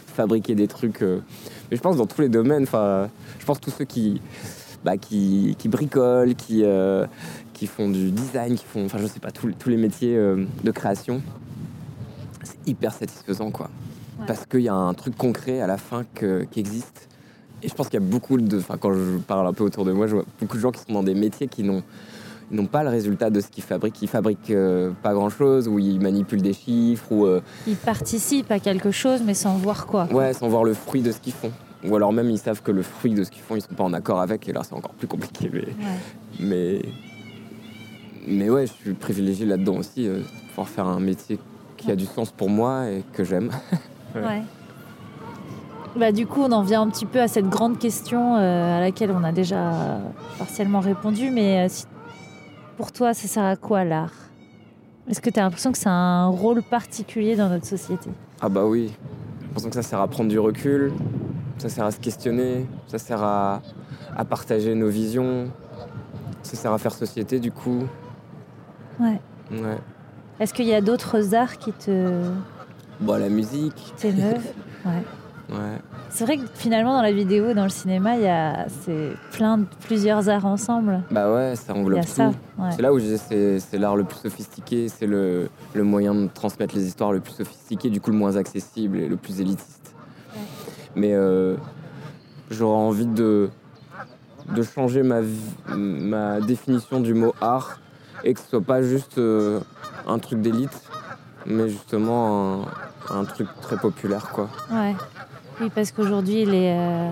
fabriquer 0.07 0.55
des 0.55 0.69
trucs. 0.69 1.01
Mais 1.01 1.77
je 1.77 1.81
pense 1.81 1.97
dans 1.97 2.07
tous 2.07 2.21
les 2.21 2.29
domaines, 2.29 2.63
enfin, 2.65 3.09
je 3.39 3.45
pense 3.45 3.61
tous 3.61 3.71
ceux 3.73 3.85
qui, 3.85 4.21
bah, 4.85 4.97
qui, 4.97 5.57
qui 5.59 5.69
bricolent, 5.69 6.35
qui, 6.35 6.63
euh, 6.65 7.07
qui 7.53 7.67
font 7.67 7.89
du 7.89 8.11
design, 8.11 8.55
qui 8.57 8.65
font, 8.65 8.85
enfin, 8.85 8.99
je 8.99 9.07
sais 9.07 9.21
pas, 9.21 9.31
tous, 9.31 9.51
tous 9.59 9.69
les 9.71 9.77
métiers 9.77 10.17
euh, 10.17 10.45
de 10.63 10.71
création, 10.71 11.23
c'est 12.43 12.59
hyper 12.67 12.93
satisfaisant, 12.93 13.51
quoi. 13.51 13.71
Ouais. 14.21 14.27
Parce 14.27 14.47
qu'il 14.47 14.61
y 14.61 14.69
a 14.69 14.75
un 14.75 14.95
truc 14.95 15.17
concret 15.17 15.61
à 15.61 15.67
la 15.67 15.77
fin 15.79 16.05
que- 16.15 16.45
qui 16.51 16.61
existe 16.61 17.09
Et 17.63 17.69
je 17.69 17.75
pense 17.75 17.89
qu'il 17.89 17.99
y 17.99 18.03
a 18.03 18.07
beaucoup 18.07 18.37
de. 18.39 18.59
Enfin, 18.59 18.77
quand 18.79 18.93
je 18.93 19.17
parle 19.27 19.47
un 19.47 19.53
peu 19.55 19.65
autour 19.65 19.85
de 19.87 19.93
moi, 19.93 20.07
je 20.07 20.17
vois 20.17 20.25
beaucoup 20.41 20.57
de 20.57 20.61
gens 20.63 20.71
qui 20.71 20.81
sont 20.81 20.93
dans 20.93 21.03
des 21.03 21.15
métiers 21.15 21.49
qui 21.49 21.63
n'ont 21.63 21.83
n'ont 22.51 22.67
pas 22.67 22.83
le 22.85 22.91
résultat 22.91 23.31
de 23.31 23.41
ce 23.41 23.49
qu'ils 23.49 23.65
fabriquent. 23.65 24.03
Ils 24.03 24.09
fabriquent 24.09 24.51
euh, 24.51 24.91
pas 25.03 25.15
grand 25.15 25.31
chose, 25.31 25.67
ou 25.67 25.79
ils 25.79 25.99
manipulent 25.99 26.43
des 26.43 26.53
chiffres, 26.53 27.11
ou. 27.11 27.27
Ils 27.67 27.77
participent 27.77 28.51
à 28.51 28.59
quelque 28.61 28.91
chose, 28.91 29.21
mais 29.25 29.33
sans 29.33 29.57
voir 29.57 29.87
quoi. 29.87 30.05
ouais, 30.13 30.35
sans 30.35 30.47
voir 30.49 30.63
le 30.65 30.75
fruit 30.75 31.01
de 31.01 31.11
ce 31.11 31.19
qu'ils 31.21 31.33
font. 31.33 31.51
Ou 31.87 31.97
alors 31.97 32.13
même 32.13 32.31
ils 32.31 32.39
savent 32.39 32.63
que 32.63 32.71
le 32.73 32.83
fruit 32.83 33.15
de 33.15 33.25
ce 33.25 33.31
qu'ils 33.31 33.43
font, 33.43 33.57
ils 33.57 33.61
sont 33.63 33.75
pas 33.75 33.85
en 33.85 33.93
accord 33.93 34.21
avec, 34.21 34.49
et 34.49 34.53
là 34.53 34.63
c'est 34.65 34.75
encore 34.75 34.95
plus 34.95 35.07
compliqué. 35.07 35.51
Mais, 35.53 35.61
Ouais. 35.61 35.73
mais, 36.41 36.83
mais 38.27 38.51
ouais, 38.51 38.67
je 38.67 38.73
suis 38.73 38.95
privilégié 38.95 39.45
là-dedans 39.47 39.77
aussi, 39.77 40.09
euh, 40.09 40.19
de 40.19 40.25
pouvoir 40.49 40.69
faire 40.69 40.87
un 40.87 41.01
métier 41.01 41.39
qui 41.77 41.91
a 41.91 41.97
du 41.97 42.07
sens 42.07 42.31
pour 42.31 42.49
moi 42.49 42.89
et 42.91 43.03
que 43.13 43.23
j'aime. 43.25 43.51
Ouais. 44.15 44.23
Ouais. 44.23 44.43
Bah, 45.97 46.11
du 46.11 46.27
coup, 46.27 46.41
on 46.43 46.51
en 46.53 46.63
vient 46.63 46.81
un 46.83 46.89
petit 46.89 47.07
peu 47.07 47.21
à 47.21 47.29
cette 47.29 47.49
grande 47.49 47.79
question 47.79 48.37
euh, 48.37 48.79
à 48.79 48.81
laquelle 48.81 49.11
on 49.13 49.23
a 49.23 49.31
déjà 49.33 50.01
partiellement 50.39 50.81
répondu, 50.81 51.31
mais 51.31 51.67
euh, 51.67 51.69
si- 51.69 51.85
pour 52.77 52.91
toi, 52.91 53.15
ça 53.15 53.29
sert 53.29 53.45
à 53.45 53.55
quoi 53.57 53.85
l'art? 53.85 54.11
Est-ce 55.09 55.21
que 55.21 55.31
tu 55.31 55.39
as 55.39 55.43
l'impression 55.43 55.71
que 55.71 55.79
c'est 55.79 55.89
un 55.89 56.27
rôle 56.27 56.63
particulier 56.63 57.37
dans 57.37 57.49
notre 57.49 57.67
société? 57.67 58.09
Ah 58.41 58.49
bah 58.49 58.65
oui, 58.65 58.91
je 59.43 59.55
pense 59.55 59.67
que 59.67 59.75
ça 59.75 59.83
sert 59.83 60.01
à 60.01 60.09
prendre 60.09 60.31
du 60.31 60.39
recul, 60.39 60.93
ça 61.59 61.69
sert 61.69 61.85
à 61.85 61.91
se 61.91 61.99
questionner, 62.01 62.67
ça 62.87 62.99
sert 62.99 63.23
à, 63.23 63.63
à 64.17 64.25
partager 64.25 64.75
nos 64.75 64.89
visions, 64.89 65.51
ça 66.43 66.57
sert 66.57 66.73
à 66.73 66.79
faire 66.79 66.93
société 66.93 67.41
du 67.41 67.51
coup. 67.53 67.85
Ouais. 69.01 69.21
Ouais. 69.51 69.79
Est-ce 70.41 70.53
qu'il 70.55 70.67
y 70.67 70.75
a 70.75 70.81
d'autres 70.81 71.35
arts 71.35 71.59
qui 71.59 71.73
te 71.73 72.21
Bon, 73.01 73.19
la 73.19 73.29
musique, 73.29 73.95
t'émeuvent 73.97 74.43
Ouais. 74.85 75.03
ouais. 75.57 75.79
C'est 76.11 76.25
vrai 76.25 76.37
que 76.37 76.43
finalement, 76.55 76.95
dans 76.95 77.03
la 77.03 77.11
vidéo 77.13 77.55
dans 77.55 77.65
le 77.65 77.71
cinéma, 77.71 78.17
il 78.17 78.23
y 78.23 78.29
a 78.29 78.67
c'est 78.69 79.11
plein 79.33 79.59
de 79.59 79.65
plusieurs 79.87 80.29
arts 80.29 80.45
ensemble. 80.47 81.03
Bah 81.11 81.33
ouais, 81.33 81.57
ça 81.57 81.75
englobe 81.75 82.05
tout. 82.05 82.21
Ouais. 82.21 82.71
C'est 82.71 82.83
là 82.83 82.93
où 82.93 82.99
je 82.99 83.05
disais 83.05 83.17
c'est, 83.17 83.59
c'est 83.61 83.79
l'art 83.79 83.97
le 83.97 84.05
plus 84.05 84.19
sophistiqué, 84.19 84.89
c'est 84.89 85.07
le, 85.07 85.49
le 85.73 85.83
moyen 85.83 86.15
de 86.15 86.29
transmettre 86.29 86.75
les 86.77 86.87
histoires 86.87 87.13
le 87.13 87.21
plus 87.21 87.33
sophistiqué, 87.33 87.91
du 87.91 88.01
coup 88.01 88.11
le 88.11 88.17
moins 88.17 88.37
accessible 88.37 88.99
et 88.99 89.09
le 89.09 89.17
plus 89.17 89.41
élitiste. 89.41 89.94
Mais 90.97 91.13
euh, 91.15 91.57
j'aurais 92.51 92.77
envie 92.77 93.07
de, 93.07 93.49
de 94.55 94.63
changer 94.63 95.03
ma, 95.03 95.21
ma 95.75 96.41
définition 96.41 97.01
du 97.01 97.15
mot 97.15 97.35
art 97.41 97.81
et 98.23 98.35
que 98.35 98.41
ce 98.41 98.49
soit 98.49 98.61
pas 98.61 98.83
juste 98.83 99.19
euh, 99.19 99.61
un 100.07 100.19
truc 100.19 100.41
d'élite, 100.41 100.81
mais 101.47 101.69
justement 101.69 102.65
un, 103.11 103.21
un 103.21 103.25
truc 103.25 103.49
très 103.61 103.77
populaire 103.77 104.31
quoi. 104.31 104.49
Ouais. 104.71 104.95
Oui, 105.61 105.71
parce 105.75 105.93
qu'aujourd'hui, 105.93 106.43
il 106.43 106.55
est, 106.55 106.77
euh, 106.77 107.11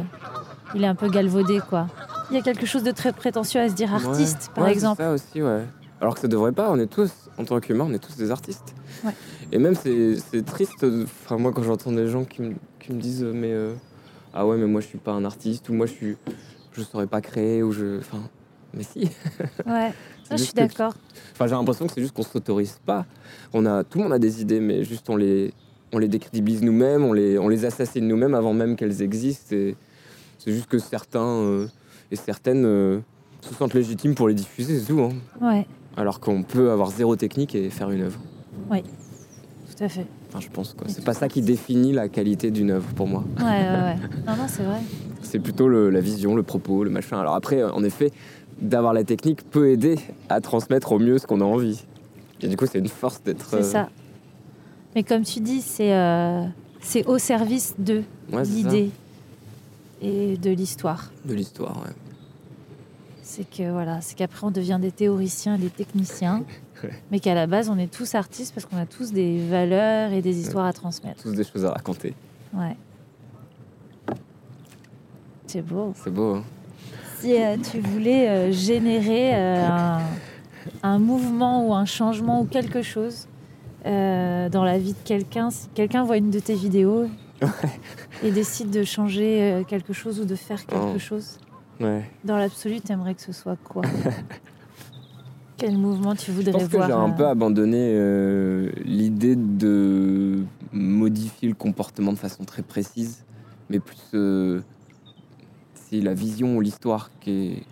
il 0.75 0.83
est 0.83 0.87
un 0.89 0.97
peu 0.97 1.09
galvaudé, 1.09 1.61
quoi. 1.69 1.87
Il 2.31 2.37
y 2.37 2.41
a 2.41 2.43
quelque 2.43 2.67
chose 2.67 2.83
de 2.83 2.91
très 2.91 3.13
prétentieux 3.13 3.61
à 3.61 3.69
se 3.69 3.75
dire 3.75 3.95
artiste, 3.95 4.49
Ouais. 4.49 4.55
par 4.57 4.65
Ouais, 4.65 4.73
exemple. 4.73 5.01
ça 5.03 5.13
aussi, 5.13 5.41
ouais. 5.43 5.65
Alors 6.01 6.15
que 6.17 6.21
ça 6.21 6.27
devrait 6.27 6.51
pas, 6.51 6.69
on 6.71 6.79
est 6.81 6.89
tous, 6.89 7.13
en 7.39 7.45
tant 7.45 7.61
qu'humains, 7.61 7.85
on 7.89 7.93
est 7.95 8.01
tous 8.01 8.17
des 8.17 8.33
artistes. 8.33 8.75
Ouais. 9.05 9.13
Et 9.53 9.59
même, 9.59 9.77
c'est 9.77 10.17
triste, 10.45 10.85
enfin, 11.05 11.37
moi, 11.39 11.53
quand 11.55 11.63
j'entends 11.63 11.93
des 11.93 12.09
gens 12.09 12.25
qui, 12.25 12.43
me- 12.43 12.55
qui 12.83 12.93
me 12.93 13.01
disent, 13.01 13.23
euh, 13.25 13.33
mais 13.33 13.53
euh, 13.53 13.75
ah 14.35 14.47
ouais, 14.47 14.57
mais 14.57 14.67
moi, 14.67 14.81
je 14.81 14.87
suis 14.87 14.99
pas 14.99 15.13
un 15.13 15.25
artiste, 15.25 15.69
ou 15.69 15.75
moi, 15.75 15.87
je 15.87 15.93
suis, 15.93 16.17
je 16.73 16.83
saurais 16.83 17.07
pas 17.07 17.21
créer, 17.21 17.63
ou 17.63 17.73
je. 17.73 17.99
Enfin, 17.99 18.19
mais 18.75 18.83
si. 18.83 19.09
Ouais, 19.67 19.93
je 20.31 20.37
suis 20.37 20.49
tu- 20.49 20.57
d'accord. 20.57 20.95
Enfin, 21.33 21.47
j'ai 21.47 21.55
l'impression 21.55 21.87
que 21.87 21.93
c'est 21.93 22.01
juste 22.01 22.15
qu'on 22.15 22.23
s'autorise 22.23 22.79
pas. 22.85 23.07
On 23.53 23.65
a, 23.67 23.85
tout 23.85 23.99
le 23.99 24.05
monde 24.05 24.13
a 24.13 24.19
des 24.19 24.41
idées, 24.43 24.61
mais 24.61 24.85
juste 24.85 25.09
on 25.11 25.17
les, 25.17 25.53
on 25.93 25.99
les 25.99 26.09
décrédibilise 26.09 26.63
nous-mêmes, 26.63 27.05
on 27.05 27.13
les, 27.13 27.39
on 27.39 27.49
les 27.49 27.65
assassine 27.65 28.07
nous-mêmes 28.09 28.35
avant 28.35 28.55
même 28.55 28.77
qu'elles 28.77 29.03
existent. 29.03 29.55
Et 29.55 29.77
c'est 30.39 30.53
juste 30.53 30.67
que 30.67 30.79
certains 30.79 31.21
euh, 31.27 31.67
et 32.11 32.17
certaines 32.17 32.65
euh, 32.65 32.99
se 33.43 33.55
sentent 33.55 33.75
légitimes 33.75 34.15
pour 34.15 34.29
les 34.29 34.35
diffuser, 34.35 34.79
c'est 34.81 34.87
tout. 34.87 35.01
hein. 35.01 35.13
Ouais, 35.41 35.67
Alors 35.97 36.19
qu'on 36.21 36.43
peut 36.43 36.71
avoir 36.71 36.91
zéro 36.91 37.15
technique 37.17 37.55
et 37.55 37.69
faire 37.71 37.91
une 37.91 38.03
œuvre. 38.03 38.19
tout 38.71 39.85
à 39.85 39.89
fait. 39.89 40.07
Enfin, 40.33 40.41
je 40.41 40.49
pense 40.51 40.73
quoi. 40.73 40.87
C'est 40.89 41.05
pas 41.05 41.13
ça 41.13 41.29
qui 41.29 41.43
définit 41.43 41.93
la 41.93 42.09
qualité 42.09 42.51
d'une 42.51 42.71
œuvre 42.71 42.89
pour 42.95 43.07
moi. 43.07 43.23
Ouais, 43.39 43.45
ouais, 43.45 43.51
ouais. 43.51 43.97
Non, 44.27 44.35
non, 44.37 44.47
c'est 44.49 44.63
vrai. 44.63 44.79
C'est 45.23 45.39
plutôt 45.39 45.69
le- 45.69 45.91
la 45.91 46.01
vision, 46.01 46.35
le 46.35 46.43
propos, 46.43 46.85
le 46.85 46.91
machin. 46.91 47.19
Alors 47.21 47.35
après, 47.35 47.63
en 47.63 47.85
effet, 47.85 48.11
d'avoir 48.61 48.93
la 48.95 49.05
technique 49.05 49.43
peut 49.51 49.69
aider 49.71 49.99
à 50.31 50.41
transmettre 50.41 50.93
au 50.93 50.99
mieux 50.99 51.19
ce 51.19 51.27
qu'on 51.27 51.41
a 51.43 51.45
envie. 51.45 51.85
Et 52.41 52.49
du 52.49 52.57
coup, 52.57 52.65
c'est 52.67 52.79
une 52.79 52.89
force 52.89 53.23
d'être. 53.23 53.47
C'est 53.51 53.57
euh, 53.57 53.63
ça. 53.63 53.89
Mais 54.95 55.03
comme 55.03 55.23
tu 55.23 55.41
dis, 55.41 55.61
c'est 55.61 55.95
euh, 55.95 56.43
c'est 56.81 57.07
au 57.07 57.19
service 57.19 57.75
de 57.79 58.03
ouais, 58.33 58.43
l'idée 58.45 58.91
et 60.01 60.37
de 60.39 60.51
l'histoire. 60.51 61.13
De 61.27 61.35
l'histoire, 61.35 61.77
ouais. 61.85 61.93
C'est 63.25 63.49
que 63.49 63.71
voilà, 63.71 64.01
c'est 64.01 64.17
qu'après 64.17 64.45
on 64.47 64.51
devient 64.51 64.79
des 64.81 64.91
théoriciens 64.91 65.55
et 65.55 65.59
des 65.59 65.71
techniciens, 65.71 66.45
Ouais. 66.83 66.91
mais 67.13 67.21
qu'à 67.21 67.35
la 67.35 67.47
base 67.47 67.69
on 67.71 67.79
est 67.79 67.87
tous 67.93 68.17
artistes 68.17 68.53
parce 68.55 68.67
qu'on 68.67 68.77
a 68.77 68.87
tous 68.87 69.13
des 69.13 69.47
valeurs 69.49 70.13
et 70.13 70.21
des 70.21 70.41
histoires 70.41 70.67
à 70.67 70.73
transmettre. 70.73 71.23
Tous 71.23 71.33
des 71.33 71.45
choses 71.45 71.65
à 71.65 71.71
raconter. 71.71 72.15
Ouais. 72.53 72.77
C'est 75.47 75.63
beau. 75.63 75.93
C'est 76.03 76.13
beau, 76.13 76.35
hein. 76.37 76.45
Si 77.21 77.41
euh, 77.41 77.57
tu 77.71 77.79
voulais 77.79 78.29
euh, 78.29 78.53
générer 78.53 79.35
euh, 79.37 79.65
un, 79.69 80.01
un 80.83 80.99
mouvement 80.99 81.67
ou 81.69 81.75
un 81.75 81.85
changement 81.85 82.41
ou 82.41 82.45
quelque 82.47 82.83
chose 82.83 83.29
dans 83.85 84.63
la 84.65 84.79
vie 84.79 84.93
de 84.93 84.99
quelqu'un, 85.05 85.51
si 85.51 85.67
quelqu'un 85.75 86.05
voit 86.05 86.17
une 86.17 86.31
de 86.31 86.39
tes 86.39 86.55
vidéos 86.55 87.09
et 88.23 88.31
décide 88.31 88.71
de 88.71 88.85
changer 88.85 89.65
quelque 89.67 89.93
chose 89.93 90.21
ou 90.21 90.25
de 90.25 90.37
faire 90.37 90.65
quelque 90.67 90.95
Oh. 90.95 90.99
chose, 91.01 91.39
Ouais. 91.83 92.09
dans 92.25 92.37
l'absolu, 92.37 92.81
t'aimerais 92.81 93.15
que 93.15 93.21
ce 93.23 93.33
soit 93.33 93.57
quoi? 93.57 93.83
Quel 95.57 95.77
mouvement 95.79 96.15
tu 96.15 96.27
Je 96.31 96.37
voudrais 96.37 96.53
pense 96.53 96.65
que 96.65 96.77
voir 96.77 96.87
j'ai 96.89 96.93
un 96.95 97.11
euh, 97.11 97.17
peu 97.17 97.27
abandonné 97.27 97.93
euh, 97.95 98.71
l'idée 98.85 99.37
de 99.37 100.45
modifier 100.73 101.49
le 101.49 101.55
comportement 101.55 102.13
de 102.13 102.19
façon 102.19 102.45
très 102.45 102.63
précise, 102.63 103.25
mais 103.69 103.79
plus 103.79 103.97
euh, 104.15 104.61
si 105.75 106.01
la 106.01 106.15
vision 106.15 106.57
ou 106.57 106.61
l'histoire 106.61 107.11
qui 107.21 107.31
est 107.31 107.63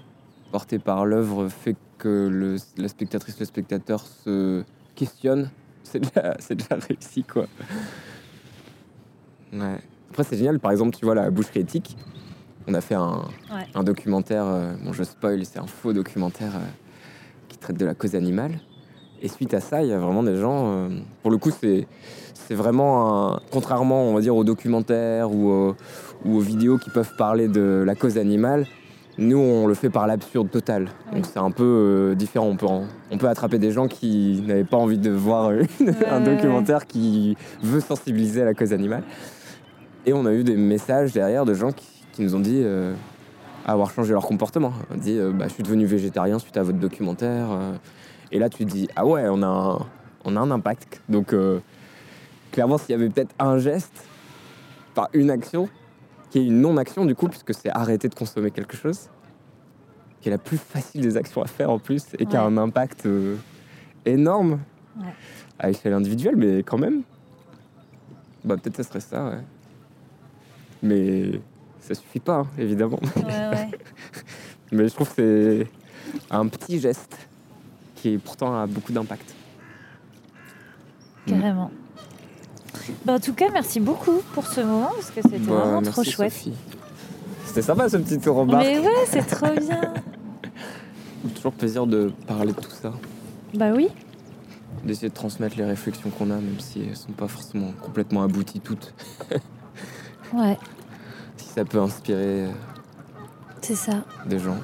portée 0.52 0.78
par 0.78 1.04
l'œuvre 1.06 1.48
fait 1.48 1.76
que 1.98 2.28
le- 2.30 2.56
la 2.76 2.88
spectatrice, 2.88 3.38
le 3.40 3.46
spectateur 3.46 4.06
se 4.06 4.62
questionne, 4.94 5.50
c'est 5.82 6.00
déjà, 6.00 6.36
c'est 6.40 6.54
déjà 6.56 6.76
réussi 6.76 7.24
quoi. 7.24 7.46
Ouais. 9.52 9.78
Après 10.10 10.24
c'est 10.24 10.36
génial, 10.36 10.60
par 10.60 10.70
exemple 10.72 10.96
tu 10.96 11.04
vois 11.04 11.14
la 11.14 11.30
boucherie 11.30 11.60
éthique, 11.60 11.96
on 12.68 12.74
a 12.74 12.80
fait 12.80 12.94
un, 12.94 13.22
Ouais. 13.52 13.66
un 13.74 13.82
documentaire, 13.82 14.44
euh, 14.46 14.72
bon 14.84 14.92
je 14.92 15.02
spoil, 15.02 15.44
c'est 15.44 15.58
un 15.58 15.66
faux 15.66 15.92
documentaire 15.92 16.52
euh, 16.56 16.68
qui 17.48 17.58
traite 17.58 17.76
de 17.76 17.86
la 17.86 17.94
cause 17.94 18.14
animale. 18.14 18.52
Et 19.22 19.28
suite 19.28 19.52
à 19.54 19.60
ça, 19.60 19.82
il 19.82 19.88
y 19.88 19.92
a 19.92 19.98
vraiment 19.98 20.22
des 20.22 20.36
gens. 20.36 20.64
euh, 20.72 20.88
pour 21.22 21.30
le 21.30 21.36
coup, 21.38 21.50
c'est 21.50 21.86
c'est 22.34 22.54
vraiment 22.54 23.34
un- 23.34 23.40
contrairement, 23.52 24.04
on 24.04 24.14
va 24.14 24.20
dire, 24.20 24.34
aux 24.34 24.42
documentaires 24.44 25.30
ou, 25.30 25.50
aux- 25.50 25.76
ou 26.24 26.36
aux 26.36 26.40
vidéos 26.40 26.78
qui 26.78 26.90
peuvent 26.90 27.14
parler 27.16 27.46
de 27.48 27.84
la 27.86 27.94
cause 27.94 28.18
animale. 28.18 28.66
Nous, 29.18 29.38
on 29.38 29.66
le 29.68 29.74
fait 29.74 29.90
par 29.90 30.06
l'absurde 30.06 30.50
total. 30.50 30.88
Donc 31.12 31.26
c'est 31.26 31.38
un 31.38 31.50
peu 31.52 32.14
différent. 32.16 32.46
On 32.46 32.56
peut, 32.56 32.66
en- 32.66 32.84
on 33.12 33.18
peut 33.18 33.28
attraper 33.28 33.58
des 33.58 33.70
gens 33.70 33.86
qui 33.86 34.42
n'avaient 34.46 34.64
pas 34.64 34.78
envie 34.78 34.98
de 34.98 35.10
voir 35.10 35.50
un 36.10 36.20
documentaire 36.20 36.86
qui 36.86 37.36
veut 37.62 37.80
sensibiliser 37.80 38.42
à 38.42 38.46
la 38.46 38.54
cause 38.54 38.72
animale. 38.72 39.02
Et 40.06 40.12
on 40.14 40.24
a 40.26 40.32
eu 40.32 40.42
des 40.42 40.56
messages 40.56 41.12
derrière 41.12 41.44
de 41.44 41.52
gens 41.54 41.70
qui, 41.72 41.86
qui 42.20 42.26
nous 42.26 42.34
ont 42.34 42.40
dit 42.40 42.60
euh, 42.62 42.92
avoir 43.64 43.90
changé 43.90 44.12
leur 44.12 44.26
comportement. 44.26 44.72
On 44.90 44.96
dit 44.98 45.18
euh, 45.18 45.32
bah, 45.32 45.48
Je 45.48 45.54
suis 45.54 45.62
devenu 45.62 45.86
végétarien 45.86 46.38
suite 46.38 46.56
à 46.58 46.62
votre 46.62 46.78
documentaire. 46.78 47.50
euh. 47.50 47.72
et 48.30 48.38
là, 48.38 48.50
tu 48.50 48.58
te 48.66 48.70
dis 48.70 48.88
Ah 48.94 49.06
ouais, 49.06 49.26
on 49.30 49.42
a 49.42 49.46
un, 49.46 49.78
on 50.26 50.36
a 50.36 50.40
un 50.40 50.50
impact. 50.50 51.00
Donc, 51.08 51.34
clairement, 52.52 52.76
s'il 52.78 52.90
y 52.90 52.94
avait 52.94 53.08
peut-être 53.08 53.34
un 53.38 53.56
geste, 53.58 54.04
par 54.94 55.08
une 55.14 55.30
action, 55.30 55.68
qui 56.30 56.40
est 56.40 56.44
une 56.46 56.60
non-action 56.60 57.06
du 57.06 57.14
coup, 57.14 57.28
puisque 57.28 57.54
c'est 57.54 57.70
arrêter 57.70 58.08
de 58.08 58.14
consommer 58.14 58.50
quelque 58.50 58.76
chose, 58.76 59.08
qui 60.20 60.28
est 60.28 60.32
la 60.32 60.38
plus 60.38 60.58
facile 60.58 61.00
des 61.00 61.16
actions 61.16 61.40
à 61.42 61.46
faire 61.46 61.70
en 61.70 61.78
plus, 61.78 62.04
et 62.18 62.26
qui 62.26 62.36
a 62.36 62.42
un 62.42 62.56
impact 62.58 63.06
euh, 63.06 63.36
énorme 64.04 64.58
Ouais. 64.98 65.06
à 65.60 65.70
échelle 65.70 65.92
individuelle, 65.94 66.34
mais 66.36 66.58
quand 66.64 66.76
même, 66.76 67.02
bah 68.44 68.56
peut-être 68.56 68.76
ça 68.76 68.82
serait 68.82 69.00
ça, 69.00 69.24
ouais. 69.26 69.38
Mais 70.82 71.40
ça 71.80 71.94
suffit 71.94 72.20
pas, 72.20 72.36
hein, 72.38 72.46
évidemment. 72.58 73.00
Ouais, 73.16 73.22
ouais. 73.24 73.70
Mais 74.72 74.88
je 74.88 74.94
trouve 74.94 75.08
que 75.14 75.14
c'est 75.16 75.68
un 76.30 76.46
petit 76.46 76.78
geste 76.80 77.16
qui 77.96 78.18
pourtant 78.18 78.58
a 78.60 78.66
beaucoup 78.66 78.92
d'impact. 78.92 79.34
Carrément. 81.26 81.70
Bah, 83.04 83.14
en 83.14 83.20
tout 83.20 83.34
cas, 83.34 83.46
merci 83.52 83.80
beaucoup 83.80 84.20
pour 84.34 84.46
ce 84.46 84.60
moment 84.60 84.90
parce 84.94 85.10
que 85.10 85.20
c'était 85.22 85.38
Bah, 85.38 85.54
vraiment 85.54 85.80
merci, 85.80 85.90
trop 85.92 86.04
chouette. 86.04 86.32
Sophie. 86.32 86.54
C'était 87.46 87.62
sympa 87.62 87.88
ce 87.88 87.96
petit 87.96 88.18
tour 88.18 88.36
au 88.38 88.44
bar. 88.44 88.60
Mais 88.60 88.78
ouais, 88.78 88.88
c'est 89.06 89.26
trop 89.26 89.52
bien. 89.58 89.94
Toujours 91.34 91.52
plaisir 91.52 91.86
de 91.86 92.12
parler 92.26 92.52
de 92.52 92.60
tout 92.60 92.70
ça, 92.70 92.92
bah 93.52 93.72
oui. 93.74 93.88
d'essayer 94.84 95.08
de 95.10 95.14
transmettre 95.14 95.56
les 95.58 95.64
réflexions 95.64 96.08
qu'on 96.10 96.30
a, 96.30 96.36
même 96.36 96.60
si 96.60 96.80
elles 96.88 96.96
sont 96.96 97.12
pas 97.12 97.28
forcément 97.28 97.72
complètement 97.82 98.22
abouties 98.22 98.60
toutes. 98.60 98.94
Ouais. 100.32 100.56
Si 101.50 101.56
ça 101.56 101.64
peut 101.64 101.80
inspirer 101.80 102.44
euh, 102.44 102.50
C'est 103.60 103.74
ça. 103.74 104.04
des 104.24 104.38
gens. 104.38 104.56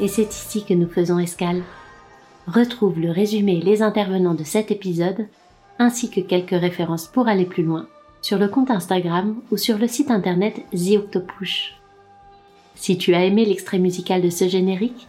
Et 0.00 0.08
c'est 0.08 0.22
ici 0.22 0.64
que 0.64 0.72
nous 0.72 0.88
faisons 0.88 1.18
escale. 1.18 1.62
Retrouve 2.46 2.98
le 2.98 3.10
résumé 3.10 3.58
et 3.58 3.60
les 3.60 3.82
intervenants 3.82 4.32
de 4.32 4.42
cet 4.42 4.70
épisode, 4.70 5.26
ainsi 5.78 6.08
que 6.08 6.22
quelques 6.22 6.58
références 6.58 7.08
pour 7.08 7.28
aller 7.28 7.44
plus 7.44 7.62
loin, 7.62 7.86
sur 8.22 8.38
le 8.38 8.48
compte 8.48 8.70
Instagram 8.70 9.36
ou 9.50 9.58
sur 9.58 9.76
le 9.76 9.86
site 9.86 10.10
internet 10.10 10.62
The 10.72 10.96
Octopush. 10.96 11.74
Si 12.74 12.96
tu 12.96 13.14
as 13.14 13.26
aimé 13.26 13.44
l'extrait 13.44 13.78
musical 13.78 14.22
de 14.22 14.30
ce 14.30 14.48
générique, 14.48 15.08